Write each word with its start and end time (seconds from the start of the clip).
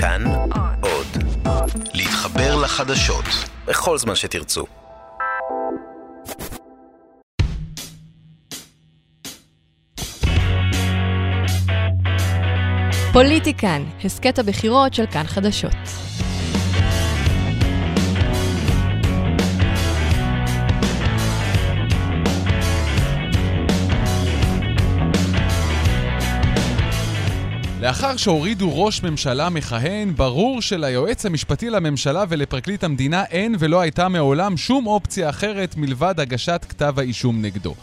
כאן 0.00 0.24
עוד. 0.80 1.06
להתחבר 1.94 2.56
לחדשות 2.56 3.24
בכל 3.66 3.98
זמן 3.98 4.14
שתרצו. 4.14 4.64
פוליטיקן, 13.12 13.82
הסכת 14.04 14.38
הבחירות 14.38 14.94
של 14.94 15.06
כאן 15.06 15.24
חדשות. 15.26 15.74
לאחר 27.88 28.16
שהורידו 28.16 28.84
ראש 28.84 29.02
ממשלה 29.02 29.48
מכהן, 29.48 30.14
ברור 30.16 30.62
שליועץ 30.62 31.26
המשפטי 31.26 31.70
לממשלה 31.70 32.24
ולפרקליט 32.28 32.84
המדינה 32.84 33.24
אין 33.24 33.54
ולא 33.58 33.80
הייתה 33.80 34.08
מעולם 34.08 34.56
שום 34.56 34.86
אופציה 34.86 35.28
אחרת 35.28 35.76
מלבד 35.76 36.14
הגשת 36.20 36.66
כתב 36.68 36.94
האישום 36.98 37.42
נגדו. 37.42 37.74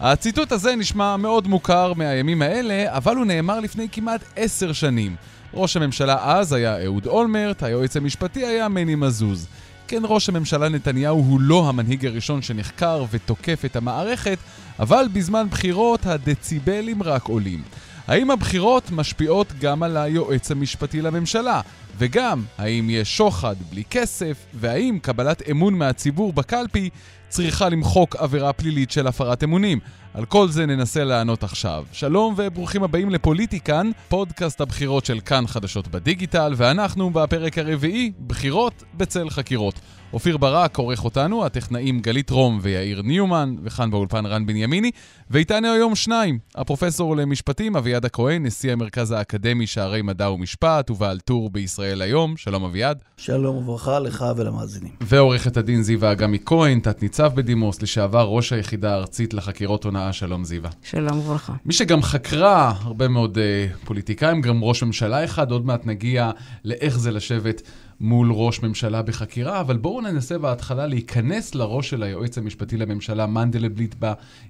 הציטוט 0.00 0.52
הזה 0.52 0.76
נשמע 0.76 1.16
מאוד 1.16 1.48
מוכר 1.48 1.92
מהימים 1.92 2.42
האלה, 2.42 2.96
אבל 2.96 3.16
הוא 3.16 3.24
נאמר 3.24 3.60
לפני 3.60 3.86
כמעט 3.92 4.20
עשר 4.36 4.72
שנים. 4.72 5.16
ראש 5.54 5.76
הממשלה 5.76 6.18
אז 6.22 6.52
היה 6.52 6.84
אהוד 6.84 7.06
אולמרט, 7.06 7.62
היועץ 7.62 7.96
המשפטי 7.96 8.46
היה 8.46 8.68
מני 8.68 8.94
מזוז. 8.94 9.46
כן, 9.88 10.02
ראש 10.04 10.28
הממשלה 10.28 10.68
נתניהו 10.68 11.16
הוא 11.16 11.40
לא 11.40 11.68
המנהיג 11.68 12.06
הראשון 12.06 12.42
שנחקר 12.42 13.04
ותוקף 13.10 13.64
את 13.64 13.76
המערכת, 13.76 14.38
אבל 14.78 15.06
בזמן 15.12 15.46
בחירות 15.50 16.06
הדציבלים 16.06 17.02
רק 17.02 17.24
עולים. 17.24 17.62
האם 18.08 18.30
הבחירות 18.30 18.90
משפיעות 18.90 19.52
גם 19.60 19.82
על 19.82 19.96
היועץ 19.96 20.50
המשפטי 20.50 21.02
לממשלה? 21.02 21.60
וגם, 21.98 22.44
האם 22.58 22.90
יש 22.90 23.16
שוחד 23.16 23.56
בלי 23.70 23.84
כסף? 23.90 24.46
והאם 24.54 24.98
קבלת 25.02 25.42
אמון 25.50 25.74
מהציבור 25.74 26.32
בקלפי 26.32 26.90
צריכה 27.28 27.68
למחוק 27.68 28.16
עבירה 28.16 28.52
פלילית 28.52 28.90
של 28.90 29.06
הפרת 29.06 29.44
אמונים? 29.44 29.80
על 30.14 30.24
כל 30.24 30.48
זה 30.48 30.66
ננסה 30.66 31.04
לענות 31.04 31.44
עכשיו. 31.44 31.84
שלום 31.92 32.34
וברוכים 32.36 32.82
הבאים 32.82 33.10
לפוליטיקן, 33.10 33.90
פודקאסט 34.08 34.60
הבחירות 34.60 35.04
של 35.04 35.20
כאן 35.20 35.46
חדשות 35.46 35.88
בדיגיטל, 35.88 36.54
ואנחנו 36.56 37.10
בפרק 37.10 37.58
הרביעי, 37.58 38.12
בחירות 38.26 38.82
בצל 38.94 39.30
חקירות. 39.30 39.80
אופיר 40.12 40.36
ברק 40.36 40.78
עורך 40.78 41.04
אותנו, 41.04 41.44
הטכנאים 41.44 42.00
גלית 42.00 42.30
רום 42.30 42.58
ויאיר 42.62 43.02
ניומן, 43.02 43.54
וכאן 43.62 43.90
באולפן 43.90 44.26
רן 44.26 44.46
בנימיני, 44.46 44.90
ואיתנו 45.30 45.72
היום 45.72 45.94
שניים, 45.94 46.38
הפרופסור 46.54 47.16
למשפטים 47.16 47.76
אביעד 47.76 48.04
הכהן, 48.04 48.46
נשיא 48.46 48.72
המרכז 48.72 49.10
האקדמי 49.10 49.66
שערי 49.66 50.02
מדע 50.02 50.30
ומשפט, 50.30 50.90
ובעל 50.90 51.20
טור 51.20 51.50
בישראל 51.50 52.02
היום. 52.02 52.36
שלום 52.36 52.64
אביעד. 52.64 53.02
שלום 53.16 53.56
וברכה 53.56 53.98
לך 53.98 54.24
ולמאזינים. 54.36 54.92
ועורכת 55.00 55.56
הדין 55.56 55.82
זיווה 55.82 56.12
אגמי 56.12 56.38
כהן, 56.46 56.80
תת-ניצב 56.80 57.34
בדימוס, 57.34 57.82
לשעבר 57.82 58.24
ראש 58.24 58.52
היחידה 58.52 58.92
הארצית 58.92 59.34
לחקירות 59.34 59.84
הונאה. 59.84 60.12
שלום 60.12 60.44
זיווה. 60.44 60.70
שלום 60.82 61.18
וברכה. 61.18 61.52
מי 61.66 61.72
שגם 61.72 62.02
חקרה 62.02 62.72
הרבה 62.82 63.08
מאוד 63.08 63.38
uh, 63.38 63.86
פוליטיקאים, 63.86 64.40
גם 64.40 64.64
ראש 64.64 64.82
ממשלה 64.82 65.24
אחד, 65.24 65.50
עוד 65.50 65.66
מעט 65.66 65.86
נגיע 65.86 66.30
לאיך 66.64 66.98
זה 66.98 67.10
לשבת 67.10 67.62
מול 68.00 68.32
ראש 68.32 68.62
ממשלה 68.62 69.02
בחקירה, 69.02 69.60
אבל 69.60 69.76
בואו 69.76 70.00
ננסה 70.00 70.38
בהתחלה 70.38 70.86
להיכנס 70.86 71.54
לראש 71.54 71.90
של 71.90 72.02
היועץ 72.02 72.38
המשפטי 72.38 72.76
לממשלה, 72.76 73.26
מנדלבליט, 73.26 73.94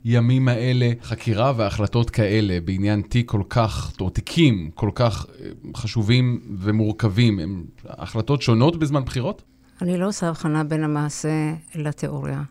בימים 0.04 0.48
האלה, 0.48 0.90
חקירה 1.02 1.52
והחלטות 1.56 2.10
כאלה 2.10 2.60
בעניין 2.64 3.02
תיק 3.02 3.30
כל 3.30 3.42
כך, 3.48 3.92
או 4.00 4.10
תיקים 4.10 4.70
כל 4.74 4.90
כך 4.94 5.26
אה, 5.40 5.50
חשובים 5.76 6.40
ומורכבים, 6.58 7.38
הם 7.38 7.64
החלטות 7.86 8.42
שונות 8.42 8.76
בזמן 8.76 9.04
בחירות? 9.04 9.42
אני 9.82 9.98
לא 9.98 10.08
עושה 10.08 10.28
הבחנה 10.28 10.64
בין 10.64 10.84
המעשה 10.84 11.54
לתיאוריה, 11.74 12.42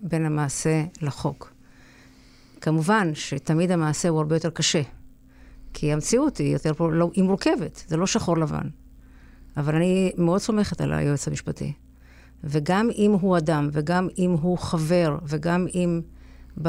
בין 0.00 0.26
המעשה 0.26 0.84
לחוק. 1.02 1.52
כמובן 2.60 3.14
שתמיד 3.14 3.70
המעשה 3.70 4.08
הוא 4.08 4.18
הרבה 4.18 4.36
יותר 4.36 4.50
קשה, 4.50 4.82
כי 5.74 5.92
המציאות 5.92 6.36
היא 6.36 6.52
יותר, 6.52 6.72
לא, 6.80 7.10
היא 7.14 7.24
מורכבת, 7.24 7.84
זה 7.88 7.96
לא 7.96 8.06
שחור 8.06 8.38
לבן. 8.38 8.68
אבל 9.56 9.74
אני 9.74 10.12
מאוד 10.18 10.40
סומכת 10.40 10.80
על 10.80 10.92
היועץ 10.92 11.28
המשפטי. 11.28 11.72
וגם 12.44 12.88
אם 12.98 13.12
הוא 13.20 13.38
אדם, 13.38 13.68
וגם 13.72 14.08
אם 14.18 14.30
הוא 14.30 14.58
חבר, 14.58 15.18
וגם 15.22 15.66
אם 15.74 16.00
ב, 16.62 16.68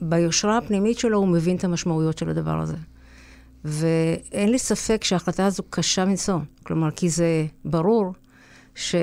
ביושרה 0.00 0.58
הפנימית 0.58 0.98
שלו 0.98 1.18
הוא 1.18 1.28
מבין 1.28 1.56
את 1.56 1.64
המשמעויות 1.64 2.18
של 2.18 2.28
הדבר 2.28 2.60
הזה. 2.60 2.76
ואין 3.64 4.50
לי 4.50 4.58
ספק 4.58 5.04
שההחלטה 5.04 5.46
הזו 5.46 5.62
קשה 5.70 6.04
מנשוא. 6.04 6.38
כלומר, 6.62 6.90
כי 6.90 7.08
זה 7.08 7.46
ברור 7.64 8.12
ש... 8.74 8.94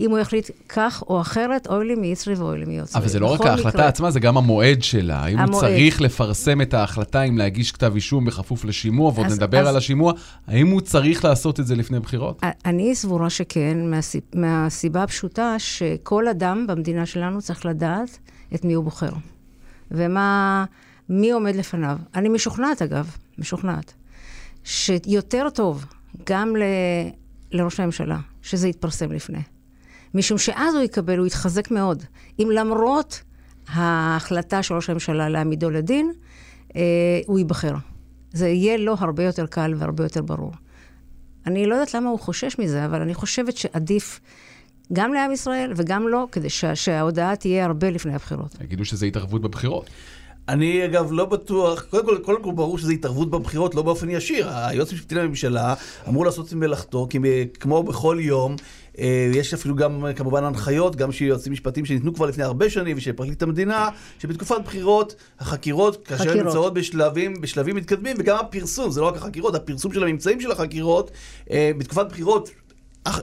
אם 0.00 0.10
הוא 0.10 0.18
יחליט 0.18 0.50
כך 0.68 1.02
או 1.08 1.20
אחרת, 1.20 1.66
אוי 1.66 1.86
לי 1.86 1.94
מיצרי 1.94 2.34
ואוי 2.34 2.58
לי 2.58 2.64
מיוצרי. 2.64 3.00
אבל 3.00 3.08
זה 3.08 3.18
לא 3.18 3.26
רק 3.26 3.40
ההחלטה 3.40 3.68
מקרה... 3.68 3.88
עצמה, 3.88 4.10
זה 4.10 4.20
גם 4.20 4.36
המועד 4.36 4.82
שלה. 4.82 5.16
האם 5.16 5.38
המועד. 5.38 5.54
הוא 5.54 5.60
צריך 5.60 6.00
לפרסם 6.00 6.60
את 6.60 6.74
ההחלטה 6.74 7.22
אם 7.22 7.38
להגיש 7.38 7.72
כתב 7.72 7.92
אישום 7.94 8.24
בכפוף 8.24 8.64
לשימוע, 8.64 9.12
ועוד 9.14 9.26
אז, 9.26 9.36
נדבר 9.36 9.60
אז... 9.60 9.68
על 9.68 9.76
השימוע, 9.76 10.12
האם 10.46 10.68
הוא 10.68 10.80
צריך 10.80 11.24
לעשות 11.24 11.60
את 11.60 11.66
זה 11.66 11.76
לפני 11.76 12.00
בחירות? 12.00 12.42
אני 12.64 12.94
סבורה 12.94 13.30
שכן, 13.30 13.90
מהסיב... 13.90 14.22
מהסיבה 14.34 15.02
הפשוטה 15.02 15.54
שכל 15.58 16.28
אדם 16.28 16.66
במדינה 16.66 17.06
שלנו 17.06 17.42
צריך 17.42 17.66
לדעת 17.66 18.18
את 18.54 18.64
מי 18.64 18.72
הוא 18.72 18.84
בוחר. 18.84 19.10
ומה... 19.90 20.64
מי 21.08 21.30
עומד 21.30 21.56
לפניו. 21.56 21.98
אני 22.14 22.28
משוכנעת, 22.28 22.82
אגב, 22.82 23.16
משוכנעת, 23.38 23.92
שיותר 24.64 25.46
טוב 25.54 25.84
גם 26.26 26.56
ל... 26.56 26.62
לראש 27.52 27.80
הממשלה, 27.80 28.18
שזה 28.42 28.68
יתפרסם 28.68 29.12
לפני. 29.12 29.42
משום 30.14 30.38
שאז 30.38 30.74
הוא 30.74 30.82
יקבל, 30.82 31.18
הוא 31.18 31.26
יתחזק 31.26 31.70
מאוד. 31.70 32.02
אם 32.38 32.50
למרות 32.54 33.22
ההחלטה 33.68 34.62
של 34.62 34.74
ראש 34.74 34.90
הממשלה 34.90 35.28
להעמידו 35.28 35.70
לדין, 35.70 36.12
אה, 36.76 36.80
הוא 37.26 37.38
ייבחר. 37.38 37.74
זה 38.32 38.48
יהיה 38.48 38.76
לו 38.76 38.94
הרבה 38.98 39.24
יותר 39.24 39.46
קל 39.46 39.74
והרבה 39.76 40.04
יותר 40.04 40.22
ברור. 40.22 40.52
אני 41.46 41.66
לא 41.66 41.74
יודעת 41.74 41.94
למה 41.94 42.10
הוא 42.10 42.18
חושש 42.18 42.58
מזה, 42.58 42.84
אבל 42.84 43.02
אני 43.02 43.14
חושבת 43.14 43.56
שעדיף 43.56 44.20
גם 44.92 45.14
לעם 45.14 45.32
ישראל 45.32 45.72
וגם 45.76 46.08
לו, 46.08 46.28
כדי 46.32 46.50
שה, 46.50 46.74
שההודעה 46.74 47.36
תהיה 47.36 47.64
הרבה 47.64 47.90
לפני 47.90 48.14
הבחירות. 48.14 48.56
יגידו 48.64 48.84
שזה 48.84 49.06
התערבות 49.06 49.42
בבחירות. 49.42 49.90
אני 50.48 50.84
אגב 50.84 51.12
לא 51.12 51.24
בטוח, 51.24 51.82
קודם 51.82 52.04
כל, 52.06 52.18
קודם 52.22 52.42
כל 52.42 52.52
ברור 52.52 52.78
שזה 52.78 52.92
התערבות 52.92 53.30
בבחירות, 53.30 53.74
לא 53.74 53.82
באופן 53.82 54.10
ישיר. 54.10 54.48
היועץ 54.50 54.92
המשפטי 54.92 55.14
לממשלה 55.14 55.74
אמור 56.08 56.24
לעשות 56.24 56.48
את 56.48 56.52
מלאכתו, 56.52 57.06
כי 57.10 57.18
כמו 57.60 57.82
בכל 57.82 58.18
יום, 58.20 58.56
יש 59.34 59.54
אפילו 59.54 59.74
גם 59.74 60.04
כמובן 60.16 60.44
הנחיות, 60.44 60.96
גם 60.96 61.12
של 61.12 61.24
יועצים 61.24 61.52
משפטיים 61.52 61.86
שניתנו 61.86 62.14
כבר 62.14 62.26
לפני 62.26 62.44
הרבה 62.44 62.70
שנים, 62.70 62.96
ושל 62.96 63.12
פרקליט 63.12 63.42
המדינה, 63.42 63.88
שבתקופת 64.18 64.60
בחירות, 64.64 65.14
החקירות, 65.40 66.06
כאשר 66.06 66.30
הן 66.30 66.38
נמצאות 66.38 66.74
בשלבים, 66.74 67.40
בשלבים 67.40 67.76
מתקדמים, 67.76 68.16
וגם 68.18 68.36
הפרסום, 68.40 68.90
זה 68.90 69.00
לא 69.00 69.06
רק 69.06 69.16
החקירות, 69.16 69.54
הפרסום 69.54 69.92
של 69.92 70.02
הממצאים 70.02 70.40
של 70.40 70.52
החקירות, 70.52 71.10
אה, 71.50 71.70
בתקופת 71.78 72.06
בחירות 72.08 72.50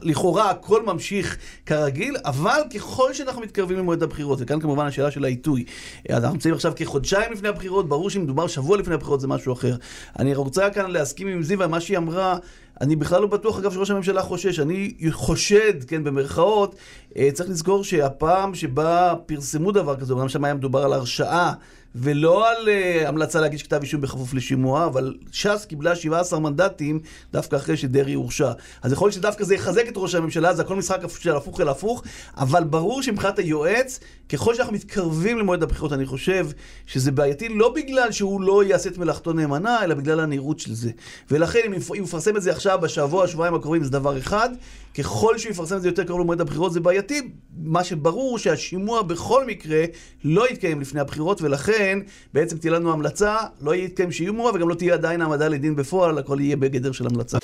לכאורה 0.02 0.50
הכל 0.50 0.86
ממשיך 0.86 1.38
כרגיל, 1.66 2.16
אבל 2.26 2.62
ככל 2.76 3.14
שאנחנו 3.14 3.42
מתקרבים 3.42 3.78
למועד 3.78 4.04
הבחירות, 4.04 4.40
וכאן 4.42 4.60
כמובן 4.60 4.86
השאלה 4.86 5.12
של 5.12 5.26
העיתוי, 5.26 5.66
אז 6.10 6.24
אנחנו 6.24 6.34
נמצאים 6.34 6.54
עכשיו 6.54 6.74
כחודשיים 6.76 7.32
לפני 7.32 7.48
הבחירות, 7.48 7.90
ברור 7.90 8.10
שאם 8.10 8.24
מדובר 8.24 8.48
שבוע 8.48 8.78
לפני 8.78 8.94
הבחירות 8.94 9.22
זה 9.22 9.28
משהו 9.28 9.54
אחר. 9.54 9.76
אני 10.20 10.36
רוצה 10.36 10.70
כאן 10.70 10.92
להסכים 10.92 11.28
עם 11.28 11.44
זיווה, 11.44 11.68
מה 11.68 11.82
שהיא 11.82 11.98
אמרה, 11.98 12.38
אני 12.82 12.96
בכלל 12.96 13.22
לא 13.22 13.28
בטוח, 13.28 13.60
אגב, 13.60 13.74
שראש 13.74 13.92
הממשלה 13.92 14.22
חושש. 14.22 14.60
אני 14.60 14.94
חושד, 15.12 15.84
כן, 15.88 16.04
במרכאות, 16.04 16.76
אה, 17.18 17.30
צריך 17.34 17.50
לזכור 17.50 17.84
שהפעם 17.84 18.56
שבה 18.56 19.14
פרסמו 19.26 19.72
דבר 19.72 19.96
כזה, 19.96 20.14
אומנם 20.14 20.30
שם 20.30 20.46
היה 20.46 20.54
מדובר 20.54 20.84
על 20.84 20.94
הרשעה 20.94 21.54
ולא 21.96 22.50
על 22.50 22.68
uh, 22.68 23.08
המלצה 23.08 23.42
להגיש 23.42 23.64
כתב 23.64 23.80
אישום 23.82 24.02
בכפוף 24.02 24.34
לשימוע, 24.34 24.86
אבל 24.86 25.14
ש"ס 25.32 25.66
קיבלה 25.66 25.96
17 25.96 26.40
מנדטים 26.40 27.00
דווקא 27.34 27.56
אחרי 27.56 27.78
שדרעי 27.78 28.14
הורשע. 28.14 28.52
אז 28.82 28.92
יכול 28.92 29.06
להיות 29.06 29.14
שדווקא 29.14 29.44
זה 29.44 29.56
יחזק 29.56 29.88
את 29.88 29.94
ראש 29.96 30.16
הממשלה, 30.16 30.54
זה 30.54 30.62
הכל 30.62 30.76
משחק 30.76 31.00
של 31.20 31.36
הפוך 31.36 31.62
אל 31.62 31.70
הפוך, 31.70 32.04
אבל 32.38 32.64
ברור 32.64 33.02
שמבחינת 33.02 33.40
היועץ, 33.40 34.00
ככל 34.30 34.56
שאנחנו 34.56 34.74
מתקרבים 34.74 35.40
למועד 35.40 35.64
הבחירות, 35.64 35.94
אני 35.94 36.06
חושב 36.06 36.48
שזה 36.86 37.12
בעייתי 37.12 37.50
לא 37.50 37.74
בגלל 37.76 38.12
שהוא 38.12 38.42
לא 38.42 38.64
יעשה 38.64 38.90
את 38.90 38.98
מלאכתו 38.98 39.34
נאמנה, 39.34 39.84
אלא 39.84 39.96
בגלל 39.96 40.20
הנראות 40.20 40.60
של 40.60 40.74
זה. 40.74 40.92
ולכן 41.32 41.60
אם 41.66 41.74
הוא 41.88 41.98
יפרסם 41.98 42.38
את 42.38 42.42
זה 42.42 42.52
עכשיו, 42.52 42.80
בשבוע, 42.82 43.28
שבועיים 43.28 43.56
הקרובים, 43.56 43.84
זה 43.84 43.90
דבר 43.90 44.18
אחד. 44.18 44.50
ככל 44.98 45.38
שהוא 45.38 45.52
יפרסם 45.52 45.76
את 45.76 45.82
זה 45.82 45.88
יותר 45.88 46.04
קרוב 46.04 46.22
למועד 46.22 46.42
הבחירות 46.42 46.74
זה 46.74 46.80
בעייתי. 46.80 47.22
מה 47.58 47.84
שברור 47.84 48.38
שהשימוע 48.38 49.02
בכל 49.02 49.46
מקרה 49.46 49.84
לא 50.24 50.50
יתקיים 50.50 50.82
לפני 50.82 51.02
הבחירות, 51.02 51.42
ולכן 51.42 52.00
בעצם 52.34 52.58
תהיה 52.58 52.74
לנו 52.74 52.94
המלצה, 52.94 53.36
לא 53.62 53.76
יתקיים 53.76 54.12
שימוע 54.12 54.52
וגם 54.56 54.70
לא 54.70 54.76
תהיה 54.76 54.94
עדיין 54.94 55.22
העמדה 55.22 55.48
לדין 55.48 55.76
בפועל, 55.76 56.18
הכל 56.18 56.38
יהיה 56.42 56.56
בגדר 56.56 56.92
של 56.92 57.08
המלצה. 57.08 57.38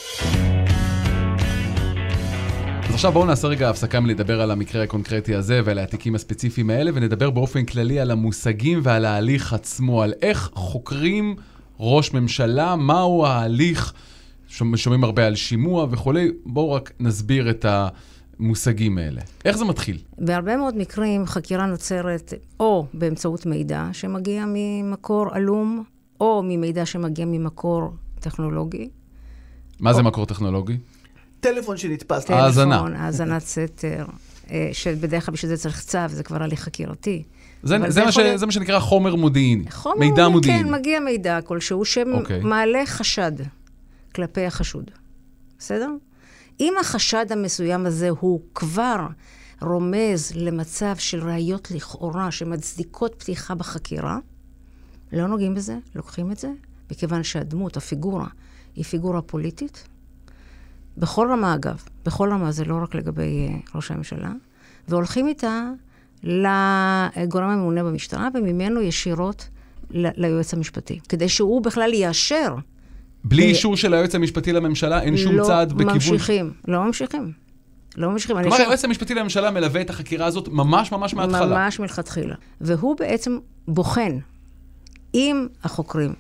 אז 2.90 2.94
עכשיו 2.94 3.12
בואו 3.12 3.26
נעשה 3.26 3.48
רגע 3.48 3.70
הפסקה 3.70 4.00
מלדבר 4.00 4.42
על 4.42 4.52
המקרה 4.52 4.84
הקונקרטי 4.84 5.36
הזה 5.36 5.62
ועל 5.66 5.80
התיקים 5.80 6.16
הספציפיים 6.16 6.70
האלה, 6.70 6.92
ונדבר 6.94 7.30
באופן 7.30 7.66
כללי 7.66 8.00
על 8.00 8.12
המושגים 8.12 8.80
ועל 8.84 9.06
ההליך 9.06 9.54
עצמו, 9.54 10.04
על 10.04 10.14
איך 10.22 10.50
חוקרים 10.54 11.36
ראש 11.80 12.14
ממשלה, 12.14 12.76
מהו 12.76 13.26
ההליך 13.26 13.94
שומעים 14.76 15.04
הרבה 15.04 15.28
על 15.28 15.36
שימוע 15.36 15.88
וכולי, 15.92 16.32
בואו 16.46 16.72
רק 16.72 16.92
נסביר 17.00 17.50
את 17.50 17.66
המושגים 18.40 18.98
האלה. 18.98 19.22
איך 19.46 19.58
זה 19.58 19.66
מתחיל? 19.66 19.98
בהרבה 20.18 20.58
מאוד 20.58 20.78
מקרים 20.78 21.26
חקירה 21.26 21.66
נוצרת 21.66 22.34
או 22.60 22.86
באמצעות 22.94 23.46
מידע 23.46 23.88
שמגיע 23.94 24.46
ממקור 24.48 25.26
עלום, 25.32 25.84
או 26.22 26.42
ממידע 26.46 26.86
שמגיע 26.86 27.26
ממקור 27.26 27.94
טכנולוגי. 28.20 28.90
מה 29.80 29.94
זה 29.94 30.02
מקור 30.04 30.26
טכנולוגי? 30.26 30.78
טלפון 31.40 31.78
שנתפס. 31.78 32.30
האזנה. 32.32 32.76
טלפון, 32.78 32.96
האזנת 32.96 33.42
סתר, 33.42 34.06
אה, 34.52 34.70
שבדרך 34.74 35.26
כלל 35.26 35.34
בשביל 35.34 35.50
זה 35.50 35.58
צריך 35.58 35.82
צו, 35.82 36.00
זה 36.08 36.24
כבר 36.24 36.44
הליך 36.44 36.60
חקירתי. 36.60 37.24
זה, 37.64 37.80
זה, 37.80 37.90
זה 37.90 38.02
מה 38.02 38.10
יכול 38.10 38.24
ש, 38.24 38.26
להיות- 38.26 38.40
זה 38.40 38.46
מה 38.46 38.52
שנקרא 38.52 38.80
חומר 38.80 39.16
מודיעיני. 39.16 39.72
חומר 39.72 39.96
מידע 40.00 40.28
מודיעין, 40.28 40.32
מודיעיני. 40.32 40.64
כן, 40.64 40.72
מגיע 40.74 41.00
מידע 41.00 41.40
כלשהו 41.42 41.84
אוקיי. 42.14 42.42
שמעלה 42.42 42.86
חשד 42.86 43.32
כלפי 44.16 44.46
החשוד. 44.46 44.92
בסדר? 45.60 45.90
אם 46.60 46.74
החשד 46.80 47.26
המסוים 47.32 47.86
הזה 47.86 48.10
הוא 48.10 48.42
כבר 48.56 49.08
רומז 49.62 50.32
למצב 50.36 50.96
של 50.98 51.30
ראיות 51.30 51.72
לכאורה 51.72 52.32
שמצדיקות 52.32 53.16
פתיחה 53.18 53.56
בחקירה, 53.56 54.18
לא 55.14 55.28
נוגעים 55.28 55.54
בזה, 55.54 55.78
לוקחים 55.96 56.32
את 56.32 56.38
זה, 56.38 56.52
מכיוון 56.92 57.24
שהדמות, 57.24 57.78
הפיגורה, 57.78 58.28
היא 58.76 58.86
פיגורה 58.86 59.22
פוליטית. 59.22 59.88
בכל 60.98 61.28
רמה, 61.32 61.56
אגב, 61.56 61.84
בכל 62.06 62.32
רמה, 62.32 62.52
זה 62.52 62.66
לא 62.66 62.84
רק 62.84 62.96
לגבי 62.96 63.48
אה, 63.48 63.58
ראש 63.76 63.92
הממשלה, 63.92 64.32
והולכים 64.88 65.28
איתה 65.28 65.70
לגורם 66.24 67.50
הממונה 67.50 67.84
במשטרה, 67.84 68.28
וממנו 68.34 68.82
ישירות 68.82 69.50
ליועץ 69.92 70.54
המשפטי, 70.54 71.00
כדי 71.10 71.30
שהוא 71.30 71.64
בכלל 71.64 71.94
יאשר. 71.94 72.56
בלי 73.24 73.44
אישור 73.44 73.78
של 73.78 73.94
היועץ 73.94 74.16
המשפטי 74.16 74.54
לממשלה, 74.54 75.02
אין 75.02 75.18
שום 75.18 75.36
לא 75.36 75.44
צעד 75.44 75.74
בכיוון... 75.74 75.94
ממשיכים, 75.94 76.54
לא 76.68 76.84
ממשיכים. 76.84 77.32
לא 77.98 78.10
ממשיכים. 78.10 78.36
כלומר, 78.36 78.52
עכשיו- 78.52 78.66
היועץ 78.66 78.86
המשפטי 78.86 79.14
לממשלה 79.14 79.52
מלווה 79.52 79.82
את 79.82 79.90
החקירה 79.90 80.26
הזאת 80.26 80.48
ממש 80.48 80.92
ממש 80.92 81.14
מההתחלה. 81.14 81.46
ממש 81.58 81.80
מלכתחילה. 81.80 82.36
והוא 82.62 82.96
בעצם 82.98 83.38
בוחן 83.68 84.18
עם 85.14 85.48
החוקרים 85.64 86.14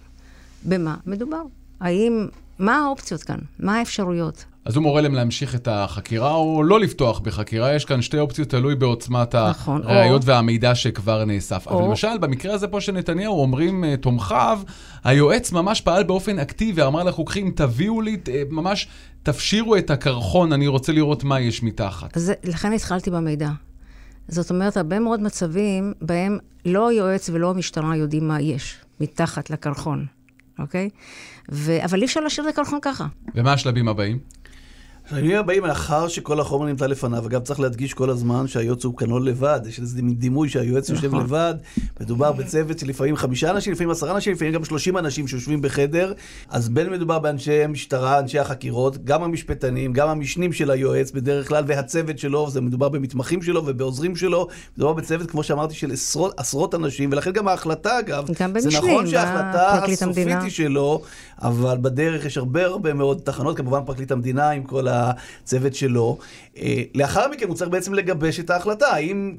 במה 0.63 0.95
מדובר. 1.06 1.42
האם, 1.80 2.27
מה 2.59 2.75
האופציות 2.77 3.24
כאן? 3.24 3.38
מה 3.59 3.77
האפשרויות? 3.80 4.45
אז 4.65 4.75
הוא 4.75 4.83
מורה 4.83 5.01
להם 5.01 5.13
להמשיך 5.13 5.55
את 5.55 5.67
החקירה 5.71 6.33
או 6.33 6.63
לא 6.63 6.79
לפתוח 6.79 7.19
בחקירה. 7.19 7.75
יש 7.75 7.85
כאן 7.85 8.01
שתי 8.01 8.19
אופציות, 8.19 8.49
תלוי 8.49 8.75
בעוצמת 8.75 9.35
נכון, 9.35 9.81
הראיות 9.83 10.21
או- 10.21 10.27
והמידע 10.27 10.75
שכבר 10.75 11.25
נאסף. 11.25 11.67
אבל 11.67 11.75
או- 11.81 11.87
למשל, 11.87 12.17
במקרה 12.21 12.53
הזה 12.53 12.67
פה 12.67 12.81
של 12.81 12.91
נתניהו, 12.91 13.41
אומרים 13.41 13.83
אה, 13.83 13.97
תומכיו, 13.97 14.59
היועץ 15.03 15.51
ממש 15.51 15.81
פעל 15.81 16.03
באופן 16.03 16.39
אקטיבי, 16.39 16.83
אמר 16.83 17.03
לחוקרים, 17.03 17.51
תביאו 17.55 18.01
לי, 18.01 18.17
אה, 18.27 18.43
ממש 18.49 18.87
תפשירו 19.23 19.75
את 19.75 19.89
הקרחון, 19.89 20.53
אני 20.53 20.67
רוצה 20.67 20.91
לראות 20.91 21.23
מה 21.23 21.39
יש 21.39 21.63
מתחת. 21.63 22.17
אז 22.17 22.23
זה- 22.23 22.33
לכן 22.43 22.73
התחלתי 22.73 23.09
במידע. 23.11 23.49
זאת 24.27 24.49
אומרת, 24.49 24.77
הרבה 24.77 24.99
מאוד 24.99 25.21
מצבים 25.21 25.93
בהם 26.01 26.37
לא 26.65 26.87
היועץ 26.89 27.29
ולא 27.33 27.49
המשטרה 27.49 27.95
יודעים 27.95 28.27
מה 28.27 28.41
יש 28.41 28.75
מתחת 28.99 29.49
לקרחון, 29.49 30.05
אוקיי? 30.59 30.89
ו... 31.51 31.77
אבל 31.85 31.99
אי 31.99 32.05
אפשר 32.05 32.19
להשאיר 32.19 32.49
את 32.49 32.53
הקרחון 32.53 32.79
ככה. 32.81 33.05
ומה 33.35 33.53
השלבים 33.53 33.87
הבאים? 33.87 34.19
הימים 35.11 35.37
הבאים 35.37 35.65
לאחר 35.65 36.07
שכל 36.07 36.39
החומר 36.39 36.65
נמצא 36.65 36.87
לפניו. 36.87 37.27
אגב, 37.27 37.41
צריך 37.41 37.59
להדגיש 37.59 37.93
כל 37.93 38.09
הזמן 38.09 38.47
שהיועץ 38.47 38.85
הוא 38.85 38.93
לא 39.07 39.21
לבד. 39.21 39.59
יש 39.67 39.79
איזה 39.79 40.01
מין 40.01 40.15
דימוי 40.15 40.49
שהיועץ 40.49 40.89
יושב 40.89 41.07
נכון. 41.07 41.19
לבד. 41.23 41.53
מדובר 42.01 42.31
בצוות 42.31 42.79
של 42.79 42.87
לפעמים 42.87 43.15
חמישה 43.15 43.51
אנשים, 43.51 43.73
לפעמים 43.73 43.91
עשרה 43.91 44.11
אנשים, 44.11 44.33
לפעמים 44.33 44.53
גם 44.53 44.65
שלושים 44.65 44.97
אנשים 44.97 45.27
שיושבים 45.27 45.61
בחדר. 45.61 46.13
אז 46.49 46.69
בין 46.69 46.89
מדובר 46.89 47.19
באנשי 47.19 47.63
המשטרה, 47.63 48.19
אנשי 48.19 48.39
החקירות, 48.39 49.05
גם 49.05 49.23
המשפטנים, 49.23 49.93
גם 49.93 50.09
המשנים 50.09 50.53
של 50.53 50.71
היועץ 50.71 51.11
בדרך 51.11 51.47
כלל, 51.47 51.63
והצוות 51.67 52.19
שלו, 52.19 52.49
זה 52.49 52.61
מדובר 52.61 52.89
במתמחים 52.89 53.41
שלו 53.41 53.65
ובעוזרים 53.65 54.15
שלו. 54.15 54.47
מדובר 54.77 54.93
בצוות, 54.93 55.31
כמו 55.31 55.43
שאמרתי, 55.43 55.73
של 55.73 55.91
עשרות, 55.91 56.33
עשרות 56.37 56.75
אנשים, 56.75 57.09
ולכן 57.11 57.31
גם 57.31 57.47
ההחלטה, 57.47 57.99
אגב, 57.99 58.27
גם 58.27 58.59
זה 58.59 58.69
במשנים, 58.69 58.91
נכון 58.91 59.07
שההחלטה 59.07 59.83
הסופית. 59.83 60.27
היא 60.41 60.51
שלו, 60.51 61.01
אבל 61.41 61.77
בדרך 61.81 62.25
יש 62.25 62.37
הרבה 62.37 62.65
הרבה 62.65 62.93
מאוד 62.93 63.21
תחנות, 63.23 63.57
כמובן 63.57 63.79
פרקליט 63.85 64.11
המדינה 64.11 64.49
עם 64.49 64.63
כל 64.63 64.87
הצוות 65.01 65.75
שלו. 65.75 66.18
אה, 66.57 66.83
לאחר 66.95 67.31
מכן 67.31 67.48
הוא 67.48 67.56
צריך 67.56 67.69
בעצם 67.69 67.94
לגבש 67.94 68.39
את 68.39 68.50
ההחלטה, 68.50 68.88
האם, 68.88 69.36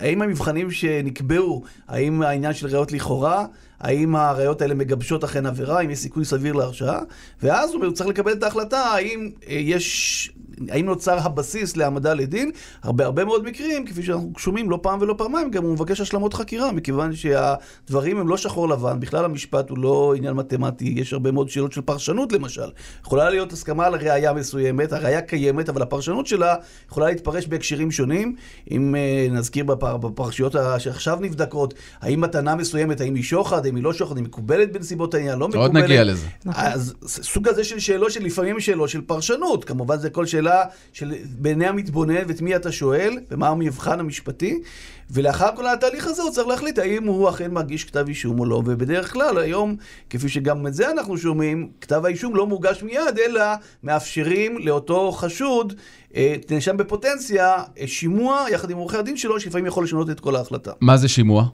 האם 0.00 0.22
המבחנים 0.22 0.70
שנקבעו, 0.70 1.62
האם 1.88 2.22
העניין 2.22 2.54
של 2.54 2.66
ראיות 2.66 2.92
לכאורה, 2.92 3.46
האם 3.80 4.16
הראיות 4.16 4.62
האלה 4.62 4.74
מגבשות 4.74 5.24
אכן 5.24 5.46
עבירה, 5.46 5.78
האם 5.78 5.90
יש 5.90 5.98
סיכוי 5.98 6.24
סביר 6.24 6.52
להרשעה, 6.52 7.00
ואז 7.42 7.74
הוא 7.74 7.90
צריך 7.90 8.08
לקבל 8.08 8.32
את 8.32 8.42
ההחלטה 8.42 8.78
האם 8.78 9.30
אה, 9.48 9.54
יש... 9.54 10.30
האם 10.68 10.86
נוצר 10.86 11.18
הבסיס 11.18 11.76
להעמדה 11.76 12.14
לדין? 12.14 12.50
הרבה 12.82 13.04
הרבה 13.04 13.24
מאוד 13.24 13.44
מקרים, 13.44 13.86
כפי 13.86 14.02
שאנחנו 14.02 14.32
שומעים 14.38 14.70
לא 14.70 14.78
פעם 14.82 14.98
ולא 15.02 15.14
פעמיים, 15.18 15.50
גם 15.50 15.62
הוא 15.62 15.72
מבקש 15.72 16.00
השלמות 16.00 16.34
חקירה, 16.34 16.72
מכיוון 16.72 17.12
שהדברים 17.14 18.18
הם 18.18 18.28
לא 18.28 18.36
שחור 18.36 18.68
לבן, 18.68 19.00
בכלל 19.00 19.24
המשפט 19.24 19.70
הוא 19.70 19.78
לא 19.78 20.14
עניין 20.16 20.34
מתמטי, 20.34 20.94
יש 20.96 21.12
הרבה 21.12 21.30
מאוד 21.30 21.48
שאלות 21.48 21.72
של 21.72 21.80
פרשנות 21.80 22.32
למשל. 22.32 22.70
יכולה 23.02 23.30
להיות 23.30 23.52
הסכמה 23.52 23.86
על 23.86 23.94
ראייה 23.94 24.32
מסוימת, 24.32 24.92
הראייה 24.92 25.20
קיימת, 25.20 25.68
אבל 25.68 25.82
הפרשנות 25.82 26.26
שלה 26.26 26.54
יכולה 26.90 27.06
להתפרש 27.06 27.46
בהקשרים 27.46 27.90
שונים. 27.90 28.36
אם 28.70 28.94
אה, 28.94 29.26
נזכיר 29.30 29.64
בפר, 29.64 29.96
בפרשיות 29.96 30.54
שעכשיו 30.78 31.18
נבדקות, 31.20 31.74
האם 32.00 32.20
מתנה 32.20 32.54
מסוימת, 32.54 33.00
האם 33.00 33.14
היא 33.14 33.22
שוחד, 33.22 33.65
האם 33.66 33.76
היא 33.76 33.84
לא 33.84 33.92
שוחד, 33.92 34.16
היא 34.16 34.24
מקובלת 34.24 34.72
בנסיבות 34.72 35.14
העניין, 35.14 35.38
לא 35.38 35.48
מקובלת. 35.48 35.74
עוד 35.74 35.84
נגיע 35.84 36.04
לזה. 36.04 36.26
אז 36.46 36.94
סוג 37.06 37.48
הזה 37.48 37.64
של 37.64 37.78
שאלות 37.78 38.12
שלפעמים 38.12 38.60
שאלות 38.60 38.88
של 38.88 39.00
פרשנות. 39.00 39.64
כמובן 39.64 39.98
זה 39.98 40.10
כל 40.10 40.26
שאלה 40.26 40.64
של 40.92 41.14
בעיני 41.24 41.66
המתבונן 41.66 42.22
ואת 42.28 42.40
מי 42.40 42.56
אתה 42.56 42.72
שואל, 42.72 43.18
ומה 43.30 43.48
המבחן 43.48 44.00
המשפטי. 44.00 44.60
ולאחר 45.10 45.56
כל 45.56 45.66
התהליך 45.66 46.06
הזה 46.06 46.22
הוא 46.22 46.30
צריך 46.30 46.48
להחליט 46.48 46.78
האם 46.78 47.04
הוא 47.04 47.28
אכן 47.28 47.50
מגיש 47.54 47.84
כתב 47.84 48.04
אישום 48.08 48.40
או 48.40 48.44
לא. 48.44 48.56
ובדרך 48.56 49.12
כלל 49.12 49.38
היום, 49.38 49.76
כפי 50.10 50.28
שגם 50.28 50.66
את 50.66 50.74
זה 50.74 50.90
אנחנו 50.90 51.18
שומעים, 51.18 51.68
כתב 51.80 52.04
האישום 52.04 52.36
לא 52.36 52.46
מוגש 52.46 52.82
מיד, 52.82 53.18
אלא 53.26 53.42
מאפשרים 53.82 54.58
לאותו 54.58 55.12
חשוד, 55.12 55.74
אה, 56.16 56.36
נאשם 56.50 56.76
בפוטנציה, 56.76 57.54
אה, 57.80 57.86
שימוע 57.86 58.46
יחד 58.50 58.70
עם 58.70 58.76
עורכי 58.76 58.96
הדין 58.96 59.16
שלו, 59.16 59.40
שלפעמים 59.40 59.66
יכול 59.66 59.84
לשנות 59.84 60.10
את 60.10 60.20
כל 60.20 60.36
ההחלטה. 60.36 60.72
מה 60.80 60.96
זה 60.96 61.08
שימוע? 61.08 61.44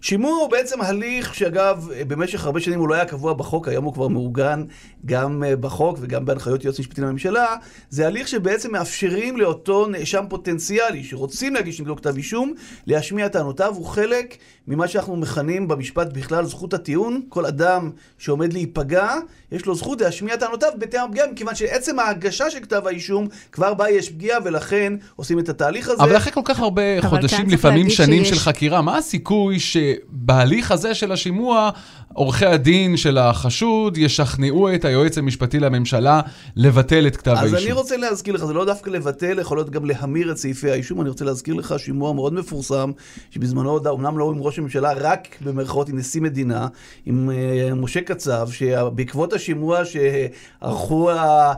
שימוע 0.00 0.32
הוא 0.32 0.50
בעצם 0.50 0.80
הליך 0.80 1.34
שאגב, 1.34 1.88
במשך 2.08 2.44
הרבה 2.44 2.60
שנים 2.60 2.78
הוא 2.78 2.88
לא 2.88 2.94
היה 2.94 3.04
קבוע 3.04 3.34
בחוק, 3.34 3.68
היום 3.68 3.84
הוא 3.84 3.92
כבר 3.94 4.08
מעוגן 4.08 4.64
גם 5.06 5.44
אה, 5.44 5.56
בחוק 5.56 5.98
וגם 6.00 6.24
בהנחיות 6.24 6.64
יועץ 6.64 6.80
משפטי 6.80 7.00
לממשלה. 7.00 7.56
זה 7.90 8.06
הליך 8.06 8.28
שבעצם 8.28 8.72
מאפשרים 8.72 9.36
לאותו 9.36 9.86
נאשם 9.86 10.24
פוטנציאלי 10.28 11.04
שרוצים 11.04 11.54
להגיש 11.54 11.80
נגדו 11.80 11.96
כתב 11.96 12.16
אישום, 12.16 12.54
להשמיע 12.86 13.28
טענותיו. 13.28 13.74
הוא 13.74 13.86
חלק 13.86 14.36
ממה 14.70 14.88
שאנחנו 14.88 15.16
מכנים 15.16 15.68
במשפט 15.68 16.12
בכלל 16.12 16.44
זכות 16.46 16.74
הטיעון. 16.74 17.20
כל 17.28 17.46
אדם 17.46 17.90
שעומד 18.18 18.52
להיפגע, 18.52 19.14
יש 19.52 19.66
לו 19.66 19.74
זכות 19.74 20.00
להשמיע 20.00 20.36
טענותיו 20.36 20.68
בטעם 20.78 21.08
הפגיעה, 21.08 21.26
מכיוון 21.32 21.54
שעצם 21.54 21.98
ההגשה 21.98 22.50
של 22.50 22.60
כתב 22.60 22.82
האישום, 22.86 23.28
כבר 23.52 23.74
בה 23.74 23.90
יש 23.90 24.10
פגיעה, 24.10 24.38
ולכן 24.44 24.92
עושים 25.16 25.38
את 25.38 25.48
התהליך 25.48 25.88
הזה. 25.88 26.02
אבל 26.02 26.16
אחרי 26.16 26.32
כל 26.32 26.40
כך 26.44 26.60
הרבה 26.60 26.82
חודשים, 27.02 27.48
לפעמים 27.50 27.90
שנים 27.90 28.24
שיש- 28.24 28.34
של 28.34 28.44
חקירה, 28.44 28.82
מה 28.82 28.96
הסיכוי 28.96 29.58
שבהליך 29.60 30.70
הזה 30.72 30.94
של 30.94 31.12
השימוע, 31.12 31.70
עורכי 32.14 32.46
הדין 32.46 32.96
של 32.96 33.18
החשוד 33.18 33.98
ישכנעו 33.98 34.74
את 34.74 34.84
היועץ 34.84 35.18
המשפטי 35.18 35.60
לממשלה 35.60 36.20
לבטל 36.56 37.06
את 37.06 37.16
כתב 37.16 37.30
אז 37.30 37.52
האישום? 37.52 37.58
אני 37.58 37.72
רוצה 37.72 37.96
להזכיר 37.96 38.34
לך, 38.34 38.44
זה 38.44 38.52
לא 38.52 38.64
דווקא 38.64 38.90
לבטל, 38.90 39.38
יכול 39.38 39.56
להיות 39.58 39.70
גם 39.70 39.84
להמיר 39.84 40.32
את 40.32 40.36
סעיפי 40.36 40.70
האישום. 40.70 41.00
אני 41.00 41.08
רוצה 41.08 41.24
להזכיר 41.24 41.54
לך 41.54 41.74
שימוע 41.78 42.12
מאוד 42.12 42.34
מפורסם, 42.34 42.90
שבזמנו, 43.30 43.78
אומנם 43.86 44.18
לא 44.18 44.30
עם 44.30 44.42
ראש 44.42 44.58
הממשלה, 44.58 44.92
רק 44.92 45.36
במרכאות 45.40 45.88
עם 45.88 45.98
נשיא 45.98 46.20
מדינה, 46.20 46.68
עם 47.06 47.30
אה, 47.30 47.74
משה 47.74 48.00
קצב, 48.00 48.48
שבעקבות 48.52 49.32
השימוע 49.32 49.80
שערכו 49.84 51.10
ה... 51.10 51.52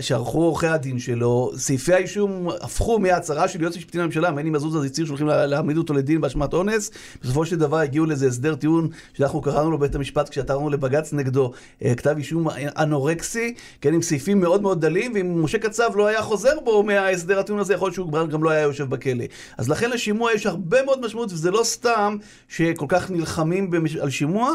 שערכו 0.00 0.42
עורכי 0.42 0.66
הדין 0.66 0.98
שלו, 0.98 1.50
סעיפי 1.56 1.94
האישום 1.94 2.48
הפכו 2.60 2.98
מההצהרה 2.98 3.48
של 3.48 3.62
יועץ 3.62 3.76
משפטי 3.76 3.98
לממשלה, 3.98 4.30
מני 4.30 4.50
מזוז 4.50 4.76
אז 4.76 4.84
הצהיר 4.84 5.06
שהולכים 5.06 5.26
לה- 5.26 5.46
להעמיד 5.46 5.76
אותו 5.76 5.94
לדין 5.94 6.20
באשמת 6.20 6.54
אונס, 6.54 6.90
בסופו 7.22 7.46
של 7.46 7.56
דבר 7.56 7.76
הגיעו 7.78 8.06
לאיזה 8.06 8.26
הסדר 8.26 8.54
טיעון 8.54 8.88
שאנחנו 9.14 9.40
קראנו 9.40 9.70
לו 9.70 9.78
בית 9.78 9.94
המשפט 9.94 10.28
כשעתרנו 10.28 10.70
לבג"ץ 10.70 11.12
נגדו, 11.12 11.52
אה, 11.84 11.94
כתב 11.94 12.14
אישום 12.16 12.46
אנורקסי, 12.78 13.54
כן, 13.80 13.94
עם 13.94 14.02
סעיפים 14.02 14.40
מאוד 14.40 14.62
מאוד 14.62 14.80
דלים, 14.80 15.12
ואם 15.14 15.42
משה 15.44 15.58
קצב 15.58 15.90
לא 15.94 16.06
היה 16.06 16.22
חוזר 16.22 16.60
בו 16.64 16.82
מההסדר 16.82 17.38
הטיעון 17.38 17.60
הזה, 17.60 17.74
יכול 17.74 17.86
להיות 17.86 17.94
שהוא 17.94 18.12
גם 18.28 18.44
לא 18.44 18.50
היה 18.50 18.62
יושב 18.62 18.84
בכלא. 18.90 19.24
אז 19.58 19.68
לכן 19.68 19.90
לשימוע 19.90 20.32
יש 20.32 20.46
הרבה 20.46 20.82
מאוד 20.82 21.06
משמעות, 21.06 21.32
וזה 21.32 21.50
לא 21.50 21.60
סתם 21.64 22.16
שכל 22.48 22.86
כך 22.88 23.10
נלחמים 23.10 23.70
במש... 23.70 23.96
על 23.96 24.10
שימוע. 24.10 24.52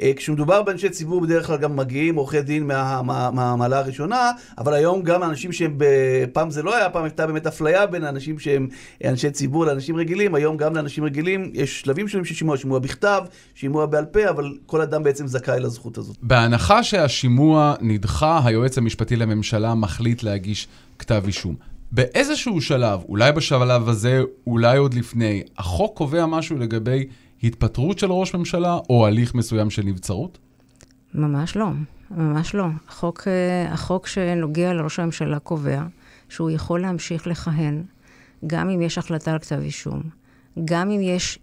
אה, 0.00 0.12
כשמדובר 0.16 0.62
באנשי 0.62 0.88
ציבור, 0.90 1.20
בדרך 1.20 1.46
כלל 1.46 1.56
גם 1.56 1.76
מגיעים 1.76 2.14
עורכי 2.14 2.42
דין 2.42 2.66
מה- 2.66 3.02
מה- 3.02 3.30
מהמעלה 3.30 3.78
הראשונה, 3.78 4.30
אבל 4.58 4.74
היום 4.74 5.02
גם 5.02 5.22
אנשים 5.22 5.52
שהם, 5.52 5.74
ב- 5.76 6.24
פעם 6.32 6.50
זה 6.50 6.62
לא 6.62 6.76
היה, 6.76 6.90
פעם 6.90 7.04
הייתה 7.04 7.26
באמת 7.26 7.46
אפליה 7.46 7.86
בין 7.86 8.04
אנשים 8.04 8.38
שהם 8.38 8.68
אנשי 9.04 9.30
ציבור 9.30 9.66
לאנשים 9.66 9.96
רגילים, 9.96 10.34
היום 10.34 10.56
גם 10.56 10.76
לאנשים 10.76 11.04
רגילים 11.04 11.50
יש 11.54 11.80
שלבים 11.80 12.08
שונים 12.08 12.24
של 12.24 12.34
שימוע, 12.34 12.56
שימוע 12.56 12.78
בכתב, 12.78 13.22
שימוע 13.54 13.86
בעל 13.86 14.04
פה, 14.04 14.30
אבל 14.30 14.44
אבל 14.44 14.58
כל 14.66 14.80
אדם 14.80 15.02
בעצם 15.02 15.26
זכאי 15.26 15.60
לזכות 15.60 15.98
הזאת. 15.98 16.16
בהנחה 16.22 16.82
שהשימוע 16.82 17.74
נדחה, 17.80 18.40
היועץ 18.44 18.78
המשפטי 18.78 19.16
לממשלה 19.16 19.74
מחליט 19.74 20.22
להגיש 20.22 20.68
כתב 20.98 21.22
אישום. 21.26 21.54
באיזשהו 21.92 22.60
שלב, 22.60 23.00
אולי 23.08 23.32
בשלב 23.32 23.88
הזה, 23.88 24.22
אולי 24.46 24.78
עוד 24.78 24.94
לפני, 24.94 25.42
החוק 25.58 25.96
קובע 25.96 26.26
משהו 26.26 26.58
לגבי 26.58 27.06
התפטרות 27.42 27.98
של 27.98 28.12
ראש 28.12 28.34
ממשלה 28.34 28.78
או 28.90 29.06
הליך 29.06 29.34
מסוים 29.34 29.70
של 29.70 29.82
נבצרות? 29.82 30.38
ממש 31.14 31.56
לא, 31.56 31.66
ממש 32.10 32.54
לא. 32.54 32.66
החוק, 32.88 33.28
אה, 33.28 33.72
החוק 33.72 34.06
שנוגע 34.06 34.72
לראש 34.72 34.98
הממשלה 34.98 35.38
קובע 35.38 35.82
שהוא 36.28 36.50
יכול 36.50 36.80
להמשיך 36.80 37.26
לכהן 37.26 37.82
גם 38.46 38.70
אם 38.70 38.82
יש 38.82 38.98
החלטה 38.98 39.32
על 39.32 39.38
כתב 39.38 39.60
אישום, 39.62 40.02
גם 40.64 40.90
אם 40.90 41.00
יש 41.02 41.38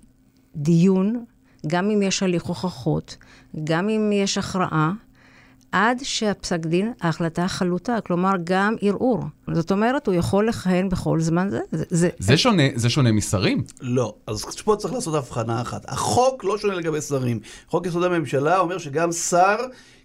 דיון, 0.56 1.26
גם 1.68 1.90
אם 1.92 2.02
יש 2.02 2.24
הליך 2.24 2.44
הוכחות, 2.44 3.18
גם 3.64 3.90
אם 3.90 4.12
יש 4.14 4.38
הכרעה, 4.38 4.92
עד 5.72 5.98
שהפסק 6.04 6.60
דין, 6.66 6.94
ההחלטה 7.02 7.48
חלוטה, 7.48 8.02
כלומר 8.02 8.32
גם 8.44 8.76
ערעור. 8.82 9.24
זאת 9.54 9.72
אומרת, 9.72 10.08
הוא 10.08 10.16
יכול 10.16 10.50
לכהן 10.50 10.90
בכל 10.90 11.22
זמן 11.22 11.50
זה. 11.50 11.60
זה, 11.72 11.84
זה, 11.90 12.10
זה, 12.20 12.38
שונה, 12.38 12.64
זה 12.76 12.90
שונה 12.90 13.12
משרים? 13.12 13.64
לא, 13.82 14.16
אז 14.28 14.46
פה 14.46 14.76
צריך 14.76 14.94
לעשות 14.94 15.16
הבחנה 15.16 15.62
אחת. 15.62 15.86
החוק 15.88 16.44
לא 16.44 16.58
שונה 16.58 16.74
לגבי 16.76 17.02
שרים. 17.02 17.40
חוק 17.68 17.86
יסוד 17.86 18.04
הממשלה 18.04 18.60
אומר 18.60 18.78
שגם 18.78 19.12
שר... 19.12 19.56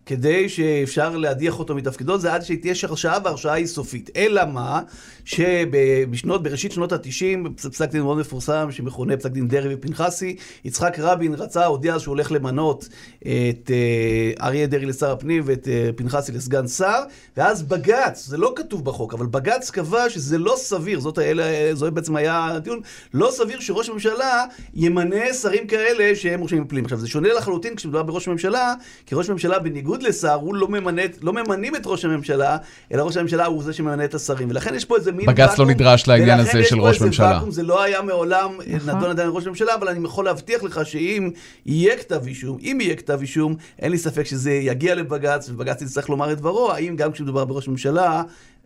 כדי 0.06 0.48
שאפשר 0.48 1.16
להדיח 1.16 1.58
אותו 1.58 1.74
מתפקידו, 1.74 2.18
זה 2.18 2.34
עד 2.34 2.42
שתהיה 2.42 2.74
הרשעה 2.82 3.18
והרשעה 3.24 3.54
היא 3.54 3.66
סופית. 3.66 4.10
אלא 4.16 4.42
מה, 4.44 4.80
שבשנות, 5.24 6.42
בראשית 6.42 6.72
שנות 6.72 6.92
ה-90, 6.92 7.48
פסק 7.70 7.90
דין 7.90 8.02
מאוד 8.02 8.18
מפורסם, 8.18 8.68
שמכונה 8.70 9.16
פסק 9.16 9.30
דין 9.30 9.48
דרעי 9.48 9.74
ופנחסי, 9.74 10.36
יצחק 10.64 10.98
רבין 10.98 11.34
רצה, 11.34 11.66
הודיע 11.66 11.98
שהוא 11.98 12.12
הולך 12.12 12.32
למנות 12.32 12.88
את 13.20 13.70
uh, 13.70 14.42
אריה 14.42 14.66
דרעי 14.66 14.86
לשר 14.86 15.10
הפנים 15.10 15.42
ואת 15.46 15.64
uh, 15.64 15.96
פנחסי 15.96 16.32
לסגן 16.32 16.68
שר, 16.68 17.00
ואז 17.36 17.62
בג"ץ, 17.62 18.26
זה 18.26 18.36
לא 18.36 18.52
כתוב 18.56 18.84
בחוק, 18.84 19.14
אבל 19.14 19.26
בג"ץ 19.26 19.70
קבע 19.70 20.10
שזה 20.10 20.38
לא 20.38 20.54
סביר, 20.56 21.00
זאת 21.00 21.18
האלה, 21.18 21.74
זאת 21.74 21.92
בעצם 21.92 22.16
היה 22.16 22.46
הטיעון, 22.46 22.80
לא 23.14 23.30
סביר 23.30 23.60
שראש 23.60 23.88
הממשלה 23.88 24.44
ימנה 24.74 25.32
שרים 25.34 25.66
כאלה 25.66 26.16
שהם 26.16 26.38
מורשעים 26.38 26.64
בפלילים. 26.64 26.84
עכשיו, 26.84 26.98
זה 26.98 27.08
שונה 27.08 27.28
לחלוטין 27.34 27.76
כשמדובר 27.76 28.02
בראש 28.02 28.28
הממשלה, 28.28 28.74
כי 29.06 29.14
ראש 29.14 29.28
הממשלה 29.28 29.58
בניגוד 29.58 29.95
בניגוד 29.96 30.02
לשר, 30.02 30.34
הוא 30.34 30.54
לא, 30.54 30.68
ממנה, 30.68 31.02
לא 31.22 31.32
ממנים 31.32 31.76
את 31.76 31.82
ראש 31.86 32.04
הממשלה, 32.04 32.56
אלא 32.92 33.02
ראש 33.02 33.16
הממשלה 33.16 33.46
הוא 33.46 33.62
זה 33.62 33.72
שממנה 33.72 34.04
את 34.04 34.14
השרים. 34.14 34.50
ולכן 34.50 34.74
יש 34.74 34.84
פה 34.84 34.96
איזה 34.96 35.12
מין 35.12 35.26
בג"ץ 35.26 35.58
לא 35.58 35.66
נדרש 35.66 36.08
לעניין 36.08 36.40
הזה 36.40 36.64
של 36.64 36.80
ראש 36.80 37.00
ממשלה. 37.00 37.32
ואקום, 37.34 37.50
זה 37.50 37.62
לא 37.62 37.82
היה 37.82 38.02
מעולם 38.02 38.50
נכון. 38.66 38.96
נדון 38.96 39.10
עדיין 39.10 39.28
ראש 39.32 39.46
הממשלה, 39.46 39.74
אבל 39.74 39.88
אני 39.88 40.04
יכול 40.04 40.24
להבטיח 40.24 40.62
לך 40.62 40.86
שאם 40.86 41.30
יהיה 41.66 41.96
כתב 41.96 42.26
אישום, 42.26 42.58
אם 42.62 42.78
יהיה 42.80 42.96
כתב 42.96 43.18
אישום, 43.20 43.56
אין 43.78 43.90
לי 43.90 43.98
ספק 43.98 44.26
שזה 44.26 44.52
יגיע 44.52 44.94
לבג"ץ, 44.94 45.50
ובג"ץ 45.50 45.82
יצטרך 45.82 46.08
לומר 46.08 46.32
את 46.32 46.38
דברו, 46.38 46.72
האם 46.72 46.96
גם 46.96 47.12
כשמדובר 47.12 47.44
בראש 47.44 47.68
ממשלה, 47.68 48.22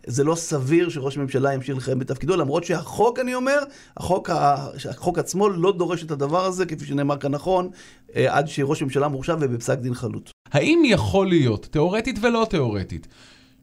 זה 0.07 0.25
לא 0.25 0.35
סביר 0.35 0.89
שראש 0.89 1.19
ממשלה 1.19 1.55
ימשיך 1.55 1.77
לכהן 1.77 1.99
בתפקידו, 1.99 2.37
למרות 2.37 2.65
שהחוק, 2.65 3.19
אני 3.19 3.35
אומר, 3.35 3.59
החוק, 3.97 4.31
החוק 4.31 5.19
עצמו 5.19 5.49
לא 5.49 5.73
דורש 5.73 6.03
את 6.03 6.11
הדבר 6.11 6.45
הזה, 6.45 6.67
כפי 6.67 6.87
שנאמר 6.87 7.17
כאן 7.17 7.33
נכון, 7.33 7.71
אה, 8.17 8.37
עד 8.37 8.49
שראש 8.49 8.83
ממשלה 8.83 9.09
מורשע 9.09 9.37
ובפסק 9.41 9.79
דין 9.79 9.95
חלוט. 9.95 10.31
האם 10.53 10.83
יכול 10.85 11.29
להיות, 11.29 11.69
תיאורטית 11.71 12.19
ולא 12.23 12.47
תיאורטית, 12.51 13.09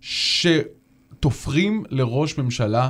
שתופרים 0.01 1.83
לראש 1.89 2.37
ממשלה 2.37 2.89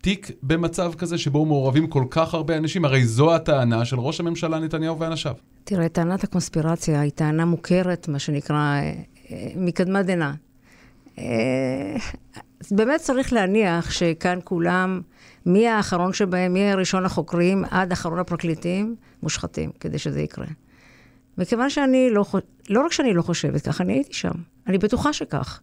תיק 0.00 0.30
במצב 0.42 0.92
כזה 0.94 1.18
שבו 1.18 1.46
מעורבים 1.46 1.86
כל 1.86 2.04
כך 2.10 2.34
הרבה 2.34 2.56
אנשים? 2.56 2.84
הרי 2.84 3.04
זו 3.04 3.34
הטענה 3.34 3.84
של 3.84 3.98
ראש 3.98 4.20
הממשלה 4.20 4.58
נתניהו 4.58 4.98
ואנשיו. 4.98 5.34
תראה, 5.64 5.88
טענת 5.88 6.24
הקונספירציה 6.24 7.00
היא 7.00 7.10
טענה 7.10 7.44
מוכרת, 7.44 8.08
מה 8.08 8.18
שנקרא, 8.18 8.56
אה, 8.56 8.92
אה, 9.30 9.48
מקדמת 9.56 10.06
דנא. 10.06 10.30
באמת 12.70 13.00
צריך 13.00 13.32
להניח 13.32 13.90
שכאן 13.90 14.38
כולם, 14.44 15.00
מי 15.46 15.68
האחרון 15.68 16.12
שבהם, 16.12 16.52
מי 16.52 16.70
הראשון 16.70 17.04
החוקרים 17.04 17.64
עד 17.70 17.92
אחרון 17.92 18.18
הפרקליטים, 18.18 18.96
מושחתים, 19.22 19.70
כדי 19.80 19.98
שזה 19.98 20.20
יקרה. 20.20 20.46
מכיוון 21.38 21.70
שאני 21.70 22.10
לא, 22.10 22.24
לא 22.70 22.84
רק 22.84 22.92
שאני 22.92 23.14
לא 23.14 23.22
חושבת 23.22 23.66
כך, 23.66 23.80
אני 23.80 23.92
הייתי 23.92 24.14
שם. 24.14 24.32
אני 24.66 24.78
בטוחה 24.78 25.12
שכך. 25.12 25.60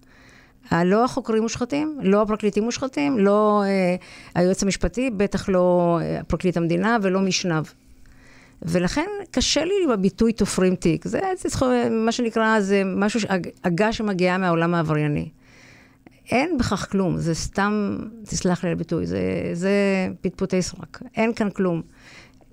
לא 0.72 1.06
החוקרים 1.06 1.44
מושחתים, 1.44 1.98
לא 2.02 2.22
הפרקליטים 2.22 2.64
מושחתים, 2.64 3.20
לא 3.20 3.64
אה, 3.66 3.96
היועץ 4.36 4.64
המשפטי, 4.64 5.10
בטח 5.10 5.50
לא 5.50 6.00
אה, 6.02 6.24
פרקליט 6.28 6.58
המדינה 6.58 6.98
ולא 7.02 7.20
משניו. 7.20 7.64
ולכן 8.62 9.08
קשה 9.32 9.66
לי 9.66 9.74
עם 9.84 9.92
הביטוי 9.92 10.34
תופרים 10.34 10.76
תיק. 10.76 11.08
זה, 11.08 11.20
זה 11.38 11.90
מה 11.90 12.12
שנקרא, 12.12 12.60
זה 12.60 12.82
משהו, 12.86 13.20
עגה 13.64 13.94
שמגיעה 13.94 14.38
מהעולם 14.38 14.76
העברייני. 14.76 15.30
אין 16.32 16.58
בכך 16.58 16.88
כלום, 16.92 17.18
זה 17.18 17.34
סתם, 17.34 17.98
תסלח 18.24 18.64
לי 18.64 18.70
על 18.70 18.76
הביטוי, 18.76 19.06
זה, 19.06 19.20
זה 19.54 19.72
פטפוטי 20.22 20.62
סרק, 20.62 21.02
אין 21.16 21.34
כאן 21.34 21.50
כלום. 21.50 21.82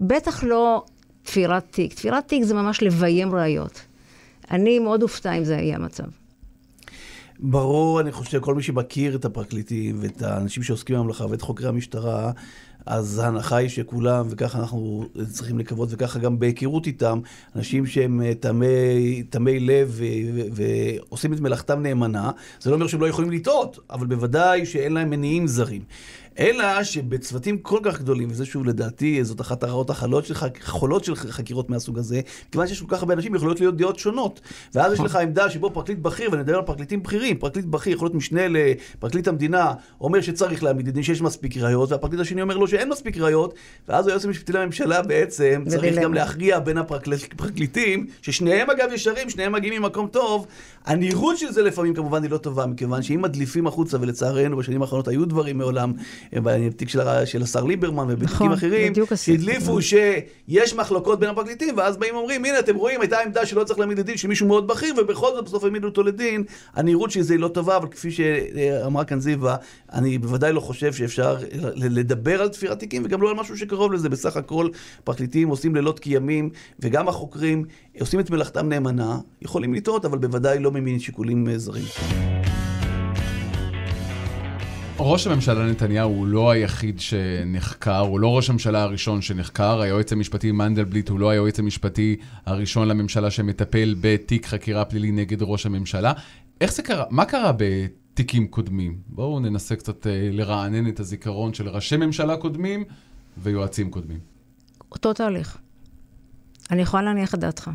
בטח 0.00 0.44
לא 0.44 0.84
תפירת 1.22 1.64
תיק. 1.70 1.94
תפירת 1.94 2.28
תיק 2.28 2.44
זה 2.44 2.54
ממש 2.54 2.82
לביים 2.82 3.34
ראיות. 3.34 3.80
אני 4.50 4.78
מאוד 4.78 5.02
אופתע 5.02 5.32
אם 5.32 5.44
זה 5.44 5.54
יהיה 5.54 5.76
המצב. 5.76 6.04
ברור, 7.38 8.00
אני 8.00 8.12
חושב, 8.12 8.40
כל 8.40 8.54
מי 8.54 8.62
שמכיר 8.62 9.16
את 9.16 9.24
הפרקליטים 9.24 9.96
ואת 10.00 10.22
האנשים 10.22 10.62
שעוסקים 10.62 10.96
בממלכה 10.96 11.26
ואת 11.26 11.42
חוקרי 11.42 11.68
המשטרה, 11.68 12.32
אז 12.86 13.18
ההנחה 13.18 13.56
היא 13.56 13.68
שכולם, 13.68 14.26
וככה 14.30 14.58
אנחנו 14.58 15.08
צריכים 15.30 15.58
לקוות, 15.58 15.88
וככה 15.92 16.18
גם 16.18 16.38
בהיכרות 16.38 16.86
איתם, 16.86 17.20
אנשים 17.56 17.86
שהם 17.86 18.22
אה, 18.22 18.32
תמי 19.30 19.60
לב 19.60 20.00
ועושים 20.52 21.32
את 21.32 21.40
מלאכתם 21.40 21.82
נאמנה, 21.82 22.30
זה 22.60 22.70
לא 22.70 22.74
אומר 22.74 22.86
שהם 22.86 23.00
לא 23.00 23.06
יכולים 23.06 23.30
לטעות, 23.30 23.78
אבל 23.90 24.06
בוודאי 24.06 24.66
שאין 24.66 24.92
להם 24.92 25.10
מניעים 25.10 25.46
זרים. 25.46 25.82
אלא 26.38 26.84
שבצוותים 26.84 27.58
כל 27.58 27.78
כך 27.82 27.98
גדולים, 27.98 28.28
וזה 28.30 28.46
שוב 28.46 28.66
לדעתי, 28.66 29.24
זאת 29.24 29.40
אחת 29.40 29.62
הרעות 29.62 29.90
החולות 29.90 30.26
של, 30.26 30.34
חולות 30.64 31.04
של 31.04 31.14
חקירות 31.14 31.70
מהסוג 31.70 31.98
הזה, 31.98 32.20
כיוון 32.52 32.66
שיש 32.66 32.80
כל 32.80 32.96
כך 32.96 33.02
הרבה 33.02 33.14
אנשים, 33.14 33.34
יכולות 33.34 33.60
להיות 33.60 33.76
דעות 33.76 33.98
שונות. 33.98 34.40
ואז 34.74 34.92
יש 34.92 35.00
לך 35.00 35.16
עמדה 35.16 35.50
שבו 35.50 35.70
פרקליט 35.70 35.98
בכיר, 35.98 36.30
ואני 36.30 36.42
מדבר 36.42 36.56
על 36.56 36.62
פרקליטים 36.62 37.02
בכירים, 37.02 37.38
פרקליט 37.38 37.64
בכיר 37.64 37.92
יכול 37.92 38.06
להיות 38.06 38.14
משנה 38.14 38.42
לפרקליט 38.48 39.28
המדינה, 39.28 39.72
אומר 40.00 40.20
שצריך 40.20 40.62
להעמיד 40.62 40.88
לדין 40.88 41.02
שיש 41.02 41.22
מספיק 41.22 41.56
ראיות, 41.56 41.92
והפרקליט 41.92 42.20
השני 42.20 42.42
אומר 42.42 42.56
לו 42.56 42.68
שאין 42.68 42.88
מספיק 42.88 43.16
ראיות, 43.16 43.54
ואז 43.88 44.06
היועץ 44.06 44.24
המשפטי 44.24 44.52
לממשלה 44.52 45.02
בעצם 45.02 45.64
צריך 45.68 45.98
גם 45.98 46.14
להכריע 46.14 46.58
בין 46.58 46.78
הפרקליטים, 46.78 48.06
ששניהם 48.22 48.70
אגב 48.70 48.92
ישרים, 48.92 49.30
שניהם 49.30 49.52
מגיעים 49.52 49.82
ממקום 49.82 50.06
טוב. 50.06 50.46
הנראות 50.84 51.38
של 51.38 51.52
זה 51.52 51.62
לפעמים 51.62 51.94
כמובן 51.94 52.22
היא 52.22 52.30
לא 52.30 52.38
טובה, 52.38 52.66
מכיוון 52.66 53.02
שאם 53.02 53.22
מדליפים 53.22 53.66
החוצה, 53.66 53.96
ולצערנו 54.00 54.56
בשנים 54.56 54.82
האחרונות 54.82 55.08
היו 55.08 55.24
דברים 55.24 55.58
מעולם, 55.58 55.92
בתיק 56.32 56.88
של, 56.88 57.00
של 57.24 57.42
השר 57.42 57.64
ליברמן 57.64 58.04
ובתיקים 58.08 58.34
נכון, 58.34 58.52
אחרים, 58.52 58.92
שהדליפו 59.14 59.82
שיש 59.82 60.74
מחלוקות 60.74 61.20
בין 61.20 61.28
הפרקליטים, 61.28 61.74
ואז 61.76 61.96
באים 61.96 62.14
ואומרים, 62.14 62.44
הנה, 62.44 62.58
אתם 62.58 62.76
רואים, 62.76 63.00
הייתה 63.00 63.20
עמדה 63.20 63.46
שלא 63.46 63.64
צריך 63.64 63.78
להעמיד 63.78 63.98
לדין 63.98 64.16
של 64.16 64.28
מישהו 64.28 64.46
מאוד 64.46 64.66
בכיר, 64.66 64.94
ובכל 64.98 65.30
זאת 65.34 65.44
בסוף 65.44 65.64
העמידו 65.64 65.88
אותו 65.88 66.02
לדין. 66.02 66.44
הנראות 66.74 67.10
של 67.10 67.22
זה 67.22 67.34
היא 67.34 67.40
לא 67.40 67.48
טובה, 67.48 67.76
אבל 67.76 67.88
כפי 67.88 68.10
שאמרה 68.10 69.04
כאן 69.04 69.20
זיווה, 69.20 69.56
אני 69.92 70.18
בוודאי 70.18 70.52
לא 70.52 70.60
חושב 70.60 70.92
שאפשר 70.92 71.36
לדבר 71.74 72.42
על 72.42 72.48
תפירת 72.48 72.78
תיקים, 72.78 73.02
וגם 73.04 73.22
לא 73.22 73.30
על 73.30 73.36
משהו 73.36 73.56
שקרוב 73.56 73.92
לזה. 73.92 74.08
בסך 74.08 74.36
הכל, 74.36 74.68
פרקליטים 75.04 75.48
עושים 75.48 75.74
לילות 75.74 75.98
כימים, 75.98 76.50
וגם 76.80 77.08
החוקרים 77.08 77.64
עושים 78.00 78.20
את 78.20 78.30
מלאכתם 78.30 78.68
נאמנה, 78.68 79.18
יכולים 79.42 79.74
לטעות, 79.74 80.04
אבל 80.04 80.18
בוודאי 80.18 80.58
לא 80.58 80.70
ממין 80.70 80.98
שיקולים 80.98 81.58
זרים. 81.58 82.41
ראש 85.04 85.26
הממשלה 85.26 85.66
נתניהו 85.66 86.10
הוא 86.10 86.26
לא 86.26 86.50
היחיד 86.50 87.00
שנחקר, 87.00 87.98
הוא 87.98 88.20
לא 88.20 88.36
ראש 88.36 88.50
הממשלה 88.50 88.82
הראשון 88.82 89.22
שנחקר, 89.22 89.80
היועץ 89.80 90.12
המשפטי 90.12 90.52
מנדלבליט 90.52 91.08
הוא 91.08 91.20
לא 91.20 91.30
היועץ 91.30 91.58
המשפטי 91.58 92.16
הראשון 92.46 92.88
לממשלה 92.88 93.30
שמטפל 93.30 93.94
בתיק 94.00 94.46
חקירה 94.46 94.84
פלילי 94.84 95.12
נגד 95.12 95.42
ראש 95.42 95.66
הממשלה. 95.66 96.12
איך 96.60 96.72
זה 96.72 96.82
קרה? 96.82 97.04
מה 97.10 97.24
קרה 97.24 97.52
בתיקים 97.56 98.46
קודמים? 98.46 98.98
בואו 99.06 99.40
ננסה 99.40 99.76
קצת 99.76 100.06
אה, 100.06 100.28
לרענן 100.32 100.88
את 100.88 101.00
הזיכרון 101.00 101.54
של 101.54 101.68
ראשי 101.68 101.96
ממשלה 101.96 102.36
קודמים 102.36 102.84
ויועצים 103.38 103.90
קודמים. 103.90 104.18
אותו 104.92 105.12
תהליך. 105.12 105.58
אני 106.70 106.82
יכולה 106.82 107.02
להניח 107.02 107.34
את 107.34 107.38
דעתך. 107.38 107.70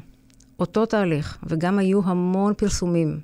אותו 0.59 0.85
תהליך, 0.85 1.37
וגם 1.43 1.79
היו 1.79 2.01
המון 2.05 2.53
פרסומים 2.57 3.19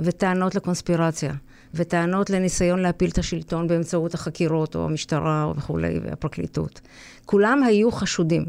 וטענות 0.00 0.54
לקונספירציה. 0.54 1.34
וטענות 1.74 2.30
לניסיון 2.30 2.78
להפיל 2.78 3.10
את 3.10 3.18
השלטון 3.18 3.66
באמצעות 3.68 4.14
החקירות, 4.14 4.76
או 4.76 4.84
המשטרה 4.84 5.52
וכולי, 5.56 5.98
והפרקליטות. 6.02 6.80
כולם 7.24 7.62
היו 7.62 7.92
חשודים 7.92 8.44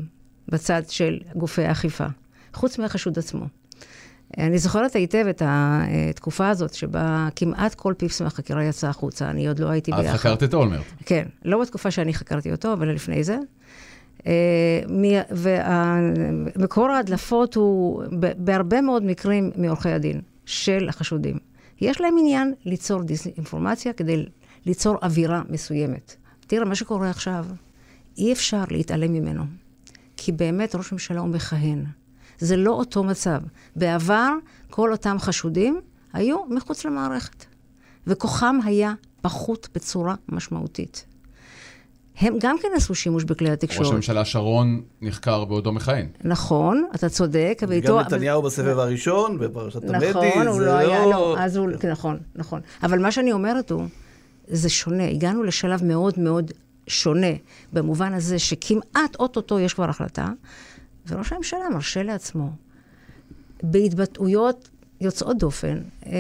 בצד 0.50 0.82
של 0.90 1.20
גופי 1.36 1.64
האכיפה, 1.64 2.06
חוץ 2.54 2.80
מהחשוד 2.80 3.20
עצמו. 3.20 3.46
אני 4.38 4.58
זוכרת 4.58 4.94
היטב 4.94 5.26
את 5.30 5.42
התקופה 5.46 6.50
הזאת, 6.50 6.74
שבה 6.74 7.28
כמעט 7.36 7.76
כל 7.76 7.94
פיפס 7.98 8.22
מהחקירה 8.22 8.64
יצא 8.64 8.88
החוצה, 8.88 9.30
אני 9.30 9.48
עוד 9.48 9.60
לא 9.60 9.70
הייתי 9.70 9.92
ביחד. 9.92 10.04
את 10.04 10.20
חקרת 10.20 10.44
את 10.44 10.54
אולמרט. 10.54 10.84
כן, 11.06 11.26
לא 11.46 11.62
בתקופה 11.62 11.92
שאני 11.92 12.14
חקרתי 12.14 12.52
אותו, 12.52 12.74
אבל 12.74 12.90
לפני 12.90 13.24
זה. 13.24 13.38
ומקור 16.56 16.92
ההדלפות 16.92 17.56
הוא 17.56 18.04
בהרבה 18.38 18.82
מאוד 18.82 19.04
מקרים 19.04 19.52
מעורכי 19.56 19.90
הדין 19.90 20.22
של 20.46 20.90
החשודים. 20.90 21.38
יש 21.82 22.02
להם 22.02 22.16
עניין 22.20 22.54
ליצור 22.66 23.04
דיסאינפורמציה 23.04 23.94
כדי 23.94 24.26
ליצור 24.66 24.98
אווירה 25.04 25.42
מסוימת. 25.50 26.16
תראה, 26.48 26.66
מה 26.66 26.76
שקורה 26.76 27.10
עכשיו, 27.10 27.46
אי 28.18 28.34
אפשר 28.34 28.64
להתעלם 28.72 29.14
ממנו. 29.14 29.44
כי 30.18 30.32
באמת 30.32 30.76
ראש 30.76 30.92
ממשלה 30.92 31.20
הוא 31.20 31.30
מכהן. 31.30 31.86
זה 32.40 32.58
לא 32.58 32.72
אותו 32.72 33.04
מצב. 33.04 33.42
בעבר, 33.76 34.30
כל 34.70 34.92
אותם 34.92 35.16
חשודים 35.20 35.82
היו 36.14 36.46
מחוץ 36.50 36.86
למערכת. 36.86 37.46
וכוחם 38.08 38.60
היה 38.64 38.94
פחות 39.22 39.70
בצורה 39.74 40.16
משמעותית. 40.30 41.06
הם 42.18 42.36
גם 42.40 42.56
כן 42.62 42.68
עשו 42.76 42.96
שימוש 42.96 43.24
בכלי 43.24 43.50
התקשורת. 43.50 43.86
ראש 43.86 43.92
הממשלה 43.92 44.26
שרון 44.26 44.82
נחקר 45.02 45.46
בעודו 45.46 45.72
מכהן. 45.72 46.08
נכון, 46.24 46.86
אתה 46.96 47.10
צודק. 47.10 47.64
גם 47.84 48.00
נתניהו 48.00 48.42
בסבב 48.42 48.80
הראשון, 48.80 49.38
בפרשת 49.40 49.84
המדי, 49.84 50.10
נכון, 50.10 50.48
הוא 50.48 50.62
לא 50.62 50.72
היה, 50.72 51.06
לא, 51.06 51.36
אז 51.40 51.58
הוא, 51.58 51.70
נכון, 51.92 52.18
נכון. 52.36 52.62
אבל 52.84 53.00
מה 53.00 53.12
שאני 53.12 53.32
אומרת 53.32 53.72
הוא, 53.72 53.84
זה 54.48 54.70
שונה. 54.70 55.08
הגענו 55.08 55.44
לשלב 55.44 55.84
מאוד 55.84 56.20
מאוד 56.20 56.52
שונה, 56.88 57.32
במובן 57.74 58.14
הזה 58.14 58.40
שכמעט 58.40 59.16
אוטוטו 59.20 59.60
יש 59.60 59.74
כבר 59.74 59.90
החלטה, 59.90 60.28
וראש 61.08 61.32
הממשלה 61.32 61.70
מרשה 61.74 62.04
לעצמו, 62.04 62.50
בהתבטאויות 63.64 64.70
יוצאות 65.02 65.38
דופן, 65.38 65.78
אה, 66.06 66.12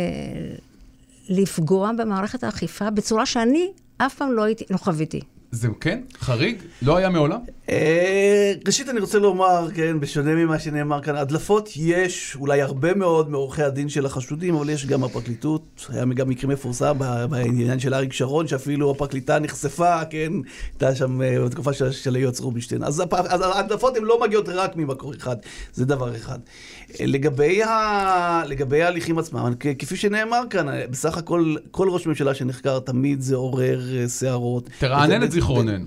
לפגוע 1.29 1.91
במערכת 1.97 2.43
האכיפה 2.43 2.89
בצורה 2.89 3.25
שאני 3.25 3.71
אף 3.97 4.15
פעם 4.15 4.31
לא, 4.31 4.43
הייתי, 4.43 4.63
לא 4.69 4.77
חוויתי. 4.77 5.21
זה 5.55 5.67
כן? 5.81 5.99
חריג? 6.19 6.57
לא 6.81 6.97
היה 6.97 7.09
מעולם? 7.09 7.39
אה, 7.69 8.53
ראשית 8.65 8.89
אני 8.89 8.99
רוצה 8.99 9.19
לומר, 9.19 9.67
כן, 9.75 9.99
בשונה 9.99 10.35
ממה 10.35 10.59
שנאמר 10.59 11.01
כאן, 11.01 11.15
הדלפות 11.15 11.69
יש 11.75 12.37
אולי 12.39 12.61
הרבה 12.61 12.93
מאוד 12.93 13.29
מעורכי 13.29 13.63
הדין 13.63 13.89
של 13.89 14.05
החשודים, 14.05 14.55
אבל 14.55 14.69
יש 14.69 14.85
גם 14.85 15.03
הפרקליטות, 15.03 15.87
היה 15.89 16.05
גם 16.05 16.29
מקרה 16.29 16.51
מפורסם 16.51 16.97
בעניין 17.29 17.79
של 17.79 17.93
אריק 17.93 18.13
שרון, 18.13 18.47
שאפילו 18.47 18.91
הפרקליטה 18.91 19.39
נחשפה, 19.39 20.05
כן, 20.05 20.31
הייתה 20.71 20.95
שם 20.95 21.21
אה, 21.21 21.45
בתקופה 21.45 21.73
של 21.73 22.15
היועץ 22.15 22.39
רובינשטיין. 22.39 22.83
אז 22.83 23.03
ההדלפות 23.11 23.97
הן 23.97 24.03
לא 24.03 24.21
מגיעות 24.21 24.49
רק 24.49 24.75
ממקור 24.75 25.13
אחד, 25.13 25.35
זה 25.73 25.85
דבר 25.85 26.15
אחד. 26.15 26.39
אה, 26.99 27.05
לגבי, 27.05 27.63
ה... 27.63 28.43
לגבי 28.47 28.81
ההליכים 28.81 29.19
עצמם, 29.19 29.53
כפי 29.79 29.95
שנאמר 29.95 30.41
כאן, 30.49 30.67
בסך 30.89 31.17
הכל, 31.17 31.55
כל 31.71 31.89
ראש 31.89 32.07
ממשלה 32.07 32.33
שנחקר 32.33 32.79
תמיד 32.79 33.21
זה 33.21 33.35
עורר 33.35 34.07
סערות. 34.07 34.69
תרענן 34.79 35.23
את 35.23 35.31
זיכרוננו. 35.31 35.85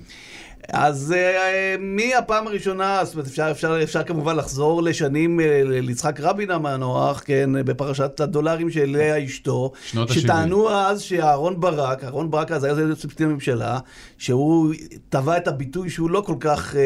אז 0.73 1.15
uh, 1.17 1.81
מהפעם 1.81 2.47
הראשונה, 2.47 3.01
זאת 3.05 3.15
אומרת, 3.15 3.27
אפשר, 3.27 3.51
אפשר, 3.51 3.83
אפשר 3.83 4.03
כמובן 4.03 4.37
לחזור 4.37 4.83
לשנים 4.83 5.41
uh, 5.41 5.43
ליצחק 5.65 6.21
רבין 6.21 6.51
המנוח, 6.51 7.23
כן, 7.25 7.51
בפרשת 7.65 8.21
הדולרים 8.21 8.71
של 8.71 8.97
לאה 8.97 9.25
אשתו. 9.25 9.73
שנות 9.85 10.11
ה-70. 10.11 10.15
שטענו 10.15 10.71
אז 10.71 11.01
שאהרון 11.01 11.61
ברק, 11.61 12.05
אהרון 12.05 12.31
ברק 12.31 12.53
אז 12.53 12.65
היה 12.65 12.75
זה 12.75 12.97
צוותי 12.97 13.25
הממשלה, 13.25 13.79
שהוא 14.19 14.75
טבע 15.09 15.37
את 15.37 15.49
הביטוי 15.49 15.91
שהוא 15.91 16.11
לא 16.11 16.21
כל 16.21 16.37
כך 16.41 16.75
uh, 16.75 16.77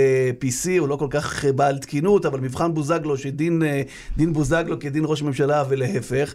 PC, 0.45 0.69
הוא 0.79 0.89
לא 0.89 0.97
כל 0.97 1.09
כך 1.11 1.45
בעל 1.45 1.79
תקינות, 1.79 2.27
אבל 2.27 2.41
מבחן 2.41 2.75
בוזגלו, 2.75 3.17
שדין 3.17 3.63
uh, 4.19 4.23
בוזגלו 4.33 4.81
כדין 4.81 5.05
ראש 5.07 5.23
ממשלה 5.23 5.65
ולהפך. 5.69 6.35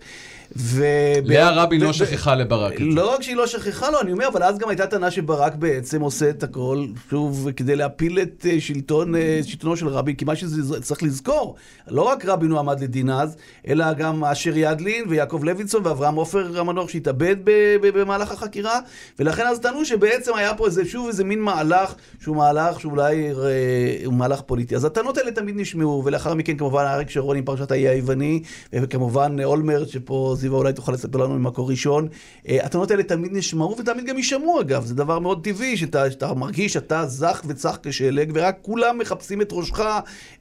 ו... 0.56 0.86
לאה 1.24 1.64
רבין 1.64 1.82
לא 1.82 1.94
שכחה 1.94 2.36
לברק. 2.36 2.74
לא 2.80 3.14
רק 3.14 3.22
שהיא 3.22 3.36
לא 3.36 3.48
שכחה 3.48 3.90
לו, 3.90 4.02
אני 4.02 4.12
אומר, 4.12 4.28
אבל 4.28 4.44
אז 4.44 4.58
גם 4.58 4.70
הייתה 4.70 4.88
טענה 4.88 5.12
שברק 5.12 5.56
בעצם 5.56 6.02
עושה 6.02 6.30
את 6.30 6.44
הכל, 6.44 6.86
שוב, 7.10 7.48
כדי 7.56 7.76
להפיל 7.76 8.20
את 8.20 8.46
אה, 8.50 8.60
שלטון, 8.60 9.16
אה, 9.16 9.40
שלטונו 9.44 9.78
של 9.78 9.88
רבין, 9.88 10.16
כי 10.16 10.26
מה 10.26 10.36
שצריך 10.36 11.04
לזכור, 11.04 11.56
לא 11.88 12.02
רק 12.02 12.26
רבין 12.26 12.52
הוא 12.52 12.60
עמד 12.60 12.80
לדין 12.80 13.10
אז, 13.10 13.36
אלא 13.68 13.94
גם 13.94 14.24
אשר 14.24 14.58
ידלין 14.58 15.06
ויעקב 15.10 15.40
לוינסון 15.44 15.82
ואברהם 15.86 16.16
עופר 16.16 16.60
המנוח 16.60 16.90
שהתאבד 16.90 17.36
במהלך 17.82 18.32
החקירה, 18.32 18.80
ולכן 19.20 19.44
אז 19.48 19.60
טענו 19.60 19.86
שבעצם 19.86 20.36
היה 20.36 20.54
פה 20.54 20.66
איזה, 20.66 20.86
שוב 20.86 21.08
איזה 21.08 21.24
מין 21.24 21.42
מהלך, 21.42 21.94
שהוא 22.22 22.36
מהלך 22.36 22.80
שאולי 22.80 23.30
אה, 23.30 23.34
הוא 24.06 24.14
מהלך 24.14 24.42
פוליטי. 24.42 24.76
אז 24.76 24.86
הטענות 24.86 25.18
האלה 25.18 25.32
תמיד 25.32 25.56
נשמעו, 25.58 26.02
ולאחר 26.06 26.34
מכן 26.34 26.58
כמובן 26.58 26.86
אריק 26.86 27.10
שרון 27.10 27.38
עם 27.38 27.44
פרשת 27.44 27.72
האי 27.72 27.88
היווני, 27.88 28.44
וכמובן 28.74 29.44
אולמרט, 29.44 29.90
שפה 29.90 30.36
זיווה 30.38 30.58
אולי 30.58 30.74
תוכל 30.74 30.92
לספר 30.92 31.18
לנו 31.18 31.40
ממקור 31.40 31.70
ראשון. 31.70 32.08
אה, 32.48 32.66
הטענות 32.66 32.92
האלה 32.92 33.04
תמיד 33.04 33.32
נשמעו 33.34 33.76
ותמיד 33.80 34.06
גם 34.06 34.18
יישמעו 34.18 34.62
אגב, 34.62 34.86
זה 34.86 34.96
דבר 34.96 35.20
מאוד 35.20 35.44
טבעי, 35.44 35.78
שאתה, 35.78 36.12
שאתה 36.12 36.34
מרגיש 36.34 36.74
שאתה 36.74 37.06
זך 37.06 37.42
וצח 37.48 37.78
כשלג, 37.84 38.32
ורק 38.34 38.58
כולם 38.62 38.98
מחפשים 38.98 39.42
את 39.42 39.50
ראשך 39.52 39.80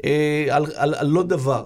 אה, 0.04 0.46
על, 0.50 0.66
על, 0.74 0.94
על 0.94 1.06
לא 1.06 1.22
דבר. 1.22 1.64